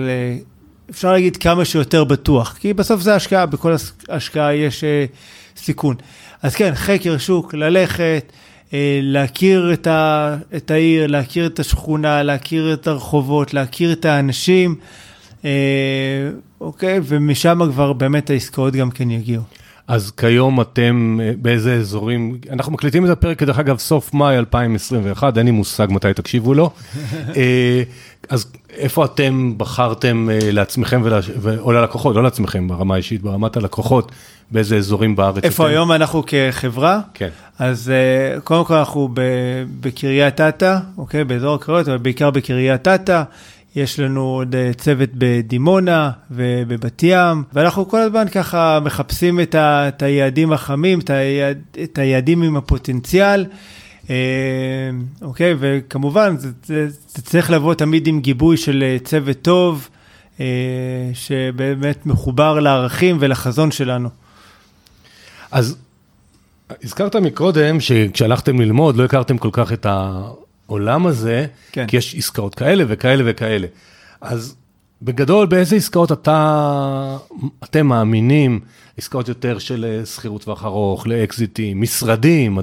אפשר 0.91 1.11
להגיד 1.11 1.37
כמה 1.37 1.65
שיותר 1.65 2.03
בטוח, 2.03 2.57
כי 2.59 2.73
בסוף 2.73 3.01
זה 3.01 3.15
השקעה, 3.15 3.45
בכל 3.45 3.75
השקעה 4.09 4.55
יש 4.55 4.83
אה, 4.83 5.05
סיכון. 5.57 5.95
אז 6.41 6.55
כן, 6.55 6.71
חקר 6.75 7.17
שוק, 7.17 7.53
ללכת, 7.53 8.31
אה, 8.73 8.99
להכיר 9.03 9.73
את, 9.73 9.87
ה, 9.87 10.35
את 10.55 10.71
העיר, 10.71 11.07
להכיר 11.07 11.45
את 11.45 11.59
השכונה, 11.59 12.23
להכיר 12.23 12.73
את 12.73 12.87
הרחובות, 12.87 13.53
להכיר 13.53 13.91
את 13.91 14.05
האנשים, 14.05 14.75
אה, 15.45 15.49
אוקיי? 16.61 16.99
ומשם 17.03 17.59
כבר 17.71 17.93
באמת 17.93 18.29
העסקאות 18.29 18.73
גם 18.73 18.91
כן 18.91 19.11
יגיעו. 19.11 19.43
אז 19.87 20.11
כיום 20.11 20.61
אתם 20.61 21.19
באיזה 21.41 21.73
אזורים, 21.73 22.37
אנחנו 22.51 22.71
מקליטים 22.73 23.05
את 23.05 23.09
הפרק, 23.09 23.43
דרך 23.43 23.59
אגב, 23.59 23.77
סוף 23.77 24.13
מאי 24.13 24.37
2021, 24.37 25.37
אין 25.37 25.45
לי 25.45 25.51
מושג 25.51 25.87
מתי 25.89 26.13
תקשיבו 26.13 26.53
לו. 26.53 26.69
אה, 28.23 28.35
אז 28.35 28.51
איפה 28.69 29.05
אתם 29.05 29.53
בחרתם 29.57 30.29
אה, 30.29 30.51
לעצמכם 30.51 31.01
ולה, 31.03 31.19
או 31.59 31.71
ללקוחות, 31.71 32.15
לא 32.15 32.23
לעצמכם 32.23 32.67
ברמה 32.67 32.93
האישית, 32.93 33.21
ברמת 33.21 33.57
הלקוחות, 33.57 34.11
באיזה 34.51 34.77
אזורים 34.77 35.15
בארץ? 35.15 35.43
איפה 35.43 35.63
אתם? 35.63 35.71
היום 35.71 35.91
אנחנו 35.91 36.23
כחברה? 36.27 36.99
כן. 37.13 37.29
אז 37.59 37.91
קודם 38.43 38.65
כל 38.65 38.73
אנחנו 38.73 39.09
בקריית 39.79 40.41
אתא, 40.41 40.77
אוקיי, 40.97 41.23
באזור 41.23 41.55
הקריות, 41.55 41.87
אבל 41.87 41.97
בעיקר 41.97 42.29
בקריית 42.31 42.87
אתא. 42.87 43.23
יש 43.75 43.99
לנו 43.99 44.21
עוד 44.21 44.55
אה, 44.55 44.71
צוות 44.77 45.09
בדימונה 45.13 46.11
ובבת 46.31 47.03
ים, 47.03 47.43
ואנחנו 47.53 47.87
כל 47.87 47.99
הזמן 47.99 48.27
ככה 48.27 48.79
מחפשים 48.79 49.39
את, 49.39 49.55
ה, 49.55 49.87
את 49.87 50.01
היעדים 50.01 50.53
החמים, 50.53 50.99
את, 50.99 51.09
היעד, 51.09 51.61
את 51.83 51.97
היעדים 51.97 52.43
עם 52.43 52.57
הפוטנציאל. 52.57 53.45
אה, 54.11 54.89
אוקיי, 55.21 55.55
וכמובן, 55.59 56.37
זה, 56.37 56.49
זה, 56.65 56.87
זה 56.89 57.21
צריך 57.21 57.51
לבוא 57.51 57.73
תמיד 57.73 58.07
עם 58.07 58.19
גיבוי 58.21 58.57
של 58.57 58.83
אה, 58.83 58.97
צוות 59.03 59.37
טוב, 59.41 59.89
שבאמת 61.13 62.05
מחובר 62.05 62.59
לערכים 62.59 63.17
ולחזון 63.19 63.71
שלנו. 63.71 64.09
אז 65.51 65.77
הזכרת 66.83 67.15
מקודם 67.15 67.79
שכשהלכתם 67.79 68.61
ללמוד 68.61 68.95
לא 68.95 69.03
הכרתם 69.03 69.37
כל 69.37 69.49
כך 69.51 69.73
את. 69.73 69.85
העולם 70.71 71.07
הזה, 71.07 71.45
כן. 71.71 71.87
כי 71.87 71.97
יש 71.97 72.15
עסקאות 72.15 72.55
כאלה 72.55 72.83
וכאלה 72.87 73.23
וכאלה. 73.25 73.67
אז 74.21 74.55
בגדול, 75.01 75.45
באיזה 75.47 75.75
עסקאות 75.75 76.11
אתה, 76.11 77.17
אתם 77.63 77.87
מאמינים, 77.87 78.59
עסקאות 79.01 79.27
יותר 79.27 79.59
של 79.59 79.85
אה, 79.85 80.05
שכירות 80.05 80.43
טווח 80.43 80.65
ארוך, 80.65 81.07
לאקזיטים, 81.07 81.81
משרדים, 81.81 82.59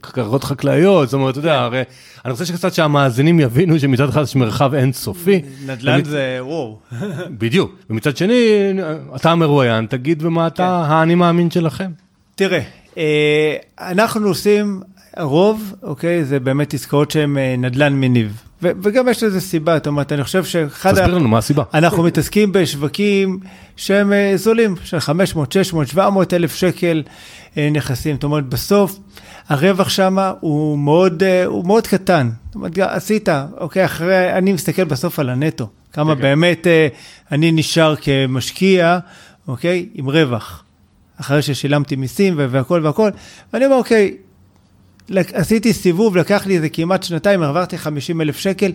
קרקעות 0.00 0.44
חקלאיות, 0.44 1.08
זאת 1.08 1.14
אומרת, 1.14 1.30
אתה 1.30 1.38
יודע, 1.38 1.60
הרי 1.60 1.82
אני 2.24 2.30
רוצה 2.32 2.46
שקצת 2.46 2.74
שהמאזינים 2.74 3.40
יבינו 3.40 3.78
שמצד 3.78 4.08
אחד 4.08 4.22
יש 4.22 4.36
מרחב 4.36 4.74
אינסופי. 4.74 5.42
נדל"ן. 5.66 6.04
זה 6.04 6.38
וואו. 6.40 6.78
בדיוק, 7.40 7.74
ומצד 7.90 8.16
שני, 8.16 8.72
אתה 9.16 9.34
מרואיין, 9.34 9.86
תגיד 9.86 10.22
ומה 10.22 10.46
אתה 10.46 10.84
כן. 10.86 10.92
האני 10.92 11.14
מאמין 11.14 11.50
שלכם. 11.50 11.90
תראה, 12.34 12.60
אה, 12.98 13.56
אנחנו 13.78 14.28
עושים 14.28 14.80
הרוב, 15.16 15.74
אוקיי, 15.82 16.24
זה 16.24 16.40
באמת 16.40 16.74
עסקאות 16.74 17.10
שהן 17.10 17.38
אה, 17.38 17.54
נדל"ן 17.58 17.92
מניב. 17.92 18.42
ו- 18.62 18.70
וגם 18.82 19.08
יש 19.08 19.22
לזה 19.22 19.40
סיבה, 19.40 19.76
זאת 19.76 19.86
אומרת, 19.86 20.12
אני 20.12 20.24
חושב 20.24 20.44
שאחד... 20.44 20.92
תסביר 20.92 21.14
לנו 21.14 21.28
מה 21.28 21.38
הסיבה. 21.38 21.62
אנחנו 21.74 22.02
מתעסקים 22.02 22.52
בשווקים 22.52 23.40
שהם 23.76 24.12
אה, 24.12 24.32
זולים, 24.36 24.74
של 24.84 25.00
500, 25.00 25.52
600, 25.52 25.88
700 25.88 26.34
אלף 26.34 26.54
שקל 26.54 27.02
אה, 27.56 27.68
נכסים. 27.72 28.14
זאת 28.14 28.24
אומרת, 28.24 28.46
בסוף 28.46 28.98
הרווח 29.48 29.88
שם 29.88 30.18
הוא 30.40 30.78
מאוד, 30.78 31.22
הוא 31.46 31.66
מאוד 31.66 31.86
קטן. 31.86 32.30
זאת 32.46 32.54
אומרת, 32.54 32.78
עשית, 32.78 33.28
אוקיי, 33.58 33.84
אחרי, 33.84 34.32
אני 34.32 34.52
מסתכל 34.52 34.84
בסוף 34.84 35.18
על 35.18 35.30
הנטו. 35.30 35.68
כמה 35.92 36.12
okay. 36.12 36.16
כן. 36.16 36.22
באמת 36.22 36.66
אני 37.32 37.52
נשאר 37.52 37.94
כמשקיע, 37.96 38.98
אוקיי, 39.48 39.88
עם 39.94 40.10
רווח. 40.10 40.64
אחרי 41.20 41.42
ששילמתי 41.42 41.96
מיסים 41.96 42.34
והכל 42.36 42.80
והכל, 42.84 43.10
ואני 43.52 43.64
אומר, 43.64 43.76
אוקיי, 43.76 44.16
עשיתי 45.32 45.72
סיבוב, 45.72 46.16
לקח 46.16 46.46
לי 46.46 46.56
איזה 46.56 46.68
כמעט 46.68 47.02
שנתיים, 47.02 47.42
עברתי 47.42 47.78
50 47.78 48.20
אלף 48.20 48.38
שקל, 48.38 48.72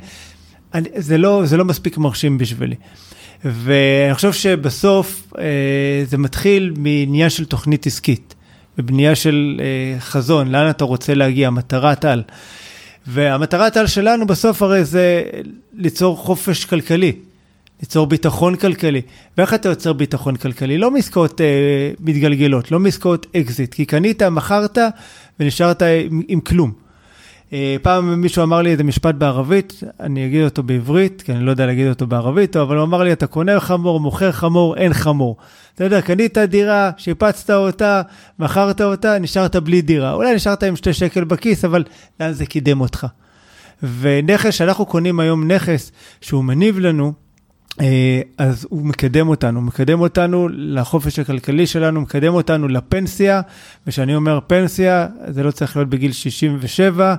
אני, 0.73 0.89
זה, 0.95 1.17
לא, 1.17 1.41
זה 1.45 1.57
לא 1.57 1.65
מספיק 1.65 1.97
מרשים 1.97 2.37
בשבילי. 2.37 2.75
ואני 3.45 4.13
חושב 4.13 4.33
שבסוף 4.33 5.33
אה, 5.37 5.43
זה 6.05 6.17
מתחיל 6.17 6.73
מעניין 6.77 7.29
של 7.29 7.45
תוכנית 7.45 7.87
עסקית, 7.87 8.35
ובנייה 8.77 9.15
של 9.15 9.61
אה, 9.63 9.99
חזון, 9.99 10.51
לאן 10.51 10.69
אתה 10.69 10.83
רוצה 10.83 11.13
להגיע, 11.13 11.49
מטרת 11.49 12.05
על. 12.05 12.23
והמטרת 13.07 13.77
על 13.77 13.87
שלנו 13.87 14.27
בסוף 14.27 14.61
הרי 14.61 14.85
זה 14.85 15.23
ליצור 15.73 16.17
חופש 16.17 16.65
כלכלי, 16.65 17.11
ליצור 17.81 18.07
ביטחון 18.07 18.55
כלכלי. 18.55 19.01
ואיך 19.37 19.53
אתה 19.53 19.69
יוצר 19.69 19.93
ביטחון 19.93 20.35
כלכלי? 20.35 20.77
לא 20.77 20.91
מעסקאות 20.91 21.41
אה, 21.41 21.45
מתגלגלות, 21.99 22.71
לא 22.71 22.79
מעסקאות 22.79 23.25
אקזיט, 23.35 23.73
כי 23.73 23.85
קנית, 23.85 24.23
מכרת, 24.23 24.77
ונשארת 25.39 25.81
עם, 25.81 26.21
עם 26.27 26.39
כלום. 26.39 26.71
אה, 27.53 27.75
פעם 27.81 28.21
מישהו 28.21 28.43
אמר 28.43 28.61
לי 28.61 28.71
איזה 28.71 28.83
משפט 28.83 29.15
בערבית, 29.15 29.83
אני 29.99 30.25
אגיד 30.25 30.43
אותו 30.43 30.63
בעברית, 30.63 31.21
כי 31.21 31.31
אני 31.31 31.45
לא 31.45 31.51
יודע 31.51 31.65
להגיד 31.65 31.87
אותו 31.87 32.07
בערבית, 32.07 32.55
אבל 32.55 32.77
הוא 32.77 32.83
אמר 32.83 33.03
לי, 33.03 33.13
אתה 33.13 33.27
קונה 33.27 33.59
חמור, 33.59 33.99
מוכר 33.99 34.31
חמור, 34.31 34.75
אין 34.77 34.93
חמור. 34.93 35.37
אתה 35.75 35.83
יודע, 35.83 36.01
קנית 36.01 36.37
דירה, 36.37 36.91
שיפצת 36.97 37.49
אותה, 37.49 38.01
מכרת 38.39 38.81
אותה, 38.81 39.19
נשארת 39.19 39.55
בלי 39.55 39.81
דירה. 39.81 40.13
אולי 40.13 40.35
נשארת 40.35 40.63
עם 40.63 40.75
שתי 40.75 40.93
שקל 40.93 41.23
בכיס, 41.23 41.65
אבל 41.65 41.83
לאן 42.19 42.31
זה 42.31 42.45
קידם 42.45 42.81
אותך? 42.81 43.07
ונכס 43.99 44.53
שאנחנו 44.53 44.85
קונים 44.85 45.19
היום, 45.19 45.51
נכס 45.51 45.91
שהוא 46.21 46.43
מניב 46.43 46.79
לנו, 46.79 47.13
אז 48.37 48.67
הוא 48.69 48.85
מקדם 48.85 49.27
אותנו, 49.27 49.61
מקדם 49.61 49.99
אותנו 49.99 50.47
לחופש 50.51 51.19
הכלכלי 51.19 51.67
שלנו, 51.67 52.01
מקדם 52.01 52.33
אותנו 52.33 52.67
לפנסיה, 52.67 53.41
וכשאני 53.87 54.15
אומר 54.15 54.39
פנסיה, 54.47 55.07
זה 55.27 55.43
לא 55.43 55.51
צריך 55.51 55.77
להיות 55.77 55.89
בגיל 55.89 56.11
67, 56.11 57.15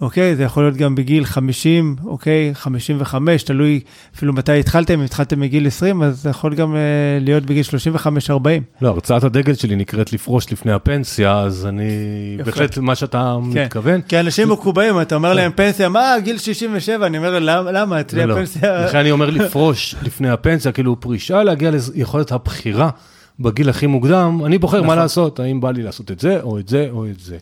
אוקיי? 0.00 0.36
זה 0.36 0.42
יכול 0.42 0.62
להיות 0.62 0.76
גם 0.76 0.94
בגיל 0.94 1.24
50, 1.24 1.96
אוקיי? 2.04 2.50
55, 2.54 3.42
תלוי 3.42 3.80
אפילו 4.16 4.32
מתי 4.32 4.60
התחלתם, 4.60 4.98
אם 4.98 5.04
התחלתם 5.04 5.40
מגיל 5.40 5.66
20, 5.66 6.02
אז 6.02 6.22
זה 6.22 6.30
יכול 6.30 6.54
גם 6.54 6.72
uh, 6.72 7.24
להיות 7.24 7.44
בגיל 7.44 7.64
35-40. 8.28 8.30
לא, 8.80 8.88
הרצאת 8.88 9.24
הדגל 9.24 9.54
שלי 9.54 9.76
נקראת 9.76 10.12
לפרוש 10.12 10.52
לפני 10.52 10.72
הפנסיה, 10.72 11.38
אז 11.38 11.66
אני, 11.66 11.84
יפה. 12.34 12.44
בהחלט 12.44 12.78
מה 12.78 12.94
שאתה 12.94 13.36
כן. 13.52 13.64
מתכוון. 13.64 14.00
כי 14.00 14.20
אנשים 14.20 14.48
מקובעים, 14.48 15.00
אתה 15.00 15.14
אומר 15.14 15.34
להם 15.34 15.52
פנסיה, 15.54 15.88
מה, 15.88 16.14
גיל 16.22 16.38
67? 16.38 17.06
אני 17.06 17.18
אומר, 17.18 17.38
למה? 17.38 17.72
למה? 17.72 18.00
אצלי 18.00 18.20
לא, 18.20 18.26
לא. 18.26 18.34
הפנסיה... 18.34 18.84
לכן 18.84 18.98
אני 18.98 19.10
אומר 19.10 19.30
לפרוש 19.30 19.94
לפני 20.02 20.30
הפנסיה, 20.30 20.72
כאילו 20.72 21.00
פרישה, 21.00 21.42
להגיע 21.42 21.70
ליכולת 21.94 22.32
הבחירה 22.32 22.90
בגיל 23.40 23.68
הכי 23.68 23.86
מוקדם, 23.86 24.40
אני 24.46 24.58
בוחר 24.58 24.76
נכון. 24.76 24.88
מה 24.88 24.94
לעשות, 24.94 25.40
האם 25.40 25.60
בא 25.60 25.70
לי 25.70 25.82
לעשות 25.82 26.10
את 26.10 26.20
זה, 26.20 26.40
או 26.42 26.58
את 26.58 26.68
זה, 26.68 26.88
או 26.90 27.06
את 27.06 27.20
זה. 27.20 27.36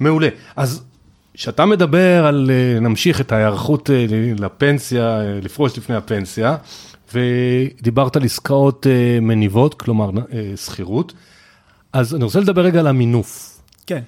מעולה. 0.00 0.28
אז 0.56 0.82
כשאתה 1.34 1.66
מדבר 1.66 2.26
על, 2.26 2.50
אה, 2.50 2.80
נמשיך 2.80 3.20
את 3.20 3.32
ההיערכות 3.32 3.90
אה, 3.90 4.06
לפנסיה, 4.38 5.20
אה, 5.20 5.38
לפרוש 5.42 5.78
לפני 5.78 5.96
הפנסיה, 5.96 6.56
ודיברת 7.14 8.16
על 8.16 8.24
עסקאות 8.24 8.86
מניבות, 9.22 9.74
כלומר 9.74 10.10
שכירות, 10.56 11.12
אז 11.92 12.14
אני 12.14 12.24
רוצה 12.24 12.40
לדבר 12.40 12.62
רגע 12.62 12.80
על 12.80 12.86
המינוף. 12.86 13.60
כן. 13.86 14.00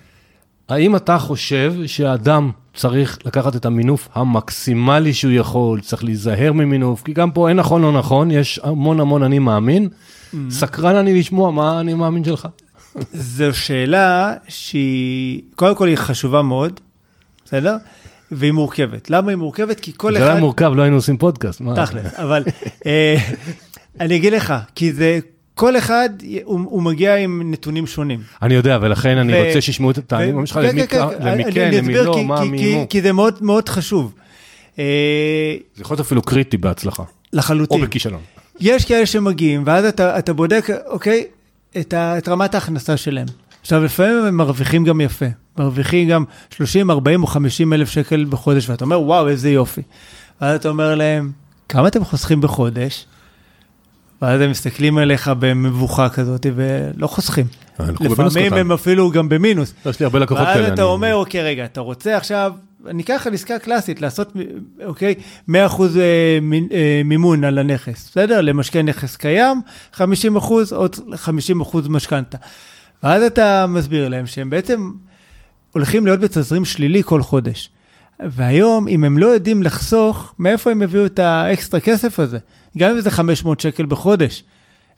האם 0.68 0.96
אתה 0.96 1.18
חושב 1.18 1.74
שהאדם 1.86 2.50
צריך 2.74 3.18
לקחת 3.24 3.56
את 3.56 3.66
המינוף 3.66 4.08
המקסימלי 4.14 5.14
שהוא 5.14 5.32
יכול, 5.32 5.80
צריך 5.80 6.04
להיזהר 6.04 6.52
ממינוף, 6.52 7.02
כי 7.02 7.12
גם 7.12 7.30
פה 7.30 7.48
אין 7.48 7.56
נכון 7.56 7.82
לא 7.82 7.92
נכון, 7.92 8.30
יש 8.30 8.60
המון 8.62 9.00
המון 9.00 9.22
אני 9.22 9.38
מאמין. 9.38 9.88
Mm-hmm. 9.88 10.36
סקרן 10.50 10.94
אני 10.96 11.18
לשמוע 11.18 11.50
מה 11.50 11.80
אני 11.80 11.94
מאמין 11.94 12.24
שלך. 12.24 12.48
זו 13.12 13.54
שאלה 13.54 14.34
שהיא, 14.48 15.42
קודם 15.56 15.74
כל 15.74 15.88
היא 15.88 15.96
חשובה 15.96 16.42
מאוד, 16.42 16.80
בסדר? 17.46 17.76
והיא 18.32 18.52
מורכבת. 18.52 19.10
למה 19.10 19.30
היא 19.30 19.36
מורכבת? 19.36 19.80
כי 19.80 19.92
כל 19.96 20.16
אחד... 20.16 20.24
זה 20.24 20.30
היה 20.30 20.40
מורכב, 20.40 20.72
לא 20.74 20.82
היינו 20.82 20.96
עושים 20.96 21.16
פודקאסט. 21.16 21.62
תכל'ס, 21.76 22.14
אבל 22.14 22.42
אה, 22.86 23.16
אני 24.00 24.16
אגיד 24.16 24.32
לך, 24.32 24.54
כי 24.74 24.92
זה... 24.92 25.18
כל 25.54 25.78
אחד, 25.78 26.08
הוא, 26.44 26.60
הוא 26.64 26.82
מגיע 26.82 27.16
עם 27.16 27.50
נתונים 27.50 27.86
שונים. 27.86 28.20
אני 28.42 28.54
יודע, 28.54 28.78
ולכן. 28.80 29.18
אני 29.18 29.46
רוצה 29.46 29.60
שישמעו 29.60 29.90
את 29.90 29.98
הטעמים 29.98 30.46
שלך, 30.46 30.56
למי 30.56 30.86
כן, 30.86 31.70
למי 31.72 31.94
לא, 31.94 32.24
מה, 32.24 32.44
מי 32.44 32.58
כי, 32.58 32.76
כי 32.88 33.02
זה 33.02 33.12
מאוד 33.12 33.38
מאוד 33.40 33.68
חשוב. 33.68 34.14
אה, 34.78 34.84
זה 35.74 35.82
יכול 35.82 35.94
להיות 35.94 36.06
אפילו 36.06 36.22
קריטי 36.22 36.56
בהצלחה. 36.56 37.02
לחלוטין. 37.32 37.80
או 37.80 37.86
בכישלון. 37.86 38.20
יש 38.60 38.84
כאלה 38.84 39.06
שמגיעים, 39.06 39.62
ואז 39.66 39.84
אתה, 39.84 40.18
אתה 40.18 40.32
בודק, 40.32 40.68
אוקיי, 40.86 41.24
את, 41.80 41.94
ה, 41.94 42.18
את 42.18 42.28
רמת 42.28 42.54
ההכנסה 42.54 42.96
שלהם. 42.96 43.26
עכשיו, 43.60 43.84
לפעמים 43.84 44.24
הם 44.24 44.36
מרוויחים 44.36 44.84
גם 44.84 45.00
יפה. 45.00 45.26
מרוויחים 45.58 46.08
גם 46.08 46.24
30, 46.50 46.90
40 46.90 47.22
או 47.22 47.26
50 47.26 47.72
אלף 47.72 47.90
שקל 47.90 48.26
בחודש, 48.30 48.68
ואתה 48.70 48.84
אומר, 48.84 49.00
וואו, 49.00 49.28
איזה 49.28 49.50
יופי. 49.50 49.82
ואז 50.40 50.56
אתה 50.56 50.68
אומר 50.68 50.94
להם, 50.94 51.32
כמה 51.68 51.88
אתם 51.88 52.04
חוסכים 52.04 52.40
בחודש? 52.40 53.06
ואז 54.22 54.40
הם 54.40 54.50
מסתכלים 54.50 54.98
עליך 54.98 55.30
במבוכה 55.38 56.08
כזאת, 56.08 56.46
ולא 56.54 57.06
חוסכים. 57.06 57.46
לפעמים 58.00 58.52
הם 58.52 58.72
אפילו 58.72 59.10
גם 59.10 59.28
במינוס. 59.28 59.74
יש 59.86 60.00
לי 60.00 60.04
הרבה 60.04 60.18
לקוחות 60.18 60.46
כאלה. 60.46 60.62
ואז 60.62 60.72
אתה 60.72 60.82
אומר, 60.82 61.14
אוקיי, 61.14 61.42
רגע, 61.42 61.64
אתה 61.64 61.80
רוצה 61.80 62.16
עכשיו, 62.16 62.52
אני 62.86 63.02
אקח 63.02 63.26
על 63.26 63.34
עסקה 63.34 63.58
קלאסית, 63.58 64.00
לעשות, 64.00 64.32
אוקיי, 64.84 65.14
100% 65.50 65.52
מימון 67.04 67.44
על 67.44 67.58
הנכס, 67.58 68.10
בסדר? 68.10 68.40
למשקיע 68.40 68.82
נכס 68.82 69.16
קיים, 69.16 69.60
50% 69.94 70.00
עוד 70.74 70.96
50% 71.62 71.88
משכנתה. 71.88 72.38
ואז 73.02 73.22
אתה 73.22 73.66
מסביר 73.68 74.08
להם 74.08 74.26
שהם 74.26 74.50
בעצם 74.50 74.90
הולכים 75.76 76.06
להיות 76.06 76.20
בתזרים 76.20 76.64
שלילי 76.64 77.02
כל 77.04 77.22
חודש. 77.22 77.70
והיום, 78.20 78.88
אם 78.88 79.04
הם 79.04 79.18
לא 79.18 79.26
יודעים 79.26 79.62
לחסוך, 79.62 80.34
מאיפה 80.38 80.70
הם 80.70 80.82
יביאו 80.82 81.06
את 81.06 81.18
האקסטרה 81.18 81.80
כסף 81.80 82.20
הזה? 82.20 82.38
גם 82.78 82.90
אם 82.90 83.00
זה 83.00 83.10
500 83.10 83.60
שקל 83.60 83.86
בחודש. 83.86 84.44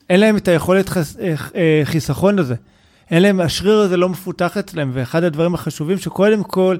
אין 0.09 0.19
להם 0.19 0.37
את 0.37 0.47
היכולת 0.47 0.89
חס... 0.89 1.17
אה, 1.19 1.33
אה, 1.55 1.81
חיסכון 1.83 2.39
הזה. 2.39 2.55
אין 3.11 3.21
להם, 3.21 3.39
השריר 3.39 3.79
הזה 3.79 3.97
לא 3.97 4.09
מפותח 4.09 4.57
אצלם, 4.57 4.91
ואחד 4.93 5.23
הדברים 5.23 5.53
החשובים 5.53 5.97
שקודם 5.97 6.43
כל, 6.43 6.77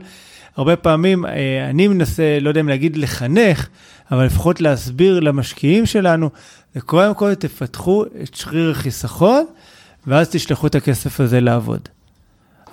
הרבה 0.56 0.76
פעמים 0.76 1.26
אה, 1.26 1.70
אני 1.70 1.88
מנסה, 1.88 2.38
לא 2.42 2.50
יודע 2.50 2.62
אם 2.62 2.70
להגיד 2.70 2.98
לחנך, 2.98 3.68
אבל 4.12 4.26
לפחות 4.26 4.62
להסביר 4.62 5.20
למשקיעים 5.20 5.86
שלנו, 5.86 6.30
זה 6.74 6.82
קודם 6.82 7.14
כל 7.14 7.36
תפתחו 7.36 8.06
את 8.24 8.36
שריר 8.36 8.72
החיסכון, 8.72 9.46
ואז 10.08 10.30
תשלחו 10.30 10.68
את 10.68 10.76
הכסף 10.76 11.20
הזה 11.20 11.42
לעבוד. 11.42 11.90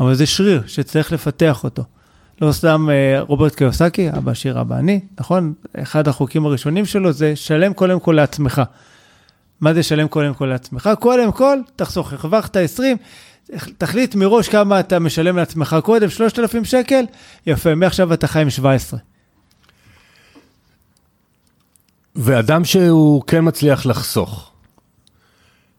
אבל 0.01 0.15
זה 0.15 0.27
שריר 0.27 0.63
שצריך 0.67 1.13
לפתח 1.13 1.65
אותו. 1.65 1.85
לא 2.41 2.53
סתם 2.53 2.89
רוברט 3.19 3.55
קיוסקי, 3.55 4.11
אבא 4.11 4.33
עשיר 4.33 4.61
אבא 4.61 4.77
אני, 4.77 5.01
נכון? 5.21 5.53
אחד 5.75 6.09
החוקים 6.09 6.47
הראשונים 6.47 6.87
שלו 6.87 7.13
זה 7.13 7.37
שלם 7.37 7.73
קודם 7.73 8.01
כל 8.01 8.13
לעצמך. 8.13 8.63
מה 9.61 9.75
זה 9.75 9.83
שלם 9.83 10.09
קודם 10.09 10.35
כל 10.35 10.47
לעצמך? 10.47 10.91
קודם 11.01 11.33
כל, 11.33 11.59
תחסוך, 11.77 12.13
הרווחת 12.13 12.57
20, 12.57 12.97
תחליט 13.79 14.15
מראש 14.15 14.49
כמה 14.49 14.81
אתה 14.81 14.99
משלם 14.99 15.37
לעצמך 15.37 15.77
קודם, 15.83 16.11
3,000 16.11 16.65
שקל, 16.65 17.05
יפה, 17.47 17.75
מעכשיו 17.75 18.13
אתה 18.13 18.27
חי 18.27 18.41
עם 18.41 18.51
17. 18.51 19.01
ואדם 22.17 22.65
שהוא 22.65 23.23
כן 23.27 23.41
מצליח 23.43 23.87
לחסוך, 23.87 24.53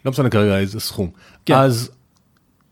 לא 0.06 0.12
משנה 0.12 0.30
כרגע 0.30 0.58
איזה 0.58 0.80
סכום, 0.80 1.10
כן. 1.46 1.54
אז 1.54 1.92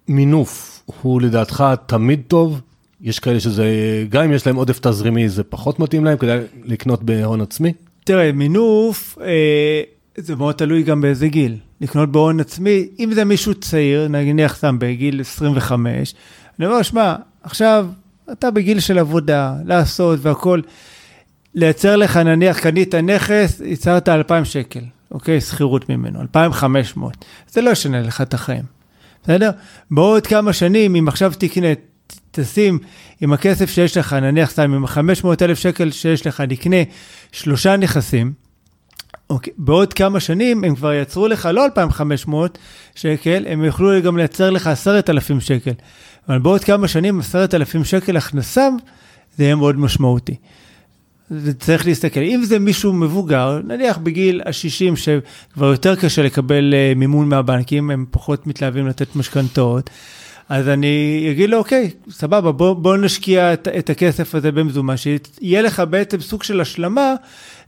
מינוף 0.07 0.74
הוא 0.85 1.21
לדעתך 1.21 1.65
תמיד 1.85 2.21
טוב? 2.27 2.61
יש 3.01 3.19
כאלה 3.19 3.39
שזה, 3.39 3.65
גם 4.09 4.23
אם 4.23 4.31
יש 4.31 4.47
להם 4.47 4.55
עודף 4.55 4.79
תזרימי, 4.79 5.29
זה 5.29 5.43
פחות 5.43 5.79
מתאים 5.79 6.05
להם 6.05 6.17
כדי 6.17 6.37
לקנות 6.63 7.03
בהון 7.03 7.41
עצמי? 7.41 7.73
תראה, 8.03 8.31
מינוף, 8.31 9.17
אה, 9.21 9.81
זה 10.17 10.35
מאוד 10.35 10.55
תלוי 10.55 10.83
גם 10.83 11.01
באיזה 11.01 11.27
גיל. 11.27 11.57
לקנות 11.81 12.11
בהון 12.11 12.39
עצמי, 12.39 12.87
אם 12.99 13.11
זה 13.13 13.25
מישהו 13.25 13.53
צעיר, 13.53 14.07
נניח 14.07 14.55
סתם 14.55 14.79
בגיל 14.79 15.21
25, 15.21 16.15
אני 16.59 16.67
אומר, 16.67 16.81
שמע, 16.81 17.15
עכשיו 17.43 17.87
אתה 18.31 18.51
בגיל 18.51 18.79
של 18.79 18.99
עבודה, 18.99 19.55
לעשות 19.65 20.19
והכול, 20.21 20.61
לייצר 21.53 21.95
לך, 21.95 22.17
נניח, 22.17 22.59
קנית 22.59 22.95
נכס, 22.95 23.61
ייצרת 23.65 24.09
2,000 24.09 24.45
שקל, 24.45 24.79
אוקיי? 25.11 25.41
שכירות 25.41 25.89
ממנו, 25.89 26.21
2,500. 26.21 27.25
זה 27.49 27.61
לא 27.61 27.69
ישנה 27.69 28.01
לך 28.01 28.21
את 28.21 28.33
החיים, 28.33 28.63
בסדר? 29.25 29.49
בעוד 29.91 30.27
כמה 30.27 30.53
שנים, 30.53 30.95
אם 30.95 31.07
עכשיו 31.07 31.33
תקנה, 31.37 31.67
תשים 32.31 32.79
עם 33.21 33.33
הכסף 33.33 33.69
שיש 33.69 33.97
לך, 33.97 34.13
נניח 34.13 34.51
סתם 34.51 34.73
עם 34.73 34.87
500,000 34.87 35.57
שקל 35.57 35.91
שיש 35.91 36.27
לך, 36.27 36.41
נקנה 36.41 36.75
שלושה 37.31 37.77
נכסים, 37.77 38.33
אוקיי, 39.29 39.53
בעוד 39.57 39.93
כמה 39.93 40.19
שנים 40.19 40.63
הם 40.63 40.75
כבר 40.75 40.93
יצרו 40.93 41.27
לך 41.27 41.49
לא 41.53 41.65
2,500 41.65 42.57
שקל, 42.95 43.45
הם 43.47 43.63
יוכלו 43.63 44.01
גם 44.01 44.17
לייצר 44.17 44.49
לך 44.49 44.67
10,000 44.67 45.39
שקל. 45.39 45.71
אבל 46.29 46.39
בעוד 46.39 46.63
כמה 46.63 46.87
שנים 46.87 47.19
10,000 47.19 47.83
שקל 47.83 48.17
הכנסה, 48.17 48.67
זה 49.37 49.43
יהיה 49.43 49.55
מאוד 49.55 49.79
משמעותי. 49.79 50.35
זה 51.29 51.53
צריך 51.53 51.85
להסתכל. 51.85 52.19
אם 52.19 52.43
זה 52.43 52.59
מישהו 52.59 52.93
מבוגר, 52.93 53.59
נניח 53.63 53.97
בגיל 53.97 54.41
ה-60, 54.45 54.95
שכבר 54.95 55.65
יותר 55.65 55.95
קשה 55.95 56.23
לקבל 56.23 56.73
uh, 56.73 56.97
מימון 56.97 57.29
מהבנקים, 57.29 57.91
הם 57.91 58.05
פחות 58.11 58.47
מתלהבים 58.47 58.87
לתת 58.87 59.15
משכנתאות, 59.15 59.89
אז 60.49 60.67
אני 60.69 61.27
אגיד 61.31 61.49
לו, 61.49 61.57
אוקיי, 61.57 61.89
סבבה, 62.09 62.51
בוא, 62.51 62.73
בוא 62.73 62.97
נשקיע 62.97 63.53
את, 63.53 63.67
את 63.67 63.89
הכסף 63.89 64.35
הזה 64.35 64.51
במזומן, 64.51 64.95
שיהיה 64.97 65.61
לך 65.61 65.83
בעצם 65.89 66.21
סוג 66.21 66.43
של 66.43 66.61
השלמה 66.61 67.13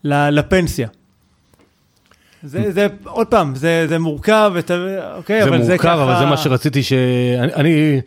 לפנסיה. 0.03 0.87
זה, 2.43 2.71
זה, 2.71 2.87
עוד 3.03 3.27
פעם, 3.27 3.55
זה, 3.55 3.85
זה 3.89 3.99
מורכב, 3.99 4.51
ות, 4.55 4.71
אוקיי, 5.15 5.43
זה 5.43 5.49
אבל 5.49 5.57
מורכב, 5.57 5.71
זה 5.71 5.77
ככה... 5.77 5.87
זה 5.87 5.95
מורכב, 5.95 6.11
אבל 6.11 6.19
זה 6.19 6.25
מה 6.25 6.37
שרציתי 6.37 6.83
ש... 6.83 6.93
אני, 7.39 7.53
אני, 7.53 8.01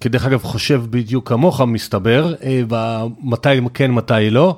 כדרך 0.00 0.26
אגב, 0.26 0.42
חושב 0.42 0.82
בדיוק 0.90 1.28
כמוך, 1.28 1.60
מסתבר, 1.60 2.34
אה, 2.42 3.04
מתי 3.22 3.48
כן, 3.74 3.90
מתי 3.90 4.30
לא. 4.30 4.56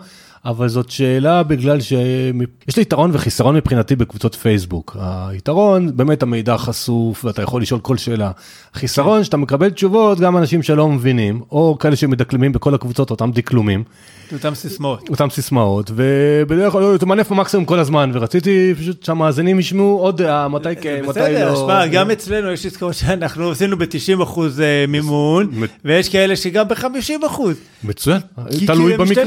אבל 0.49 0.69
זאת 0.69 0.91
שאלה 0.91 1.43
בגלל 1.43 1.81
שיש 1.81 2.77
לי 2.77 2.83
יתרון 2.83 3.11
וחיסרון 3.15 3.57
מבחינתי 3.57 3.97
בקבוצות 3.97 4.35
פייסבוק. 4.35 4.97
היתרון, 5.01 5.97
באמת 5.97 6.23
המידע 6.23 6.57
חשוף 6.57 7.25
ואתה 7.25 7.43
יכול 7.43 7.63
לשאול 7.63 7.81
כל 7.81 7.97
שאלה. 7.97 8.31
חיסרון, 8.75 9.25
שאתה 9.25 9.37
מקבל 9.37 9.71
תשובות 9.71 10.21
גם 10.21 10.37
אנשים 10.37 10.63
שלא 10.63 10.89
מבינים, 10.89 11.41
או 11.53 11.77
כאלה 11.81 11.97
שמדקלמים 11.97 12.53
בכל 12.53 12.75
הקבוצות 12.75 13.11
אותם 13.11 13.31
דקלומים. 13.33 13.85
אותם 14.33 14.55
סיסמאות. 14.55 15.09
אותם 15.09 15.31
סיסמאות, 15.31 15.91
ובדרך 15.95 16.73
כלל 16.73 16.95
אתה 16.95 17.07
מנף 17.07 17.33
במקסימום 17.33 17.67
כל 17.67 17.79
הזמן, 17.79 18.11
ורציתי 18.15 18.75
פשוט 18.79 19.03
שהמאזינים 19.03 19.59
ישמעו 19.59 19.99
עוד 19.99 20.23
דעה, 20.23 20.49
מתי 20.49 20.77
כן, 20.81 21.01
מתי 21.09 21.19
לא. 21.21 21.27
בסדר, 21.27 21.57
שמע, 21.57 21.87
גם 21.87 22.11
אצלנו 22.11 22.53
יש 22.53 22.67
עסקאות 22.67 22.95
שאנחנו 22.95 23.51
עשינו 23.51 23.79
ב-90 23.79 24.23
אחוז 24.23 24.61
אה, 24.61 24.85
מימון, 24.89 25.51
ויש 25.85 26.09
כאלה 26.09 26.37
שגם 26.37 26.69
ב-50 26.69 27.27
אחוז. 27.27 27.57
מצוין, 27.85 28.21
תלוי 28.67 28.97
במקרה. 28.97 29.25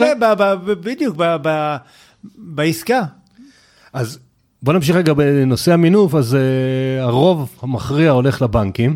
בדיוק, 1.17 1.81
בעסקה. 2.37 3.01
אז 3.93 4.19
בוא 4.63 4.73
נמשיך 4.73 4.95
רגע 4.95 5.13
בנושא 5.13 5.73
המינוף, 5.73 6.15
אז 6.15 6.33
uh, 6.33 7.03
הרוב 7.03 7.49
המכריע 7.61 8.11
הולך 8.11 8.41
לבנקים. 8.41 8.95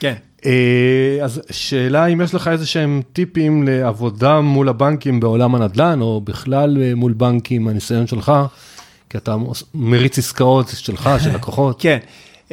כן. 0.00 0.14
Uh, 0.40 0.44
אז 1.22 1.42
שאלה 1.50 2.06
אם 2.06 2.20
יש 2.20 2.34
לך 2.34 2.48
איזה 2.48 2.66
שהם 2.66 3.02
טיפים 3.12 3.68
לעבודה 3.68 4.40
מול 4.40 4.68
הבנקים 4.68 5.20
בעולם 5.20 5.54
הנדל"ן, 5.54 6.00
או 6.00 6.20
בכלל 6.20 6.76
uh, 6.76 6.94
מול 6.94 7.12
בנקים, 7.12 7.68
הניסיון 7.68 8.06
שלך, 8.06 8.32
כי 9.10 9.18
אתה 9.18 9.36
מריץ 9.74 10.18
עסקאות 10.18 10.68
שלך, 10.68 11.10
של 11.24 11.34
לקוחות. 11.36 11.76
כן. 11.82 11.98
Uh, 12.48 12.52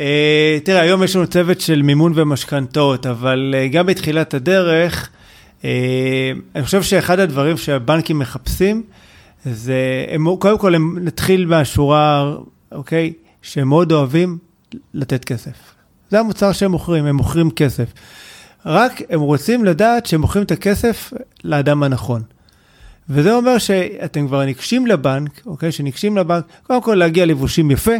תראה, 0.63 0.81
היום 0.81 1.03
יש 1.03 1.15
לנו 1.15 1.27
צוות 1.27 1.61
של 1.61 1.81
מימון 1.81 2.11
ומשכנתאות, 2.15 3.05
אבל 3.05 3.55
uh, 3.57 3.73
גם 3.73 3.85
בתחילת 3.85 4.33
הדרך, 4.33 5.09
אני 5.63 6.63
חושב 6.63 6.83
שאחד 6.83 7.19
הדברים 7.19 7.57
שהבנקים 7.57 8.19
מחפשים, 8.19 8.83
זה, 9.45 10.05
הם, 10.09 10.35
קודם 10.39 10.57
כל, 10.57 10.75
הם 10.75 10.97
נתחיל 11.01 11.45
מהשורה, 11.45 12.33
אוקיי, 12.71 13.13
שהם 13.41 13.67
מאוד 13.67 13.91
אוהבים 13.91 14.37
לתת 14.93 15.25
כסף. 15.25 15.73
זה 16.09 16.19
המוצר 16.19 16.51
שהם 16.51 16.71
מוכרים, 16.71 17.05
הם 17.05 17.15
מוכרים 17.15 17.51
כסף. 17.51 17.93
רק 18.65 19.01
הם 19.09 19.19
רוצים 19.19 19.65
לדעת 19.65 20.05
שהם 20.05 20.21
מוכרים 20.21 20.45
את 20.45 20.51
הכסף 20.51 21.13
לאדם 21.43 21.83
הנכון. 21.83 22.21
וזה 23.09 23.33
אומר 23.33 23.57
שאתם 23.57 24.27
כבר 24.27 24.45
ניגשים 24.45 24.87
לבנק, 24.87 25.41
אוקיי? 25.45 25.71
שניגשים 25.71 26.17
לבנק, 26.17 26.43
קודם 26.63 26.81
כל 26.81 26.95
להגיע 26.95 27.25
לבושים 27.25 27.71
יפה, 27.71 27.95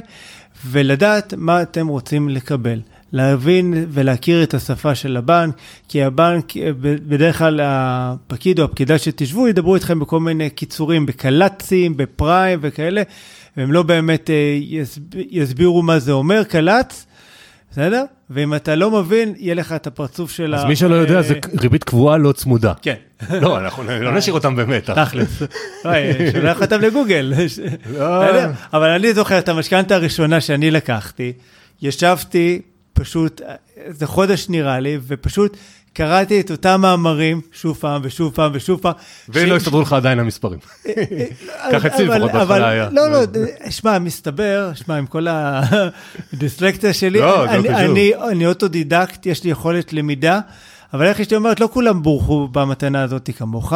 ולדעת 0.66 1.34
מה 1.38 1.62
אתם 1.62 1.88
רוצים 1.88 2.30
לקבל. 2.30 2.82
להבין 3.14 3.86
ולהכיר 3.89 4.43
את 4.43 4.53
השפה 4.53 4.95
של 4.95 5.18
הבנק, 5.18 5.55
כי 5.88 6.03
הבנק, 6.03 6.53
בדרך 6.82 7.38
כלל 7.38 7.59
הפקיד 7.64 8.59
או 8.59 8.66
הפקידה 8.66 8.97
שתשבו, 8.97 9.47
ידברו 9.47 9.76
איתכם 9.76 9.99
בכל 9.99 10.20
מיני 10.20 10.49
קיצורים, 10.49 11.05
בקל"צים, 11.05 11.97
בפריים 11.97 12.59
וכאלה, 12.62 13.01
והם 13.57 13.72
לא 13.72 13.84
באמת 13.84 14.30
אה, 14.30 14.57
יסבירו 15.30 15.82
מה 15.82 15.99
זה 15.99 16.12
אומר, 16.12 16.43
קל"צ, 16.43 17.05
בסדר? 17.72 18.03
ואם 18.30 18.53
אתה 18.53 18.76
לא 18.76 18.91
מבין, 18.91 19.34
יהיה 19.38 19.55
לך 19.55 19.72
את 19.72 19.88
הפרצוף 19.88 20.32
של 20.32 20.53
ה... 20.53 20.57
אז 20.57 20.66
מי 20.66 20.76
שלא 20.76 20.95
יודע, 20.95 21.22
זה 21.22 21.34
ריבית 21.62 21.84
קבועה 21.84 22.18
לא 22.18 22.32
צמודה. 22.32 22.74
כן. 22.82 22.95
לא, 23.41 23.59
אנחנו 23.59 23.84
לא 23.84 24.12
נשאיר 24.12 24.34
אותם 24.34 24.55
באמת. 24.55 24.89
תכלס. 24.89 25.41
שולח 26.32 26.62
אותם 26.62 26.82
לגוגל. 26.82 27.34
לא. 27.93 28.24
אבל 28.74 28.89
אני 28.89 29.14
זוכר 29.14 29.39
את 29.39 29.49
המשכנתה 29.49 29.95
הראשונה 29.95 30.41
שאני 30.41 30.72
לקחתי, 30.72 31.34
ישבתי 31.82 32.62
פשוט, 33.02 33.41
זה 33.88 34.08
חודש 34.08 34.49
נראה 34.49 34.80
לי, 34.80 34.97
ופשוט 35.08 35.58
קראתי 35.93 36.39
את 36.39 36.52
אותם 36.52 36.82
מאמרים 36.82 37.41
שוב 37.52 37.78
פעם 37.78 38.02
ושוב 38.04 38.34
פעם 38.36 38.52
ושוב 38.56 38.80
פעם. 38.82 38.93
ולא 39.30 39.56
הסתדרו 39.56 39.82
לך 39.82 39.93
עדיין 39.93 40.20
המספרים. 40.20 40.60
ככה 41.72 41.88
אצלי 41.88 42.06
לפחות 42.06 42.32
בהתחלה 42.32 42.70
היה. 42.70 42.89
לא, 42.91 43.12
לא, 43.12 43.20
שמע, 43.70 43.99
מסתבר, 43.99 44.72
שמע, 44.74 44.95
עם 44.95 45.06
כל 45.06 45.28
הדיסלקציה 45.30 46.93
שלי, 46.93 47.20
לא, 47.20 47.45
אני 48.32 48.45
אוטודידקט, 48.45 49.26
יש 49.26 49.43
לי 49.43 49.52
יכולת 49.52 49.93
למידה, 49.93 50.39
אבל 50.93 51.06
איך 51.06 51.20
אשתי 51.20 51.36
אומרת, 51.36 51.60
לא 51.60 51.70
כולם 51.74 52.04
בורכו 52.04 52.47
במתנה 52.47 53.04
הזאת 53.04 53.30
כמוך. 53.38 53.74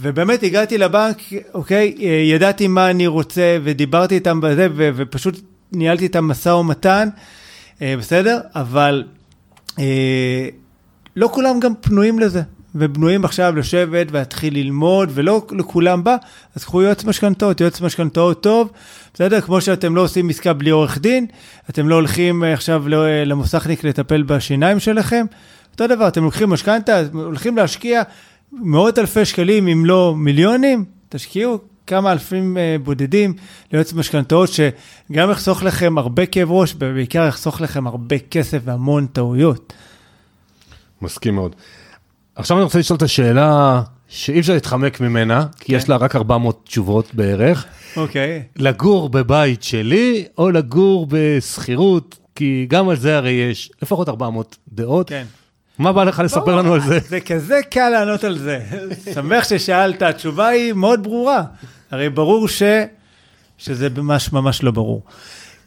ובאמת 0.00 0.42
הגעתי 0.42 0.78
לבנק, 0.78 1.18
אוקיי, 1.54 1.94
ידעתי 2.34 2.68
מה 2.68 2.90
אני 2.90 3.06
רוצה 3.06 3.58
ודיברתי 3.64 4.14
איתם 4.14 4.40
בזה, 4.40 4.68
ופשוט 4.74 5.40
ניהלתי 5.72 6.06
את 6.06 6.16
המשא 6.16 6.48
ומתן, 6.48 7.08
בסדר? 7.82 8.40
אבל... 8.54 9.04
לא 11.16 11.28
כולם 11.32 11.60
גם 11.60 11.72
פנויים 11.80 12.18
לזה. 12.18 12.42
ובנויים 12.74 13.24
עכשיו 13.24 13.56
לשבת 13.56 14.06
ולהתחיל 14.10 14.54
ללמוד, 14.54 15.10
ולא 15.14 15.46
לכולם 15.50 16.04
בא, 16.04 16.16
אז 16.56 16.64
קחו 16.64 16.82
יועץ 16.82 17.04
משכנתאות, 17.04 17.60
יועץ 17.60 17.80
משכנתאות 17.80 18.42
טוב, 18.42 18.70
בסדר? 19.14 19.40
כמו 19.40 19.60
שאתם 19.60 19.96
לא 19.96 20.00
עושים 20.00 20.28
עסקה 20.28 20.52
בלי 20.52 20.70
עורך 20.70 20.98
דין, 20.98 21.26
אתם 21.70 21.88
לא 21.88 21.94
הולכים 21.94 22.42
עכשיו 22.42 22.84
למוסכניק 23.26 23.84
לטפל 23.84 24.22
בשיניים 24.22 24.80
שלכם, 24.80 25.26
אותו 25.72 25.86
דבר, 25.86 26.08
אתם 26.08 26.24
לוקחים 26.24 26.50
משכנתה, 26.50 27.00
הולכים 27.12 27.56
להשקיע 27.56 28.02
מאות 28.52 28.98
אלפי 28.98 29.24
שקלים, 29.24 29.68
אם 29.68 29.86
לא 29.86 30.14
מיליונים, 30.16 30.84
תשקיעו 31.08 31.58
כמה 31.86 32.12
אלפים 32.12 32.56
uh, 32.56 32.82
בודדים 32.82 33.34
ליועץ 33.72 33.92
משכנתאות, 33.92 34.48
שגם 34.52 35.30
יחסוך 35.30 35.62
לכם 35.62 35.98
הרבה 35.98 36.26
כאב 36.26 36.50
ראש, 36.50 36.74
ובעיקר 36.78 37.26
יחסוך 37.28 37.60
לכם 37.60 37.86
הרבה 37.86 38.18
כסף 38.18 38.58
והמון 38.64 39.06
טעויות. 39.06 39.72
מסכים 41.02 41.34
מאוד. 41.34 41.56
עכשיו 42.36 42.56
אני 42.56 42.64
רוצה 42.64 42.78
לשאול 42.78 42.96
את 42.96 43.02
השאלה 43.02 43.82
שאי 44.08 44.40
אפשר 44.40 44.54
להתחמק 44.54 45.00
ממנה, 45.00 45.46
כי 45.60 45.64
כן. 45.64 45.74
יש 45.74 45.88
לה 45.88 45.96
רק 45.96 46.16
400 46.16 46.60
תשובות 46.64 47.14
בערך. 47.14 47.66
אוקיי. 47.96 48.42
Okay. 48.42 48.62
לגור 48.62 49.08
בבית 49.08 49.62
שלי, 49.62 50.24
או 50.38 50.50
לגור 50.50 51.06
בשכירות, 51.10 52.18
כי 52.34 52.66
גם 52.68 52.88
על 52.88 52.96
זה 52.96 53.16
הרי 53.16 53.30
יש 53.30 53.70
לפחות 53.82 54.08
400 54.08 54.56
דעות. 54.72 55.08
כן. 55.08 55.24
מה 55.78 55.92
בא 55.92 56.04
לך 56.04 56.18
לספר 56.24 56.56
לנו 56.56 56.74
על 56.74 56.80
זה? 56.80 56.98
זה 57.08 57.20
כזה 57.20 57.60
קל 57.70 57.88
לענות 57.88 58.24
על 58.24 58.38
זה. 58.38 58.60
שמח 59.14 59.44
ששאלת, 59.48 60.02
התשובה 60.02 60.48
היא 60.48 60.72
מאוד 60.72 61.02
ברורה. 61.02 61.42
הרי 61.90 62.10
ברור 62.10 62.48
ש... 62.48 62.62
שזה 63.58 63.88
ממש 63.96 64.32
ממש 64.32 64.62
לא 64.62 64.70
ברור. 64.70 65.02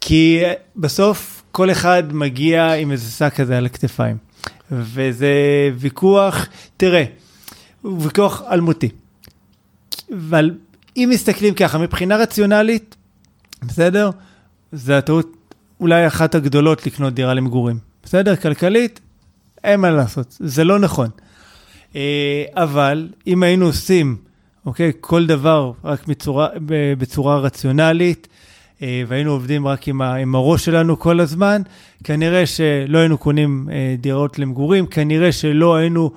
כי 0.02 0.42
בסוף 0.76 1.44
כל 1.52 1.72
אחד 1.72 2.04
מגיע 2.14 2.74
עם 2.74 2.92
איזה 2.92 3.12
שק 3.12 3.34
כזה 3.36 3.58
על 3.58 3.66
הכתפיים. 3.66 4.18
וזה 4.72 5.32
ויכוח, 5.78 6.48
תראה, 6.78 7.04
הוא 7.82 8.02
ויכוח 8.02 8.42
אלמותי. 8.52 8.90
אבל 10.14 10.52
אם 10.98 11.10
מסתכלים 11.14 11.54
ככה, 11.54 11.78
מבחינה 11.78 12.16
רציונלית, 12.16 12.96
בסדר? 13.62 14.10
זה 14.72 14.98
הטעות 14.98 15.38
אולי 15.80 16.08
אחת 16.08 16.36
הגדולות 16.36 16.86
לקנות 16.86 17.14
דירה 17.14 17.34
למגורים. 17.34 17.80
בסדר? 18.04 18.36
כלכלית, 18.36 19.00
אין 19.64 19.80
מה 19.80 19.92
לעשות, 19.92 20.38
זה 20.40 20.64
לא 20.64 20.80
נכון. 20.80 21.10
אה, 21.96 22.44
אבל 22.54 23.10
אם 23.28 23.44
היינו 23.44 23.66
עושים, 23.66 24.16
אוקיי, 24.66 24.92
כל 25.00 25.26
דבר 25.26 25.72
רק 25.84 26.08
בצורה, 26.08 26.48
בצורה 26.98 27.38
רציונלית, 27.40 28.28
אה, 28.82 29.04
והיינו 29.08 29.32
עובדים 29.32 29.68
רק 29.68 29.88
עם, 29.88 30.36
הראש 30.36 30.66
שלנו 30.66 31.00
כל 31.00 31.20
הזמן, 31.20 31.62
כנראה 32.04 32.46
שלא 32.46 32.98
היינו 32.98 33.18
קונים 33.18 33.70
אה, 33.72 33.96
דירות 33.98 34.40
למגורים, 34.40 34.86
כנראה 34.86 35.32
שלא 35.32 35.76
היינו 35.76 36.12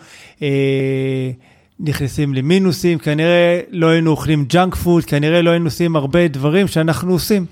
נכנסים 1.80 2.34
למינוסים, 2.34 2.99
כנראה 2.99 3.61
לא 3.70 3.86
היינו 3.86 4.11
אוכלים 4.11 4.45
junk 4.45 4.74
food, 4.74 5.05
כנראה 5.05 5.43
לא 5.43 5.51
היינו 5.51 5.64
עושים 5.64 5.97
הרבה 5.97 6.28
דברים 6.28 6.68
שאנחנו 6.68 7.12
עושים, 7.12 7.47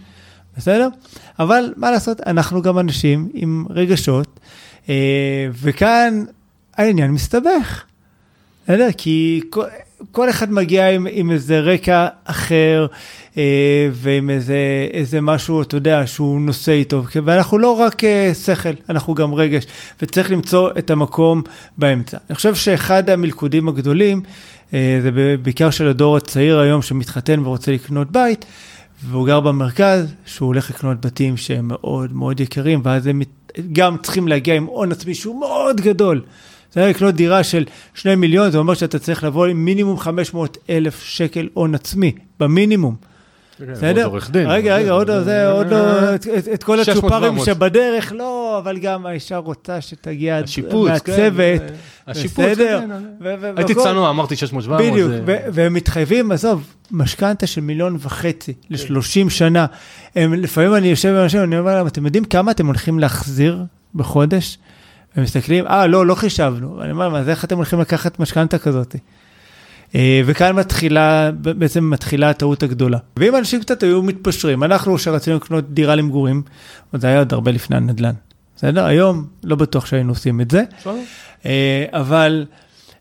בסדר? 0.56 0.88
אבל 1.38 1.72
מה 1.76 1.90
לעשות, 1.90 2.20
אנחנו 2.20 2.62
גם 2.62 2.78
אנשים 2.78 3.28
עם 3.34 3.66
רגשות, 3.70 4.37
וכאן 5.52 6.24
העניין 6.76 7.10
מסתבך. 7.10 7.84
בסדר? 8.64 8.88
כי 8.96 9.40
כל, 9.50 9.64
כל 10.12 10.30
אחד 10.30 10.52
מגיע 10.52 10.90
עם, 10.90 11.06
עם 11.10 11.30
איזה 11.30 11.60
רקע 11.60 12.06
אחר 12.24 12.86
אה, 13.36 13.88
ועם 13.92 14.30
איזה, 14.30 14.56
איזה 14.92 15.20
משהו, 15.20 15.62
אתה 15.62 15.76
יודע, 15.76 16.06
שהוא 16.06 16.40
נושא 16.40 16.72
איתו. 16.72 17.02
ואנחנו 17.24 17.58
לא 17.58 17.70
רק 17.80 18.04
אה, 18.04 18.32
שכל, 18.44 18.68
אנחנו 18.88 19.14
גם 19.14 19.34
רגש, 19.34 19.64
וצריך 20.02 20.30
למצוא 20.30 20.70
את 20.78 20.90
המקום 20.90 21.42
באמצע. 21.78 22.18
אני 22.30 22.36
חושב 22.36 22.54
שאחד 22.54 23.10
המלכודים 23.10 23.68
הגדולים, 23.68 24.22
אה, 24.74 24.98
זה 25.02 25.10
בעיקר 25.42 25.70
של 25.70 25.88
הדור 25.88 26.16
הצעיר 26.16 26.58
היום 26.58 26.82
שמתחתן 26.82 27.40
ורוצה 27.46 27.72
לקנות 27.72 28.10
בית, 28.10 28.44
והוא 29.04 29.26
גר 29.26 29.40
במרכז, 29.40 30.14
שהוא 30.26 30.46
הולך 30.46 30.70
לקנות 30.70 31.06
בתים 31.06 31.36
שהם 31.36 31.68
מאוד 31.68 32.12
מאוד 32.12 32.40
יקרים, 32.40 32.80
ואז 32.84 33.06
הם 33.06 33.22
גם 33.72 33.96
צריכים 34.02 34.28
להגיע 34.28 34.54
עם 34.54 34.64
הון 34.64 34.92
עצמי 34.92 35.14
שהוא 35.14 35.40
מאוד 35.40 35.80
גדול. 35.80 36.22
זה 36.72 36.80
היה 36.80 36.88
לקנות 36.88 37.14
דירה 37.14 37.44
של 37.44 37.64
2 37.94 38.20
מיליון, 38.20 38.50
זה 38.50 38.58
אומר 38.58 38.74
שאתה 38.74 38.98
צריך 38.98 39.24
לבוא 39.24 39.46
עם 39.46 39.64
מינימום 39.64 39.98
500 39.98 40.58
אלף 40.70 41.02
שקל 41.02 41.48
הון 41.54 41.74
עצמי, 41.74 42.12
במינימום. 42.40 42.94
בסדר? 43.60 44.10
רגע, 44.34 44.76
רגע, 44.76 44.90
עוד 44.90 45.10
זה, 45.24 45.50
עוד 45.50 45.66
לא, 45.70 46.14
את 46.54 46.62
כל 46.64 46.80
הצ'ופרים 46.80 47.38
שבדרך, 47.44 48.12
לא, 48.16 48.58
אבל 48.62 48.78
גם 48.78 49.06
האישה 49.06 49.36
רוצה 49.36 49.80
שתגיע 49.80 50.40
מהצוות, 50.40 50.90
בסדר? 52.08 52.80
הייתי 53.56 53.74
צנוע, 53.74 54.10
אמרתי 54.10 54.34
600-700. 54.34 54.38
בדיוק, 54.78 55.12
והם 55.26 55.74
מתחייבים, 55.74 56.32
עזוב, 56.32 56.74
משכנתה 56.90 57.46
של 57.46 57.60
מיליון 57.60 57.96
וחצי 58.00 58.52
ל-30 58.70 59.30
שנה. 59.30 59.66
לפעמים 60.16 60.74
אני 60.74 60.88
יושב 60.88 61.08
עם 61.08 61.22
אנשים, 61.22 61.42
אני 61.42 61.58
אומר 61.58 61.74
להם, 61.74 61.86
אתם 61.86 62.06
יודעים 62.06 62.24
כמה 62.24 62.50
אתם 62.50 62.66
הולכים 62.66 62.98
להחזיר 62.98 63.64
בחודש? 63.94 64.58
הם 65.14 65.22
מסתכלים, 65.22 65.66
אה, 65.66 65.86
לא, 65.86 66.06
לא 66.06 66.14
חישבנו. 66.14 66.82
אני 66.82 66.90
אומר, 66.90 67.16
אז 67.16 67.28
איך 67.28 67.44
אתם 67.44 67.56
הולכים 67.56 67.80
לקחת 67.80 68.18
משכנתה 68.18 68.58
כזאת? 68.58 68.96
אה, 69.94 70.20
וכאן 70.26 70.56
מתחילה, 70.56 71.30
בעצם 71.32 71.90
מתחילה 71.90 72.30
הטעות 72.30 72.62
הגדולה. 72.62 72.98
ואם 73.16 73.36
אנשים 73.36 73.60
קצת 73.60 73.82
היו 73.82 74.02
מתפשרים, 74.02 74.64
אנחנו 74.64 74.98
שרצינו 74.98 75.36
לקנות 75.36 75.74
דירה 75.74 75.94
למגורים, 75.94 76.42
זה 76.92 77.06
היה 77.06 77.18
עוד 77.18 77.32
הרבה 77.32 77.50
לפני 77.50 77.76
הנדל"ן. 77.76 78.14
בסדר? 78.56 78.84
היום 78.84 79.26
לא 79.44 79.56
בטוח 79.56 79.86
שהיינו 79.86 80.12
עושים 80.12 80.40
את 80.40 80.50
זה. 80.50 80.62
אה, 81.46 81.84
אבל 81.92 82.46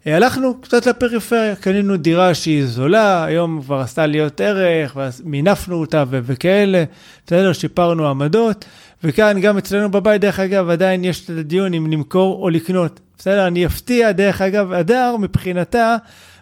אה, 0.08 0.16
הלכנו 0.16 0.62
קצת 0.62 0.86
לפריפריה, 0.86 1.56
קנינו 1.56 1.98
דירה 1.98 2.34
שהיא 2.34 2.66
זולה, 2.66 3.26
היום 3.26 3.62
כבר 3.62 3.80
עשתה 3.80 4.06
להיות 4.06 4.42
ערך, 4.42 4.96
ואז 4.96 5.22
מינפנו 5.26 5.76
אותה 5.76 6.04
וכאלה, 6.10 6.84
בסדר? 7.26 7.54
שיפרנו 7.54 8.08
עמדות. 8.08 8.66
וכאן 9.04 9.42
גם 9.42 9.58
אצלנו 9.58 9.92
בבית, 9.92 10.22
דרך 10.22 10.40
אגב, 10.40 10.70
עדיין 10.70 11.04
יש 11.04 11.26
את 11.26 11.30
הדיון 11.30 11.74
אם 11.74 11.92
למכור 11.92 12.44
או 12.44 12.50
לקנות. 12.50 13.00
בסדר? 13.18 13.48
אני 13.48 13.66
אפתיע, 13.66 14.12
דרך 14.12 14.42
אגב, 14.42 14.74
הדר 14.74 15.16
מבחינתה, 15.20 15.96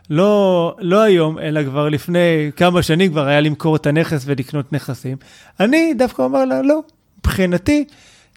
לא, 0.09 0.75
לא 0.79 1.01
היום, 1.01 1.39
אלא 1.39 1.63
כבר 1.63 1.89
לפני 1.89 2.51
כמה 2.55 2.83
שנים 2.83 3.11
כבר 3.11 3.25
היה 3.27 3.41
למכור 3.41 3.75
את 3.75 3.87
הנכס 3.87 4.23
ולקנות 4.25 4.73
נכסים. 4.73 5.17
אני 5.59 5.93
דווקא 5.93 6.21
אומר 6.21 6.45
לה, 6.45 6.61
לא, 6.61 6.81
מבחינתי, 7.19 7.85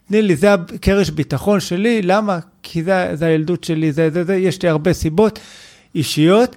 תני 0.07 0.21
לי, 0.21 0.35
זה 0.35 0.53
הקרש 0.53 1.09
ביטחון 1.09 1.59
שלי, 1.59 2.01
למה? 2.01 2.39
כי 2.63 2.83
זה, 2.83 3.09
זה 3.13 3.25
הילדות 3.25 3.63
שלי, 3.63 3.91
זה, 3.91 4.09
זה, 4.09 4.23
זה, 4.23 4.35
יש 4.35 4.63
לי 4.63 4.69
הרבה 4.69 4.93
סיבות 4.93 5.39
אישיות. 5.95 6.55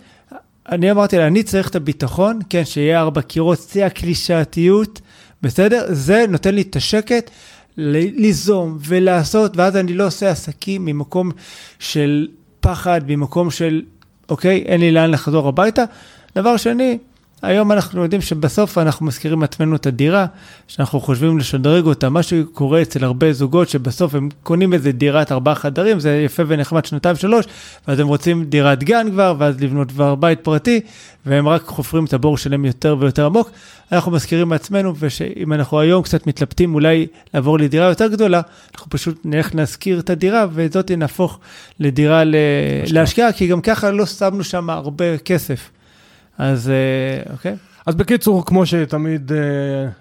אני 0.68 0.90
אמרתי 0.90 1.18
לה, 1.18 1.26
אני 1.26 1.42
צריך 1.42 1.68
את 1.68 1.76
הביטחון, 1.76 2.38
כן, 2.50 2.64
שיהיה 2.64 3.00
ארבע 3.00 3.22
קירות, 3.22 3.58
שיא 3.70 3.84
הקלישאתיות, 3.84 5.00
בסדר? 5.42 5.84
זה 5.88 6.24
נותן 6.28 6.54
לי 6.54 6.62
את 6.62 6.76
השקט 6.76 7.30
ליזום 7.76 8.78
ולעשות, 8.80 9.56
ואז 9.56 9.76
אני 9.76 9.94
לא 9.94 10.06
עושה 10.06 10.30
עסקים 10.30 10.84
ממקום 10.84 11.30
של 11.78 12.28
פחד, 12.60 13.00
ממקום 13.08 13.50
של, 13.50 13.82
אוקיי, 14.28 14.62
אין 14.66 14.80
לי 14.80 14.90
לאן 14.92 15.10
לחזור 15.10 15.48
הביתה. 15.48 15.84
דבר 16.36 16.56
שני, 16.56 16.98
היום 17.42 17.72
אנחנו 17.72 18.02
יודעים 18.02 18.22
שבסוף 18.22 18.78
אנחנו 18.78 19.06
מזכירים 19.06 19.40
לעצמנו 19.40 19.76
את 19.76 19.86
הדירה, 19.86 20.26
שאנחנו 20.68 21.00
חושבים 21.00 21.38
לשדרג 21.38 21.86
אותה. 21.86 22.08
מה 22.08 22.22
שקורה 22.22 22.82
אצל 22.82 23.04
הרבה 23.04 23.32
זוגות, 23.32 23.68
שבסוף 23.68 24.14
הם 24.14 24.28
קונים 24.42 24.72
איזה 24.72 24.92
דירת 24.92 25.32
ארבעה 25.32 25.54
חדרים, 25.54 26.00
זה 26.00 26.22
יפה 26.24 26.42
ונחמד 26.46 26.84
שנתיים 26.84 27.16
שלוש, 27.16 27.46
ואז 27.88 27.98
הם 27.98 28.08
רוצים 28.08 28.44
דירת 28.44 28.84
גן 28.84 29.06
כבר, 29.10 29.34
ואז 29.38 29.60
לבנות 29.60 29.92
כבר 29.92 30.14
בית 30.14 30.40
פרטי, 30.40 30.80
והם 31.26 31.48
רק 31.48 31.62
חופרים 31.62 32.04
את 32.04 32.12
הבור 32.12 32.38
שלהם 32.38 32.64
יותר 32.64 32.96
ויותר 32.98 33.26
עמוק. 33.26 33.50
אנחנו 33.92 34.12
מזכירים 34.12 34.52
לעצמנו, 34.52 34.94
ושאם 34.98 35.52
אנחנו 35.52 35.80
היום 35.80 36.02
קצת 36.02 36.26
מתלבטים 36.26 36.74
אולי 36.74 37.06
לעבור 37.34 37.58
לדירה 37.58 37.86
יותר 37.88 38.06
גדולה, 38.06 38.40
אנחנו 38.74 38.90
פשוט 38.90 39.20
נלך 39.24 39.54
להשכיר 39.54 39.98
את 39.98 40.10
הדירה, 40.10 40.46
וזאת 40.52 40.90
נהפוך 40.90 41.38
לדירה 41.80 42.22
להשקיע, 42.86 43.32
כי 43.32 43.46
גם 43.46 43.60
ככה 43.60 43.90
לא 43.90 44.06
שמנו 44.06 44.44
שם 44.44 44.70
הרבה 44.70 45.18
כסף. 45.18 45.70
אז 46.38 46.70
אה, 46.70 47.32
אוקיי. 47.32 47.56
אז 47.86 47.94
בקיצור, 47.94 48.46
כמו 48.46 48.66
שתמיד 48.66 49.32
אה, 49.32 49.38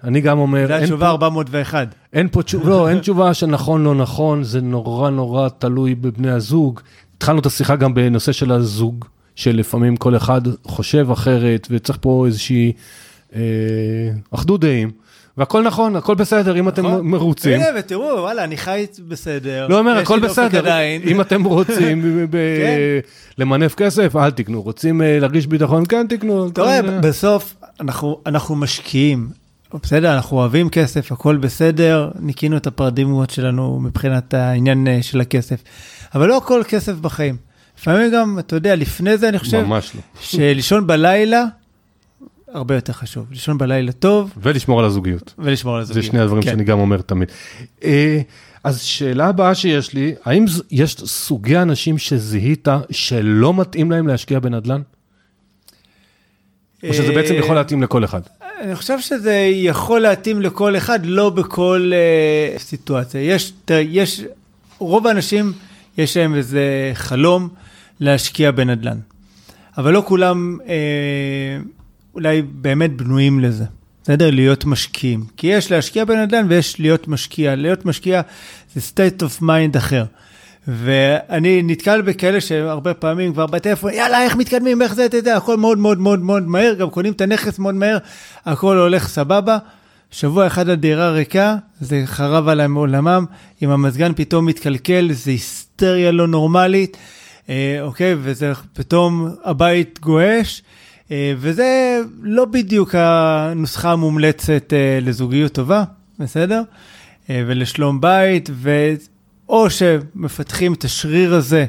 אני 0.04 0.20
גם 0.20 0.38
אומר, 0.38 0.66
זה 0.66 0.76
התשובה 0.76 1.08
401. 1.08 1.94
אין 2.12 2.28
פה 2.28 2.42
תשובה, 2.42 2.70
לא, 2.70 2.88
אין 2.88 2.98
תשובה 2.98 3.34
של 3.34 3.46
נכון, 3.46 3.84
לא 3.84 3.94
נכון, 3.94 4.44
זה 4.44 4.60
נורא 4.60 5.10
נורא 5.10 5.48
תלוי 5.48 5.94
בבני 5.94 6.30
הזוג. 6.30 6.80
התחלנו 7.16 7.40
את 7.40 7.46
השיחה 7.46 7.76
גם 7.76 7.94
בנושא 7.94 8.32
של 8.32 8.52
הזוג, 8.52 9.04
שלפעמים 9.34 9.96
כל 9.96 10.16
אחד 10.16 10.40
חושב 10.64 11.10
אחרת, 11.10 11.66
וצריך 11.70 11.98
פה 12.00 12.26
איזושהי 12.26 12.72
אה, 13.34 13.40
אחדות 14.30 14.60
דעים. 14.60 14.90
והכל 15.38 15.62
נכון, 15.62 15.96
הכל 15.96 16.14
בסדר, 16.14 16.58
אם 16.58 16.68
אתם 16.68 16.86
נכון. 16.86 17.06
מרוצים. 17.06 17.52
הנה, 17.60 17.64
ותראו, 17.78 18.20
וואלה, 18.20 18.44
אני 18.44 18.56
חי 18.56 18.86
בסדר. 19.08 19.66
לא 19.68 19.78
אומר, 19.78 19.98
הכל 19.98 20.20
בסדר, 20.20 20.78
אם 21.04 21.20
אתם 21.20 21.44
רוצים 21.44 22.02
כן. 22.32 22.78
למנף 23.38 23.74
כסף, 23.74 24.16
אל 24.16 24.30
תקנו. 24.30 24.62
רוצים 24.62 25.02
אה, 25.02 25.18
להרגיש 25.20 25.46
ביטחון, 25.46 25.84
כן 25.88 26.06
תקנו. 26.06 26.48
אתה 26.48 26.62
רואה, 26.62 26.82
בסוף 26.82 27.54
אנחנו 28.26 28.56
משקיעים. 28.56 29.28
בסדר, 29.82 30.14
אנחנו 30.14 30.36
אוהבים 30.36 30.68
כסף, 30.68 31.12
הכל 31.12 31.36
בסדר, 31.36 32.10
ניקינו 32.20 32.56
את 32.56 32.66
הפרדימות 32.66 33.30
שלנו 33.30 33.80
מבחינת 33.80 34.34
העניין 34.34 34.88
אה, 34.88 34.98
של 35.02 35.20
הכסף. 35.20 35.62
אבל 36.14 36.28
לא 36.28 36.36
הכל 36.36 36.62
כסף 36.68 36.92
בחיים. 36.92 37.36
לפעמים 37.78 38.12
גם, 38.12 38.38
אתה 38.38 38.56
יודע, 38.56 38.76
לפני 38.76 39.16
זה 39.16 39.28
אני 39.28 39.38
חושב, 39.38 39.62
ממש 39.62 39.92
לא. 39.94 40.00
שלישון 40.20 40.86
בלילה, 40.86 41.44
הרבה 42.52 42.74
יותר 42.74 42.92
חשוב. 42.92 43.26
לישון 43.30 43.58
בלילה 43.58 43.92
טוב, 43.92 44.32
ולשמור 44.36 44.78
על 44.80 44.84
הזוגיות. 44.84 45.34
ולשמור 45.38 45.76
על 45.76 45.84
זה 45.84 45.92
הזוגיות. 45.92 46.12
שני 46.12 46.20
הדברים 46.20 46.42
כן. 46.42 46.50
שאני 46.50 46.64
גם 46.64 46.78
אומר 46.78 47.00
תמיד. 47.00 47.28
אה, 47.84 48.20
אז 48.64 48.80
שאלה 48.80 49.26
הבאה 49.26 49.54
שיש 49.54 49.92
לי, 49.92 50.14
האם 50.24 50.44
יש 50.70 50.96
סוגי 50.96 51.58
אנשים 51.58 51.98
שזיהית 51.98 52.68
שלא 52.90 53.54
מתאים 53.54 53.90
להם 53.90 54.08
להשקיע 54.08 54.40
בנדל"ן? 54.40 54.82
או 56.88 56.94
שזה 56.94 57.12
בעצם 57.12 57.34
אה, 57.34 57.38
יכול 57.38 57.54
להתאים 57.54 57.82
לכל 57.82 58.04
אחד? 58.04 58.20
אני 58.60 58.76
חושב 58.76 59.00
שזה 59.00 59.34
יכול 59.52 60.00
להתאים 60.00 60.42
לכל 60.42 60.76
אחד, 60.76 61.06
לא 61.06 61.30
בכל 61.30 61.92
אה, 61.94 62.58
סיטואציה. 62.58 63.20
יש, 63.20 63.52
יש, 63.70 64.24
רוב 64.78 65.06
האנשים, 65.06 65.52
יש 65.98 66.16
להם 66.16 66.34
איזה 66.34 66.90
חלום 66.94 67.48
להשקיע 68.00 68.50
בנדל"ן. 68.50 68.98
אבל 69.78 69.92
לא 69.92 70.02
כולם 70.06 70.58
אה, 70.68 71.58
אולי 72.14 72.42
באמת 72.42 72.96
בנויים 72.96 73.40
לזה. 73.40 73.64
בסדר? 74.02 74.30
להיות 74.30 74.64
משקיעים. 74.64 75.24
כי 75.36 75.46
יש 75.46 75.70
להשקיע 75.70 76.04
בנדל"ן 76.04 76.46
ויש 76.48 76.80
להיות 76.80 77.08
משקיע. 77.08 77.54
להיות 77.54 77.86
משקיע 77.86 78.20
זה 78.74 78.80
state 78.94 79.22
of 79.22 79.42
mind 79.42 79.78
אחר. 79.78 80.04
ואני 80.68 81.62
נתקל 81.62 82.02
בכאלה 82.02 82.40
שהרבה 82.40 82.94
פעמים 82.94 83.32
כבר 83.32 83.46
בטלפון, 83.46 83.92
יאללה, 83.92 84.22
איך 84.22 84.36
מתקדמים, 84.36 84.82
איך 84.82 84.94
זה, 84.94 85.06
אתה 85.06 85.16
יודע, 85.16 85.36
הכל 85.36 85.56
מאוד 85.56 85.78
מאוד 85.78 85.98
מאוד 85.98 86.20
מאוד 86.20 86.48
מהר, 86.48 86.74
גם 86.74 86.90
קונים 86.90 87.12
את 87.12 87.20
הנכס 87.20 87.58
מאוד 87.58 87.74
מהר, 87.74 87.98
הכל 88.44 88.76
הולך 88.76 89.08
סבבה. 89.08 89.58
שבוע 90.10 90.46
אחד 90.46 90.68
הדירה 90.68 91.10
ריקה, 91.10 91.56
זה 91.80 92.02
חרב 92.04 92.48
עליהם 92.48 92.74
עולמם, 92.74 93.24
אם 93.62 93.70
המזגן 93.70 94.12
פתאום 94.16 94.46
מתקלקל, 94.46 95.08
זה 95.12 95.30
היסטריה 95.30 96.12
לא 96.12 96.28
נורמלית, 96.28 96.96
אה, 97.48 97.78
אוקיי, 97.80 98.16
וזה 98.22 98.52
פתאום 98.72 99.34
הבית 99.44 99.98
גועש, 100.02 100.62
וזה 101.36 102.00
לא 102.22 102.44
בדיוק 102.44 102.94
הנוסחה 102.94 103.92
המומלצת 103.92 104.72
אה, 104.72 104.98
לזוגיות 105.02 105.52
טובה, 105.52 105.84
בסדר? 106.18 106.62
אה, 107.30 107.42
ולשלום 107.46 108.00
בית, 108.00 108.50
ו... 108.52 108.94
או 109.48 109.70
שמפתחים 109.70 110.72
את 110.72 110.84
השריר 110.84 111.34
הזה 111.34 111.66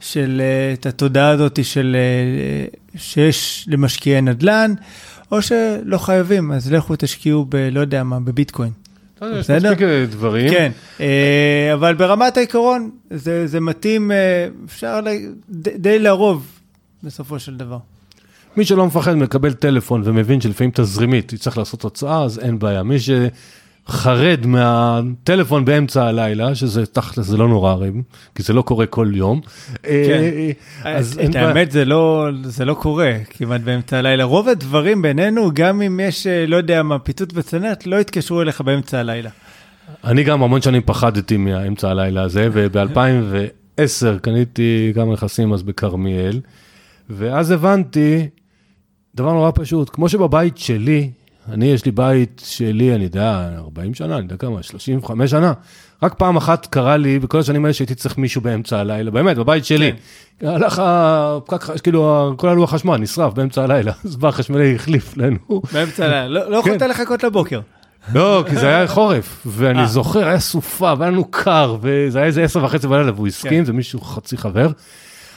של, 0.00 0.42
אה, 0.44 0.72
את 0.72 0.86
התודעה 0.86 1.30
הזאת 1.30 1.64
של, 1.64 1.96
אה, 1.96 2.98
שיש 2.98 3.68
למשקיעי 3.70 4.20
נדל"ן, 4.20 4.74
או 5.32 5.42
שלא 5.42 5.98
חייבים, 5.98 6.52
אז 6.52 6.72
לכו 6.72 6.94
תשקיעו 6.98 7.46
ב... 7.48 7.56
לא 7.56 7.80
יודע 7.80 8.02
מה, 8.02 8.20
בביטקוין. 8.20 8.70
יש? 9.22 9.50
מספיק 9.50 9.82
אה, 9.82 10.06
דברים. 10.10 10.50
כן, 10.50 10.72
אה, 11.00 11.70
אבל 11.74 11.94
ברמת 11.94 12.36
העיקרון, 12.36 12.90
זה, 13.10 13.46
זה 13.46 13.60
מתאים, 13.60 14.12
אה, 14.12 14.48
אפשר 14.64 15.00
די 15.76 15.98
לרוב, 15.98 16.46
בסופו 17.02 17.38
של 17.38 17.56
דבר. 17.56 17.78
מי 18.56 18.64
שלא 18.64 18.86
מפחד 18.86 19.14
מקבל 19.14 19.52
טלפון 19.52 20.02
ומבין 20.04 20.40
שלפעמים 20.40 20.70
תזרימית 20.74 21.32
יצטרך 21.32 21.58
לעשות 21.58 21.82
הוצאה, 21.82 22.22
אז 22.22 22.38
אין 22.38 22.58
בעיה. 22.58 22.82
מי 22.82 22.96
שחרד 22.98 24.46
מהטלפון 24.46 25.64
באמצע 25.64 26.04
הלילה, 26.06 26.54
שזה 26.54 26.86
תכל'ס, 26.86 27.26
זה 27.26 27.36
לא 27.36 27.48
נורא 27.48 27.70
הרי, 27.70 27.90
כי 28.34 28.42
זה 28.42 28.52
לא 28.52 28.62
קורה 28.62 28.86
כל 28.86 29.10
יום. 29.14 29.40
אה, 29.86 30.50
אז 30.84 31.18
אין 31.18 31.30
את. 31.30 31.36
האמת, 31.36 31.70
זה 31.70 31.84
לא, 31.84 32.28
זה 32.42 32.64
לא 32.64 32.74
קורה 32.74 33.12
כמעט 33.30 33.60
באמצע 33.60 33.98
הלילה. 33.98 34.24
רוב 34.24 34.48
הדברים 34.48 35.02
בינינו, 35.02 35.50
גם 35.54 35.82
אם 35.82 36.00
יש, 36.02 36.26
אה, 36.26 36.46
לא 36.46 36.56
יודע 36.56 36.82
מה, 36.82 36.98
פיתות 36.98 37.32
בצנרת, 37.32 37.86
לא 37.86 37.96
יתקשרו 37.96 38.42
אליך 38.42 38.60
באמצע 38.60 38.98
הלילה. 38.98 39.30
אני 40.04 40.24
גם 40.24 40.42
המון 40.42 40.62
שנים 40.62 40.82
פחדתי 40.84 41.36
מהאמצע 41.36 41.90
הלילה 41.90 42.22
הזה, 42.22 42.48
וב-2010 42.52 44.18
קניתי 44.22 44.92
כמה 44.94 45.12
נכסים 45.12 45.52
אז 45.52 45.62
בכרמיאל, 45.62 46.40
ואז 47.10 47.50
הבנתי 47.50 48.28
דבר 49.14 49.32
נורא 49.32 49.50
פשוט, 49.54 49.90
כמו 49.92 50.08
שבבית 50.08 50.58
שלי, 50.58 51.10
אני, 51.52 51.66
יש 51.66 51.84
לי 51.84 51.92
בית 51.92 52.42
שלי, 52.44 52.94
אני 52.94 53.04
יודע, 53.04 53.50
40 53.58 53.94
שנה, 53.94 54.14
אני 54.14 54.22
יודע 54.22 54.36
כמה, 54.36 54.62
35 54.62 55.30
שנה. 55.30 55.52
רק 56.02 56.14
פעם 56.14 56.36
אחת 56.36 56.66
קרה 56.66 56.96
לי, 56.96 57.18
בכל 57.18 57.38
השנים 57.38 57.64
האלה 57.64 57.74
שהייתי 57.74 57.94
צריך 57.94 58.18
מישהו 58.18 58.40
באמצע 58.40 58.78
הלילה, 58.78 59.10
באמת, 59.10 59.36
בבית 59.36 59.64
שלי. 59.64 59.92
הלך 60.40 60.82
הפקק, 60.84 61.80
כאילו, 61.82 62.34
כל 62.36 62.48
הלוח 62.48 62.74
חשמל 62.74 62.96
נשרף 62.96 63.32
באמצע 63.32 63.62
הלילה, 63.62 63.92
אז 64.04 64.16
בא 64.16 64.28
החשמלי, 64.28 64.74
החליף 64.74 65.16
לנו. 65.16 65.62
באמצע 65.72 66.04
הלילה, 66.04 66.28
לא, 66.28 66.50
לא 66.50 66.56
יכולת 66.56 66.80
כן. 66.80 66.90
לחכות 66.90 67.24
לבוקר. 67.24 67.60
לא, 68.14 68.44
כי 68.48 68.56
זה 68.56 68.66
היה 68.68 68.88
חורף, 68.88 69.46
ואני 69.46 69.78
אה. 69.78 69.86
זוכר, 69.86 70.28
היה 70.28 70.40
סופה, 70.40 70.92
והיה 70.98 71.10
לנו 71.10 71.24
קר, 71.24 71.76
וזה 71.80 72.18
היה 72.18 72.26
איזה 72.26 72.44
עשר 72.44 72.64
וחצי 72.64 72.86
בלילה, 72.86 73.12
והוא 73.12 73.26
הסכים, 73.26 73.58
כן. 73.58 73.64
זה 73.64 73.72
מישהו 73.72 74.00
חצי 74.00 74.36
חבר. 74.36 74.70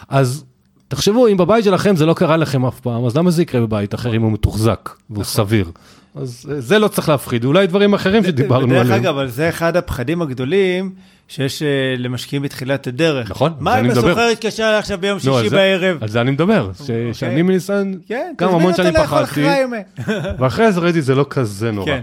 אז 0.09 0.45
תחשבו, 0.87 1.27
אם 1.27 1.37
בבית 1.37 1.63
שלכם 1.63 1.95
זה 1.95 2.05
לא 2.05 2.13
קרה 2.13 2.37
לכם 2.37 2.65
אף 2.65 2.79
פעם, 2.79 3.05
אז 3.05 3.17
למה 3.17 3.31
זה 3.31 3.41
יקרה 3.41 3.61
בבית 3.61 3.95
אחר 3.95 4.15
אם 4.15 4.21
הוא 4.21 4.31
מתוחזק 4.31 4.89
והוא 5.09 5.23
סביר? 5.23 5.71
אז 6.15 6.49
אה, 6.51 6.61
זה 6.61 6.79
לא 6.79 6.87
צריך 6.87 7.09
להפחיד, 7.09 7.45
אולי 7.45 7.67
דברים 7.67 7.93
אחרים 7.93 8.23
שדיברנו 8.23 8.67
דרך 8.67 8.85
עליהם. 8.85 9.01
אגב, 9.01 9.13
אבל 9.17 9.27
זה 9.27 9.49
אחד 9.49 9.75
הפחדים 9.77 10.21
הגדולים 10.21 10.91
שיש 11.27 11.61
אה, 11.63 11.67
למשקיעים 11.97 12.43
בתחילת 12.43 12.87
הדרך. 12.87 13.31
נכון, 13.31 13.51
על 13.51 13.63
מה 13.63 13.71
זה 13.71 13.79
אם 13.79 13.85
אני 13.85 13.93
מדבר. 13.93 14.07
הסוחר 14.07 14.29
יתקשר 14.31 14.63
אליי 14.63 14.77
עכשיו 14.77 14.97
ביום 14.97 15.19
שישי 15.19 15.49
בערב? 15.49 15.97
על 16.03 16.09
זה 16.09 16.21
אני 16.21 16.31
מדבר, 16.31 16.71
ש- 16.87 17.19
שאני 17.19 17.41
מניסיון, 17.41 17.99
כן, 18.07 18.33
גם 18.37 18.49
המון 18.49 18.73
לאכול 18.93 19.25
פחדתי, 19.25 19.41
ימי. 19.63 19.77
ואחרי 20.39 20.71
זה 20.71 20.79
ראיתי 20.79 21.01
זה 21.01 21.15
לא 21.15 21.25
כזה 21.29 21.71
נורא. 21.71 21.85
כן. 21.85 22.01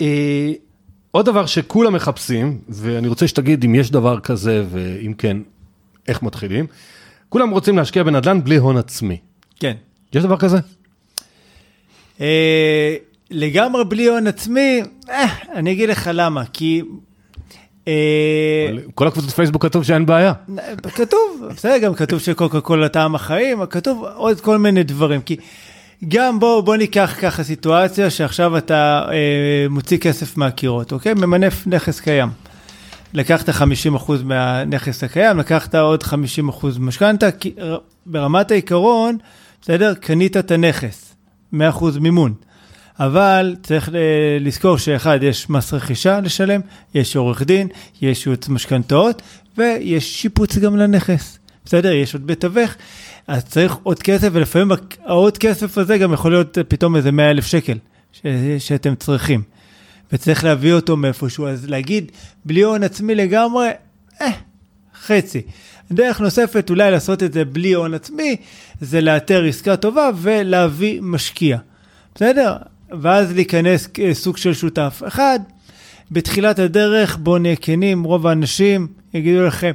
אה, 0.00 0.52
עוד 1.10 1.26
דבר 1.26 1.46
שכולם 1.46 1.92
מחפשים, 1.92 2.58
ואני 2.68 3.08
רוצה 3.08 3.28
שתגיד 3.28 3.64
אם 3.64 3.74
יש 3.74 3.90
דבר 3.90 4.20
כזה, 4.20 4.64
ואם 4.70 5.12
כן, 5.18 5.36
איך 6.08 6.22
מתחילים. 6.22 6.66
כולם 7.30 7.50
רוצים 7.50 7.76
להשקיע 7.76 8.02
בנדל"ן 8.02 8.44
בלי 8.44 8.56
הון 8.56 8.76
עצמי. 8.76 9.18
כן. 9.60 9.74
יש 10.12 10.22
דבר 10.22 10.36
כזה? 10.36 10.58
אה, 12.20 12.96
לגמרי 13.30 13.84
בלי 13.84 14.06
הון 14.06 14.26
עצמי, 14.26 14.82
אה, 15.10 15.26
אני 15.54 15.72
אגיד 15.72 15.88
לך 15.88 16.10
למה, 16.12 16.44
כי... 16.52 16.82
אה, 17.88 18.70
כל 18.94 19.08
הקבוצות 19.08 19.30
פייסבוק 19.30 19.62
כתוב 19.62 19.84
שאין 19.84 20.06
בעיה. 20.06 20.32
כתוב, 20.94 21.44
בסדר, 21.50 21.78
גם 21.78 21.94
כתוב 21.94 22.20
שקוקה 22.20 22.60
קולה 22.60 22.88
טעם 22.88 23.14
החיים, 23.14 23.66
כתוב 23.66 24.04
עוד 24.14 24.40
כל 24.40 24.58
מיני 24.58 24.82
דברים, 24.82 25.20
כי 25.22 25.36
גם 26.08 26.40
בוא, 26.40 26.60
בוא 26.60 26.76
ניקח 26.76 27.16
ככה 27.20 27.44
סיטואציה 27.44 28.10
שעכשיו 28.10 28.58
אתה 28.58 29.06
אה, 29.12 29.66
מוציא 29.70 29.98
כסף 29.98 30.36
מהקירות, 30.36 30.92
אוקיי? 30.92 31.14
ממנף 31.14 31.66
נכס 31.66 32.00
קיים. 32.00 32.28
לקחת 33.14 33.48
50% 33.48 33.52
מהנכס 34.24 35.04
הקיים, 35.04 35.38
לקחת 35.38 35.74
עוד 35.74 36.02
50% 36.02 36.06
משכנתה, 36.78 37.28
ברמת 38.06 38.50
העיקרון, 38.50 39.18
בסדר? 39.62 39.94
קנית 39.94 40.36
את 40.36 40.50
הנכס, 40.50 41.14
100% 41.54 41.56
מימון. 42.00 42.34
אבל 43.00 43.56
צריך 43.62 43.88
ל- 43.92 43.96
לזכור 44.46 44.78
שאחד, 44.78 45.18
יש 45.22 45.50
מס 45.50 45.74
רכישה 45.74 46.20
לשלם, 46.20 46.60
יש 46.94 47.16
עורך 47.16 47.42
דין, 47.42 47.68
יש 48.02 48.26
ייעוץ 48.26 48.48
משכנתאות, 48.48 49.22
ויש 49.58 50.22
שיפוץ 50.22 50.58
גם 50.58 50.76
לנכס. 50.76 51.38
בסדר? 51.64 51.92
יש 51.92 52.14
עוד 52.14 52.30
מתווך, 52.30 52.70
אז 53.26 53.44
צריך 53.44 53.76
עוד 53.82 54.02
כסף, 54.02 54.28
ולפעמים 54.32 54.70
העוד 55.04 55.38
כסף 55.38 55.78
הזה 55.78 55.98
גם 55.98 56.12
יכול 56.12 56.30
להיות 56.32 56.58
פתאום 56.68 56.96
איזה 56.96 57.12
100 57.12 57.30
אלף 57.30 57.46
שקל 57.46 57.78
ש- 58.12 58.22
שאתם 58.58 58.94
צריכים. 58.94 59.42
וצריך 60.12 60.44
להביא 60.44 60.72
אותו 60.72 60.96
מאיפשהו, 60.96 61.46
אז 61.46 61.68
להגיד 61.68 62.12
בלי 62.44 62.62
הון 62.62 62.82
עצמי 62.82 63.14
לגמרי, 63.14 63.68
אה, 64.20 64.30
חצי. 65.02 65.42
דרך 65.92 66.20
נוספת 66.20 66.70
אולי 66.70 66.90
לעשות 66.90 67.22
את 67.22 67.32
זה 67.32 67.44
בלי 67.44 67.72
הון 67.72 67.94
עצמי, 67.94 68.36
זה 68.80 69.00
לאתר 69.00 69.44
עסקה 69.44 69.76
טובה 69.76 70.10
ולהביא 70.16 71.00
משקיע. 71.02 71.58
בסדר? 72.14 72.56
ואז 73.00 73.32
להיכנס 73.32 73.88
סוג 74.12 74.36
של 74.36 74.54
שותף. 74.54 75.02
אחד, 75.06 75.40
בתחילת 76.10 76.58
הדרך, 76.58 77.16
בואו 77.16 77.38
נהיה 77.38 77.56
כנים, 77.56 78.02
רוב 78.02 78.26
האנשים 78.26 78.86
יגידו 79.14 79.42
לכם, 79.46 79.72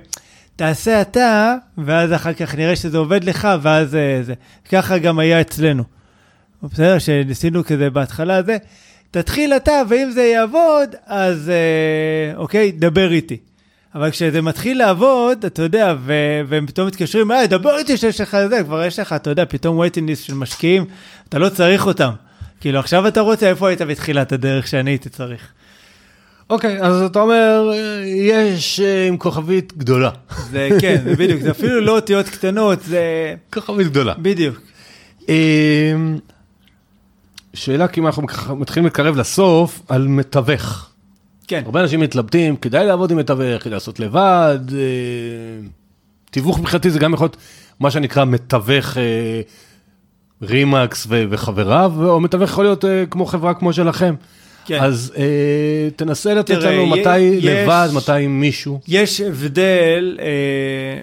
תעשה 0.55 1.01
אתה, 1.01 1.55
ואז 1.77 2.13
אחר 2.13 2.33
כך 2.33 2.55
נראה 2.55 2.75
שזה 2.75 2.97
עובד 2.97 3.23
לך, 3.23 3.47
ואז 3.61 3.95
אה, 3.95 4.19
זה. 4.23 4.33
ככה 4.71 4.97
גם 4.97 5.19
היה 5.19 5.41
אצלנו. 5.41 5.83
בסדר? 6.63 6.99
שניסינו 6.99 7.63
כזה 7.63 7.89
בהתחלה 7.89 8.43
זה, 8.43 8.57
תתחיל 9.15 9.53
אתה, 9.53 9.81
ואם 9.89 10.11
זה 10.11 10.23
יעבוד, 10.23 10.95
אז 11.05 11.49
אה, 11.49 12.37
אוקיי, 12.37 12.71
דבר 12.71 13.11
איתי. 13.11 13.37
אבל 13.95 14.11
כשזה 14.11 14.41
מתחיל 14.41 14.77
לעבוד, 14.77 15.45
אתה 15.45 15.61
יודע, 15.61 15.93
ו- 15.99 16.41
והם 16.47 16.67
פתאום 16.67 16.87
מתקשרים, 16.87 17.31
אה, 17.31 17.47
דבר 17.47 17.77
איתי 17.77 17.97
שיש 17.97 18.21
לך 18.21 18.37
זה, 18.49 18.63
כבר 18.63 18.85
יש 18.85 18.99
לך, 18.99 19.13
אתה 19.13 19.29
יודע, 19.29 19.43
פתאום 19.49 19.81
waiting 19.81 20.09
list 20.09 20.25
של 20.25 20.33
משקיעים, 20.33 20.85
אתה 21.29 21.39
לא 21.39 21.49
צריך 21.49 21.85
אותם. 21.87 22.09
כאילו, 22.61 22.79
עכשיו 22.79 23.07
אתה 23.07 23.21
רוצה, 23.21 23.49
איפה 23.49 23.67
היית 23.67 23.81
בתחילת 23.81 24.31
הדרך 24.31 24.67
שאני 24.67 24.91
הייתי 24.91 25.09
צריך? 25.09 25.41
אוקיי, 26.49 26.81
אז 26.81 27.01
אתה 27.01 27.19
אומר, 27.19 27.71
יש 28.05 28.79
אה, 28.79 29.07
עם 29.07 29.17
כוכבית 29.17 29.77
גדולה. 29.77 30.09
זה 30.51 30.69
כן, 30.81 31.01
זה 31.03 31.15
בדיוק, 31.15 31.41
זה 31.41 31.51
אפילו 31.51 31.81
לא 31.81 31.95
אותיות 31.95 32.29
קטנות, 32.29 32.81
זה 32.81 33.35
כוכבית 33.53 33.87
גדולה. 33.87 34.13
בדיוק. 34.17 34.61
שאלה, 37.55 37.87
כי 37.87 37.99
אם 37.99 38.05
אנחנו 38.07 38.23
מתחילים 38.55 38.85
להתקרב 38.85 39.17
לסוף, 39.17 39.81
על 39.87 40.07
מתווך. 40.07 40.89
כן. 41.47 41.61
הרבה 41.65 41.81
אנשים 41.81 41.99
מתלבטים, 41.99 42.55
כדאי 42.55 42.85
לעבוד 42.85 43.11
עם 43.11 43.17
מתווך, 43.17 43.63
כדאי 43.63 43.73
לעשות 43.73 43.99
לבד. 43.99 44.59
אה, 44.73 44.77
תיווך 46.31 46.59
מבחינתי 46.59 46.89
זה 46.89 46.99
גם 46.99 47.13
יכול 47.13 47.25
להיות 47.25 47.37
מה 47.79 47.91
שנקרא 47.91 48.25
מתווך 48.25 48.97
אה, 48.97 49.41
רימקס 50.41 51.05
ו- 51.09 51.23
וחבריו, 51.29 51.93
או 52.05 52.19
מתווך 52.19 52.49
יכול 52.49 52.63
להיות 52.65 52.85
אה, 52.85 53.03
כמו 53.09 53.25
חברה 53.25 53.53
כמו 53.53 53.73
שלכם. 53.73 54.15
כן. 54.65 54.79
אז 54.83 55.13
אה, 55.17 55.23
תנסה 55.95 56.33
לתת 56.33 56.51
תראה, 56.51 56.71
לנו 56.71 56.85
מתי 56.85 57.19
יש- 57.19 57.45
לבד, 57.45 57.89
מתי 57.93 58.21
עם 58.23 58.39
מישהו. 58.39 58.79
יש 58.87 59.21
הבדל 59.21 60.17
אה, 60.21 60.25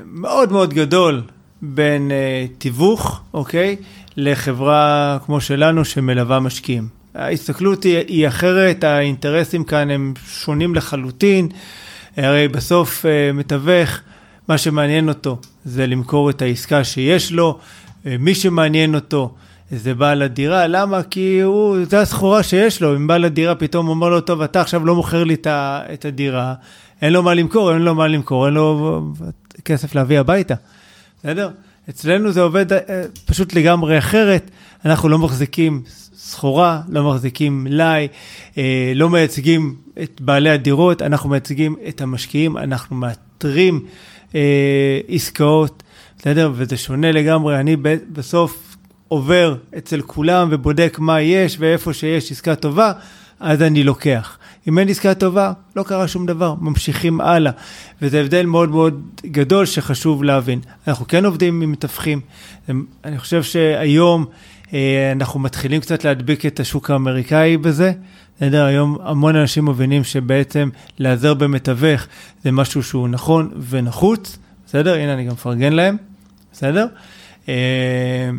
מאוד 0.06 0.52
מאוד 0.52 0.74
גדול 0.74 1.22
בין 1.62 2.10
אה, 2.10 2.46
תיווך, 2.58 3.20
אוקיי, 3.34 3.76
לחברה 4.16 5.18
כמו 5.26 5.40
שלנו 5.40 5.84
שמלווה 5.84 6.40
משקיעים. 6.40 6.88
ההסתכלות 7.14 7.82
היא, 7.82 7.98
היא 7.98 8.28
אחרת, 8.28 8.84
האינטרסים 8.84 9.64
כאן 9.64 9.90
הם 9.90 10.14
שונים 10.26 10.74
לחלוטין. 10.74 11.48
הרי 12.16 12.48
בסוף 12.48 13.06
אה, 13.06 13.32
מתווך, 13.32 14.00
מה 14.48 14.58
שמעניין 14.58 15.08
אותו 15.08 15.38
זה 15.64 15.86
למכור 15.86 16.30
את 16.30 16.42
העסקה 16.42 16.84
שיש 16.84 17.32
לו, 17.32 17.58
אה, 18.06 18.16
מי 18.18 18.34
שמעניין 18.34 18.94
אותו 18.94 19.34
זה 19.70 19.94
בעל 19.94 20.22
הדירה, 20.22 20.66
למה? 20.66 21.02
כי 21.02 21.40
הוא, 21.40 21.76
זה 21.90 22.00
הסחורה 22.00 22.42
שיש 22.42 22.82
לו, 22.82 22.96
אם 22.96 23.06
בעל 23.06 23.24
הדירה 23.24 23.54
פתאום 23.54 23.88
אומר 23.88 24.08
לו, 24.08 24.20
טוב, 24.20 24.42
אתה 24.42 24.60
עכשיו 24.60 24.86
לא 24.86 24.94
מוכר 24.94 25.24
לי 25.24 25.36
את 25.46 26.04
הדירה, 26.04 26.54
אין 27.02 27.12
לו 27.12 27.22
מה 27.22 27.34
למכור, 27.34 27.72
אין 27.72 27.82
לו 27.82 27.94
מה 27.94 28.08
למכור, 28.08 28.46
אין 28.46 28.54
לו 28.54 29.02
כסף 29.64 29.94
להביא 29.94 30.20
הביתה, 30.20 30.54
בסדר? 31.18 31.50
אצלנו 31.90 32.32
זה 32.32 32.40
עובד 32.40 32.72
אה, 32.72 32.78
פשוט 33.26 33.54
לגמרי 33.54 33.98
אחרת, 33.98 34.50
אנחנו 34.84 35.08
לא 35.08 35.18
מחזיקים 35.18 35.82
סחורה, 36.14 36.80
לא 36.88 37.10
מחזיקים 37.10 37.64
מלאי, 37.64 38.08
אה, 38.58 38.92
לא 38.94 39.10
מייצגים 39.10 39.76
את 40.02 40.20
בעלי 40.20 40.50
הדירות, 40.50 41.02
אנחנו 41.02 41.30
מייצגים 41.30 41.76
את 41.88 42.00
המשקיעים, 42.00 42.56
אנחנו 42.56 42.96
מאתרים 42.96 43.84
אה, 44.34 45.00
עסקאות, 45.08 45.82
בסדר? 46.18 46.52
וזה 46.54 46.76
שונה 46.76 47.12
לגמרי, 47.12 47.60
אני 47.60 47.76
בסוף 48.12 48.76
עובר 49.08 49.56
אצל 49.78 50.00
כולם 50.00 50.48
ובודק 50.50 50.96
מה 51.00 51.20
יש 51.20 51.56
ואיפה 51.60 51.92
שיש 51.92 52.32
עסקה 52.32 52.54
טובה, 52.54 52.92
אז 53.40 53.62
אני 53.62 53.84
לוקח. 53.84 54.38
אם 54.68 54.78
אין 54.78 54.88
עסקה 54.88 55.14
טובה, 55.14 55.52
לא 55.76 55.82
קרה 55.82 56.08
שום 56.08 56.26
דבר, 56.26 56.54
ממשיכים 56.60 57.20
הלאה. 57.20 57.52
וזה 58.02 58.20
הבדל 58.20 58.46
מאוד 58.46 58.70
מאוד 58.70 59.02
גדול 59.26 59.66
שחשוב 59.66 60.24
להבין. 60.24 60.60
אנחנו 60.88 61.06
כן 61.08 61.24
עובדים 61.24 61.62
עם 61.62 61.72
מתווכים. 61.72 62.20
אני 63.04 63.18
חושב 63.18 63.42
שהיום 63.42 64.26
אה, 64.74 65.12
אנחנו 65.12 65.40
מתחילים 65.40 65.80
קצת 65.80 66.04
להדביק 66.04 66.46
את 66.46 66.60
השוק 66.60 66.90
האמריקאי 66.90 67.56
בזה. 67.56 67.92
בסדר, 68.36 68.64
היום 68.64 68.98
המון 69.02 69.36
אנשים 69.36 69.68
מבינים 69.68 70.04
שבעצם 70.04 70.68
להיעזר 70.98 71.34
במתווך 71.34 72.06
זה 72.44 72.52
משהו 72.52 72.82
שהוא 72.82 73.08
נכון 73.08 73.50
ונחוץ. 73.68 74.38
בסדר? 74.66 74.94
הנה, 74.94 75.14
אני 75.14 75.24
גם 75.24 75.32
מפרגן 75.32 75.72
להם. 75.72 75.96
בסדר? 76.52 76.86
אה, 77.48 78.30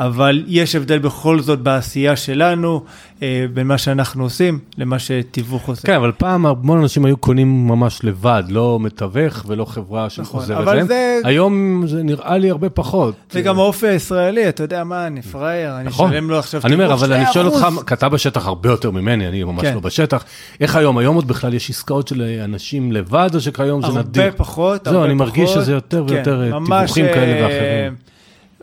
אבל 0.00 0.44
יש 0.46 0.74
הבדל 0.74 0.98
בכל 0.98 1.40
זאת 1.40 1.58
בעשייה 1.60 2.16
שלנו, 2.16 2.82
אה, 3.22 3.44
בין 3.54 3.66
מה 3.66 3.78
שאנחנו 3.78 4.22
עושים 4.22 4.58
למה 4.78 4.98
שתיווך 4.98 5.68
עושה. 5.68 5.86
כן, 5.86 5.94
אבל 5.94 6.12
פעם 6.18 6.46
המון 6.46 6.80
אנשים 6.80 7.04
היו 7.04 7.16
קונים 7.16 7.66
ממש 7.68 8.00
לבד, 8.04 8.42
לא 8.48 8.78
מתווך 8.80 9.44
ולא 9.46 9.64
חברה 9.64 10.10
שחוזרת 10.10 10.58
אבל 10.58 10.76
להם. 10.76 10.86
זה- 10.86 11.20
היום 11.24 11.82
זה 11.86 12.02
נראה 12.02 12.38
לי 12.38 12.50
הרבה 12.50 12.70
פחות. 12.70 13.14
זה 13.30 13.40
גם 13.42 13.58
האופי 13.58 13.86
הישראלי, 13.88 14.48
אתה 14.48 14.62
יודע 14.62 14.84
מה, 14.84 15.06
אני 15.06 15.22
פראייר, 15.22 15.76
אני 15.76 15.84
נכון. 15.84 16.10
אשלם 16.10 16.30
לו 16.30 16.38
עכשיו 16.38 16.60
אני 16.64 16.74
אומר, 16.74 16.86
תיווך 16.86 17.02
אבל 17.02 17.12
אני 17.12 17.24
שואל 17.32 17.46
2%. 17.46 17.52
אותך, 17.76 17.88
כי 17.88 17.94
אתה 17.94 18.08
בשטח 18.08 18.46
הרבה 18.46 18.70
יותר 18.70 18.90
ממני, 18.90 19.28
אני 19.28 19.44
ממש 19.44 19.62
כן. 19.62 19.74
לא 19.74 19.80
בשטח. 19.80 20.24
איך 20.60 20.76
היום? 20.76 20.98
היום 20.98 21.16
עוד 21.16 21.28
בכלל 21.28 21.54
יש 21.54 21.70
עסקאות 21.70 22.08
של 22.08 22.22
אנשים 22.44 22.92
לבד, 22.92 23.30
או 23.34 23.40
שכיום 23.40 23.82
זה 23.92 23.98
נדיר? 23.98 24.22
הרבה 24.22 24.36
פחות, 24.36 24.84
זהו, 24.84 24.94
הרבה 24.94 25.06
אני 25.06 25.14
מרגיש 25.14 25.50
פחות. 25.50 25.62
שזה 25.62 25.72
יותר 25.72 26.04
כן, 26.08 26.14
ויותר 26.14 26.42
אה, 26.42 26.58
ממש, 26.60 26.92
תיווכים 26.92 27.14
כאלה 27.14 27.40
אה, 27.40 27.46
ואחרים. 27.46 27.94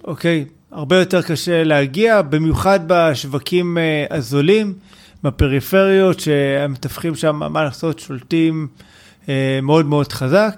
אוקיי, 0.08 0.46
הרבה 0.78 1.00
יותר 1.00 1.22
קשה 1.22 1.64
להגיע, 1.64 2.22
במיוחד 2.22 2.80
בשווקים 2.88 3.78
אה, 3.78 4.06
הזולים, 4.18 4.74
בפריפריות, 5.24 6.20
שהמתווכים 6.20 7.16
שם, 7.16 7.36
מה 7.36 7.64
לעשות, 7.64 8.00
שולטים 8.00 8.68
אה, 9.30 9.60
מאוד 9.64 9.86
מאוד 9.86 10.14
חזק. 10.14 10.56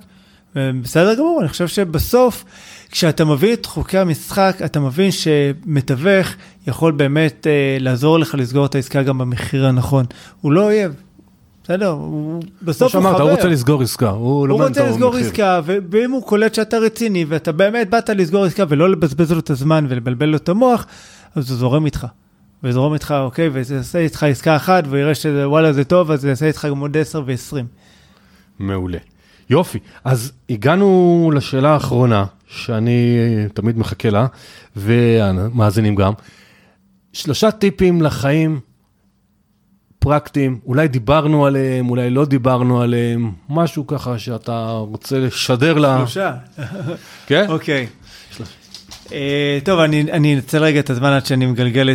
אה, 0.58 0.72
בסדר 0.82 1.16
גמור, 1.16 1.38
אני 1.42 1.50
חושב 1.50 1.68
שבסוף, 1.68 2.46
כשאתה 2.92 3.26
מבין 3.26 3.54
את 3.54 3.66
חוקי 3.66 3.98
המשחק, 3.98 4.58
אתה 4.66 4.80
מבין 4.80 5.12
שמתווך 5.12 6.28
יכול 6.68 6.92
באמת 6.92 7.48
אה, 7.48 7.78
לעזור 7.80 8.20
לך 8.20 8.36
לסגור 8.36 8.66
את 8.66 8.76
העסקה 8.76 9.04
גם 9.04 9.18
במחיר 9.18 9.66
הנכון. 9.66 10.06
הוא 10.42 10.52
לא 10.52 10.64
אויב, 10.64 10.94
בסדר? 11.70 11.88
הוא 11.88 12.42
כמו 12.42 12.50
בסוף 12.62 12.96
הוא 12.96 13.02
חבר. 13.02 13.12
שאמרת, 13.12 13.22
הוא 13.22 13.32
רוצה 13.32 13.48
לסגור 13.48 13.82
עסקה, 13.82 14.10
הוא 14.10 14.48
לא 14.48 14.54
הוא 14.54 14.60
מעניין 14.60 14.70
רוצה 14.70 14.82
אותו 14.82 14.94
לסגור 14.94 15.14
מחיר. 15.14 15.26
עסקה, 15.26 15.60
ו- 15.66 15.78
ואם 15.92 16.12
הוא 16.12 16.24
קולט 16.24 16.54
שאתה 16.54 16.78
רציני, 16.78 17.26
ואתה 17.28 17.52
באמת 17.52 17.90
באת 17.90 18.10
לסגור 18.10 18.46
עסקה 18.46 18.64
ולא 18.70 18.90
לבזבז 18.90 19.32
לו 19.32 19.40
את 19.40 19.50
הזמן 19.50 19.86
ולבלבל 19.90 20.26
לו 20.26 20.38
את 20.38 20.50
המוח, 20.50 20.86
אז 21.36 21.50
הוא 21.50 21.58
זורם 21.58 21.86
איתך. 21.86 22.08
וזורם 22.64 22.94
איתך, 22.94 23.14
אוקיי, 23.20 23.50
וזה 23.54 23.76
יעשה 23.76 24.00
איתך 24.00 24.24
עסקה 24.24 24.56
אחת, 24.56 24.84
והוא 24.88 24.98
יראה 24.98 25.16
שוואלה 25.16 25.74
זה 25.74 25.84
טוב, 25.84 26.12
אז 26.12 26.26
יעשה 26.26 26.46
איתך 26.46 26.68
גם 26.70 26.80
עוד 26.80 26.98
10 26.98 27.24
ו-20. 27.26 27.56
מעולה. 28.60 28.98
יופי, 29.50 29.80
אז 30.04 30.32
הגענו 30.50 31.32
לשאלה 31.36 31.70
האחרונה, 31.70 32.26
שאני 32.48 33.18
תמיד 33.54 33.78
מחכה 33.78 34.10
לה, 34.10 34.26
והמאזינים 34.76 35.96
גם. 35.96 36.14
שלושה 37.14 37.52
טיפים 37.52 38.02
לחיים 38.02 38.60
פרקטיים, 40.00 40.60
אולי 40.66 40.88
דיברנו 40.88 41.46
עליהם, 41.46 41.90
אולי 41.90 42.10
לא 42.10 42.26
דיברנו 42.26 42.82
עליהם, 42.82 43.32
משהו 43.50 43.88
ככה 43.88 44.20
שאתה 44.20 44.68
רוצה 44.72 45.20
לשדר 45.20 45.74
ל... 45.78 45.86
שלושה. 45.98 46.34
כן? 47.28 47.46
אוקיי. 47.50 47.88
אה, 49.14 49.60
טוב, 49.64 49.80
אני 49.80 50.02
אני 50.12 50.36
אנצל 50.36 50.64
רגע 50.64 50.80
את 50.80 50.90
הזמן 50.90 51.10
עד 51.10 51.26
שאני 51.26 51.46
מגלגל 51.46 51.90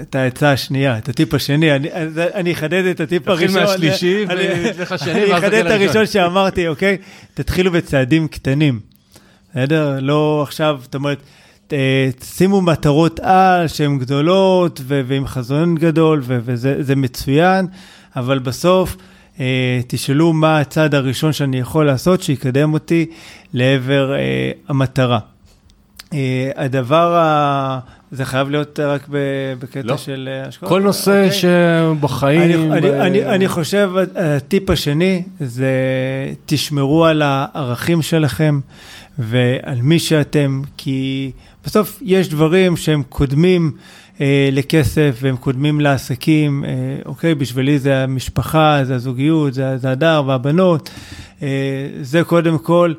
את 0.00 0.14
העצה 0.14 0.52
השנייה, 0.52 0.98
את 0.98 1.08
הטיפ 1.08 1.34
השני. 1.34 1.76
אני- 2.34 2.52
אחדד 2.52 2.84
את 2.84 3.00
הטיפ 3.00 3.22
תתחיל 3.22 3.48
הראשון. 3.48 3.62
מהשלישי 3.62 4.24
אני- 4.28 4.40
ויש 4.40 4.78
לך 4.78 4.94
שני, 4.98 5.12
אני 5.24 5.38
אחדד 5.38 5.66
את. 5.66 5.70
הראשון 5.70 6.06
שאמרתי, 6.06 6.68
אוקיי? 6.68 6.96
תתחילו 7.34 7.72
בצעדים 7.72 8.28
קטנים. 8.28 8.80
בסדר? 9.50 9.98
לא 10.00 10.42
עכשיו, 10.46 10.78
זאת 10.82 10.94
אומרת, 10.94 11.18
שימו 12.22 12.60
מטרות 12.60 13.20
על 13.20 13.68
שהן 13.68 13.98
גדולות 13.98 14.80
ו- 14.84 15.00
ועם 15.06 15.26
חזון 15.26 15.74
גדול, 15.74 16.20
ו- 16.22 16.38
וזה 16.44 16.82
זה 16.82 16.96
מצוין, 16.96 17.66
אבל 18.16 18.38
בסוף 18.38 18.96
אה, 19.40 19.80
תשאלו 19.86 20.32
מה 20.32 20.58
הצעד 20.58 20.94
הראשון 20.94 21.32
שאני 21.32 21.58
יכול 21.58 21.86
לעשות 21.86 22.22
שיקדם 22.22 22.72
אותי 22.72 23.06
לעבר 23.54 24.14
אה, 24.14 24.50
המטרה. 24.68 25.18
אה, 26.12 26.50
הדבר, 26.56 27.16
ה... 27.16 27.78
זה 28.12 28.24
חייב 28.24 28.50
להיות 28.50 28.80
רק 28.80 29.06
בקטע 29.58 29.80
לא. 29.84 29.96
של 29.96 30.28
אה, 30.32 30.48
השקעות? 30.48 30.72
כל 30.72 30.82
נושא 30.82 31.24
אוקיי. 31.24 31.32
שבחיים... 31.32 32.72
אני, 32.72 32.78
אני, 32.78 32.90
ב- 32.90 32.94
אני, 32.94 33.24
אני 33.26 33.48
חושב, 33.48 33.90
הטיפ 34.14 34.70
השני 34.70 35.22
זה 35.40 35.70
תשמרו 36.46 37.04
על 37.04 37.22
הערכים 37.24 38.02
שלכם 38.02 38.60
ועל 39.18 39.82
מי 39.82 39.98
שאתם, 39.98 40.62
כי 40.76 41.30
בסוף 41.64 41.98
יש 42.02 42.28
דברים 42.28 42.76
שהם 42.76 43.02
קודמים 43.08 43.72
אה, 44.20 44.48
לכסף 44.52 45.18
והם 45.20 45.36
קודמים 45.36 45.80
לעסקים, 45.80 46.64
אה, 46.64 46.70
אוקיי? 47.06 47.34
בשבילי 47.34 47.78
זה 47.78 48.02
המשפחה, 48.02 48.80
זה 48.84 48.94
הזוגיות, 48.94 49.54
זה, 49.54 49.78
זה 49.78 49.90
הדר 49.90 50.22
והבנות, 50.26 50.90
אה, 51.42 51.48
זה 52.00 52.24
קודם 52.24 52.58
כל. 52.58 52.92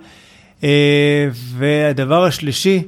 אה, 0.64 1.28
והדבר 1.34 2.26
השלישי, 2.26 2.84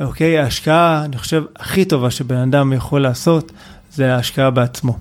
אוקיי, 0.00 0.38
ההשקעה, 0.38 1.04
אני 1.04 1.18
חושב, 1.18 1.42
הכי 1.56 1.84
טובה 1.84 2.10
שבן 2.10 2.36
אדם 2.36 2.72
יכול 2.72 3.02
לעשות, 3.02 3.52
זה 3.92 4.14
ההשקעה 4.14 4.50
בעצמו. 4.50 4.98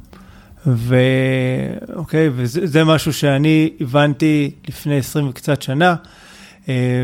ואוקיי, 0.65 2.29
וזה 2.35 2.67
זה 2.67 2.83
משהו 2.83 3.13
שאני 3.13 3.69
הבנתי 3.81 4.51
לפני 4.67 4.97
20 4.97 5.29
וקצת 5.29 5.61
שנה, 5.61 5.95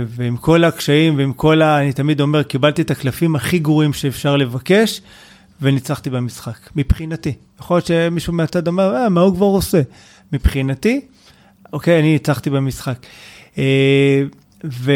ועם 0.07 0.37
כל 0.37 0.63
הקשיים 0.63 1.17
ועם 1.17 1.33
כל 1.33 1.61
ה... 1.61 1.81
אני 1.81 1.93
תמיד 1.93 2.21
אומר, 2.21 2.43
קיבלתי 2.43 2.81
את 2.81 2.91
הקלפים 2.91 3.35
הכי 3.35 3.59
גרועים 3.59 3.93
שאפשר 3.93 4.37
לבקש, 4.37 5.01
וניצחתי 5.61 6.09
במשחק, 6.09 6.69
מבחינתי. 6.75 7.33
יכול 7.59 7.77
להיות 7.77 7.85
שמישהו 7.85 8.33
מהצד 8.33 8.67
אומר, 8.67 8.95
אה, 8.95 9.09
מה 9.09 9.21
הוא 9.21 9.35
כבר 9.35 9.45
עושה? 9.45 9.81
מבחינתי, 10.33 11.01
אוקיי, 11.73 11.99
אני 11.99 12.11
ניצחתי 12.11 12.49
במשחק. 12.49 12.97
אה, 13.57 14.23
ו... 14.65 14.91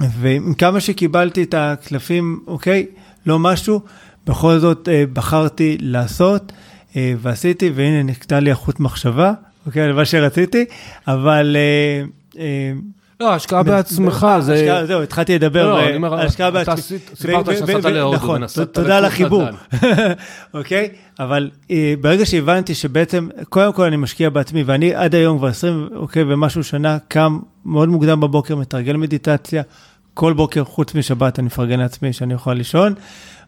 ועם 0.00 0.54
כמה 0.54 0.80
שקיבלתי 0.80 1.42
את 1.42 1.54
הקלפים, 1.58 2.40
אוקיי, 2.46 2.86
לא 3.26 3.38
משהו, 3.38 3.80
בכל 4.26 4.58
זאת 4.58 4.88
אה, 4.88 5.04
בחרתי 5.12 5.76
לעשות, 5.80 6.52
אה, 6.96 7.14
ועשיתי, 7.18 7.70
והנה 7.74 8.02
נקטע 8.02 8.40
לי 8.40 8.50
החוט 8.50 8.80
מחשבה, 8.80 9.32
אוקיי, 9.66 9.82
על 9.82 9.92
מה 9.92 10.04
שרציתי, 10.04 10.64
אבל... 11.08 11.56
אה, 13.20 13.26
אה, 13.26 13.30
לא, 13.30 13.34
השקעה 13.34 13.62
בעצמך, 13.62 14.26
זה... 14.40 14.54
השקעה- 14.54 14.86
זהו, 14.86 15.02
התחלתי 15.02 15.34
לדבר, 15.34 15.70
לא, 15.70 15.78
אה, 15.80 15.88
אני 15.88 15.96
אומר, 15.96 16.14
השקעה 16.14 16.48
אתה 16.48 16.56
בעצמי. 16.58 16.74
עשית- 16.74 17.10
סיפרת 17.14 17.46
שנסעת 17.58 17.84
להודו 17.84 18.16
נכון, 18.16 18.42
ונסעת 18.42 18.74
תודה 18.74 18.98
על 18.98 19.04
החיבור, 19.04 19.42
נדל"ן. 19.42 20.12
אוקיי? 20.54 20.88
אבל 21.20 21.50
אה, 21.70 21.94
ברגע 22.00 22.26
שהבנתי 22.26 22.74
שבעצם, 22.74 23.28
קודם 23.48 23.72
כל 23.72 23.82
אני 23.84 23.96
משקיע 23.96 24.30
בעצמי, 24.30 24.62
ואני 24.62 24.94
עד 24.94 25.14
היום 25.14 25.38
כבר 25.38 25.48
20, 25.48 25.88
אוקיי, 25.96 26.22
ומשהו 26.28 26.64
שנה 26.64 26.98
קם 27.08 27.38
מאוד 27.66 27.88
מוקדם 27.88 28.20
בבוקר, 28.20 28.56
מתרגל 28.56 28.96
מדיטציה. 28.96 29.62
כל 30.14 30.32
בוקר, 30.32 30.64
חוץ 30.64 30.94
משבת, 30.94 31.38
אני 31.38 31.46
מפרגן 31.46 31.80
לעצמי 31.80 32.12
שאני 32.12 32.34
יכול 32.34 32.54
לישון, 32.54 32.94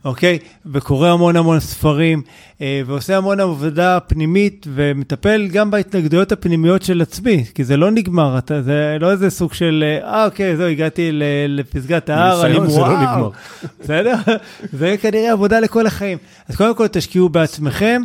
אוקיי? 0.07 0.39
וקורא 0.67 1.09
המון 1.09 1.37
המון 1.37 1.61
ספרים, 1.61 2.23
אה, 2.61 2.83
ועושה 2.87 3.17
המון 3.17 3.41
עבודה 3.41 4.01
פנימית, 4.01 4.67
ומטפל 4.75 5.49
גם 5.53 5.71
בהתנגדויות 5.71 6.33
הפנימיות 6.33 6.83
של 6.83 7.03
עצמי, 7.03 7.45
כי 7.55 7.65
זה 7.65 7.77
לא 7.77 7.91
נגמר, 7.91 8.39
אתה, 8.39 8.63
זה 8.63 8.97
לא 9.01 9.11
איזה 9.11 9.31
סוג 9.31 9.53
של, 9.53 9.85
אה, 10.05 10.25
אוקיי, 10.25 10.57
זהו, 10.57 10.67
הגעתי 10.67 11.11
לפסגת 11.49 12.11
ההר, 12.11 12.47
אני 12.47 12.59
וואו. 12.59 12.91
לא 12.91 13.01
נגמר. 13.01 13.31
בסדר? 13.81 14.15
זה 14.79 14.95
כנראה 15.01 15.33
עבודה 15.33 15.61
לכל 15.61 15.87
החיים. 15.87 16.19
אז 16.49 16.57
קודם 16.57 16.75
כל 16.75 16.87
תשקיעו 16.87 17.29
בעצמכם. 17.29 18.03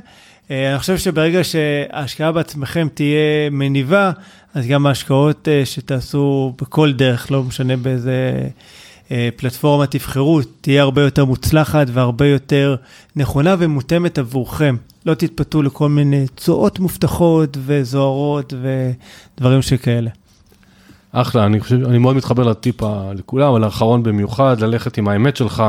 אה, 0.52 0.72
אני 0.72 0.80
חושב 0.80 0.97
שברגע 0.97 1.43
שההשקעה 1.43 2.32
בעצמכם 2.32 2.88
תהיה 2.93 3.49
מניבה, 3.52 4.12
אז 4.54 4.68
גם 4.68 4.88
ההשקעות 4.88 5.47
אה, 5.47 5.62
שתעשו 5.66 6.54
בכל 6.62 6.93
דרך, 6.93 7.32
לא 7.32 7.43
משנה 7.43 7.78
באיזה 7.78 8.47
אה, 9.12 9.30
פלטפורמה 9.36 9.88
תבחרו, 9.88 10.39
תהיה 10.62 10.82
הרבה 10.82 11.01
יותר 11.01 11.26
מוצלחת 11.26 11.88
והרבה 11.93 12.28
יותר 12.28 12.76
נכונה 13.16 13.55
ומותאמת 13.59 14.18
עבורכם. 14.18 14.76
לא 15.05 15.14
תתפתו 15.14 15.62
לכל 15.62 15.89
מיני 15.89 16.26
צורות 16.38 16.80
מובטחות 16.80 17.57
וזוהרות 17.66 18.53
ודברים 19.38 19.62
שכאלה. 19.62 20.09
אחלה, 21.12 21.45
אני 21.45 21.59
חושב, 21.59 21.84
אני 21.84 21.97
מאוד 21.97 22.16
מתחבר 22.16 22.43
לטיפ 22.43 22.76
לכולם, 23.16 23.47
אבל 23.47 23.64
האחרון 23.64 24.03
במיוחד, 24.03 24.59
ללכת 24.59 24.97
עם 24.97 25.07
האמת 25.07 25.36
שלך, 25.36 25.64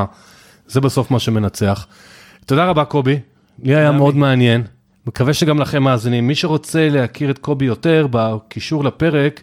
זה 0.67 0.81
בסוף 0.81 1.11
מה 1.11 1.19
שמנצח. 1.19 1.87
תודה 2.45 2.65
רבה, 2.65 2.85
קובי. 2.85 3.19
לי 3.63 3.75
היה 3.75 3.91
מאוד 3.91 4.15
מעניין. 4.15 4.63
מקווה 5.07 5.33
שגם 5.33 5.59
לכם 5.59 5.83
מאזינים. 5.83 6.27
מי 6.27 6.35
שרוצה 6.35 6.89
להכיר 6.89 7.29
את 7.29 7.37
קובי 7.37 7.65
יותר, 7.65 8.07
בקישור 8.11 8.83
לפרק, 8.83 9.41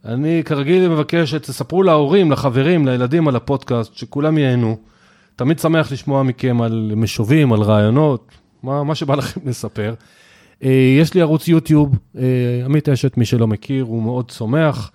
אני 0.05 0.43
כרגיל 0.45 0.89
מבקש 0.89 1.31
שתספרו 1.31 1.83
להורים, 1.83 2.33
לחברים, 2.33 2.87
לילדים 2.87 3.29
על 3.29 3.37
הפודקאסט, 3.37 3.97
שכולם 3.97 4.39
ייהנו. 4.39 4.77
תמיד 5.37 5.59
שמח 5.59 5.93
לשמוע 5.93 6.23
מכם 6.23 6.63
על 6.63 6.93
משובים, 6.97 7.53
על 7.53 7.63
רעיונות, 7.63 8.29
מה, 8.63 8.85
מה 8.85 8.95
שבא 8.95 9.15
לכם 9.15 9.41
לספר. 9.49 9.95
אה, 10.65 10.97
יש 11.01 11.15
לי 11.15 11.21
ערוץ 11.21 11.49
יוטיוב, 11.49 11.99
אה, 12.19 12.23
עמית 12.65 12.89
אשת, 12.89 13.17
מי 13.17 13.25
שלא 13.25 13.47
מכיר, 13.47 13.85
הוא 13.85 14.03
מאוד 14.03 14.31
צומח. 14.31 14.91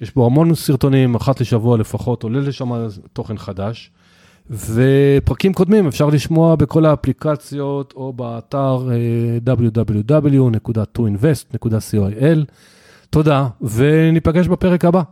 יש 0.00 0.14
בו 0.14 0.26
המון 0.26 0.54
סרטונים, 0.54 1.14
אחת 1.14 1.40
לשבוע 1.40 1.78
לפחות, 1.78 2.22
עולה 2.22 2.40
לשם 2.40 2.70
תוכן 3.12 3.38
חדש. 3.38 3.90
ופרקים 4.50 5.52
קודמים 5.52 5.86
אפשר 5.86 6.06
לשמוע 6.06 6.56
בכל 6.56 6.86
האפליקציות 6.86 7.92
או 7.96 8.12
באתר 8.12 8.88
אה, 8.90 9.54
www.toinvest.co.il. 9.54 12.38
תודה, 13.10 13.48
וניפגש 13.62 14.48
בפרק 14.48 14.84
הבא. 14.84 15.02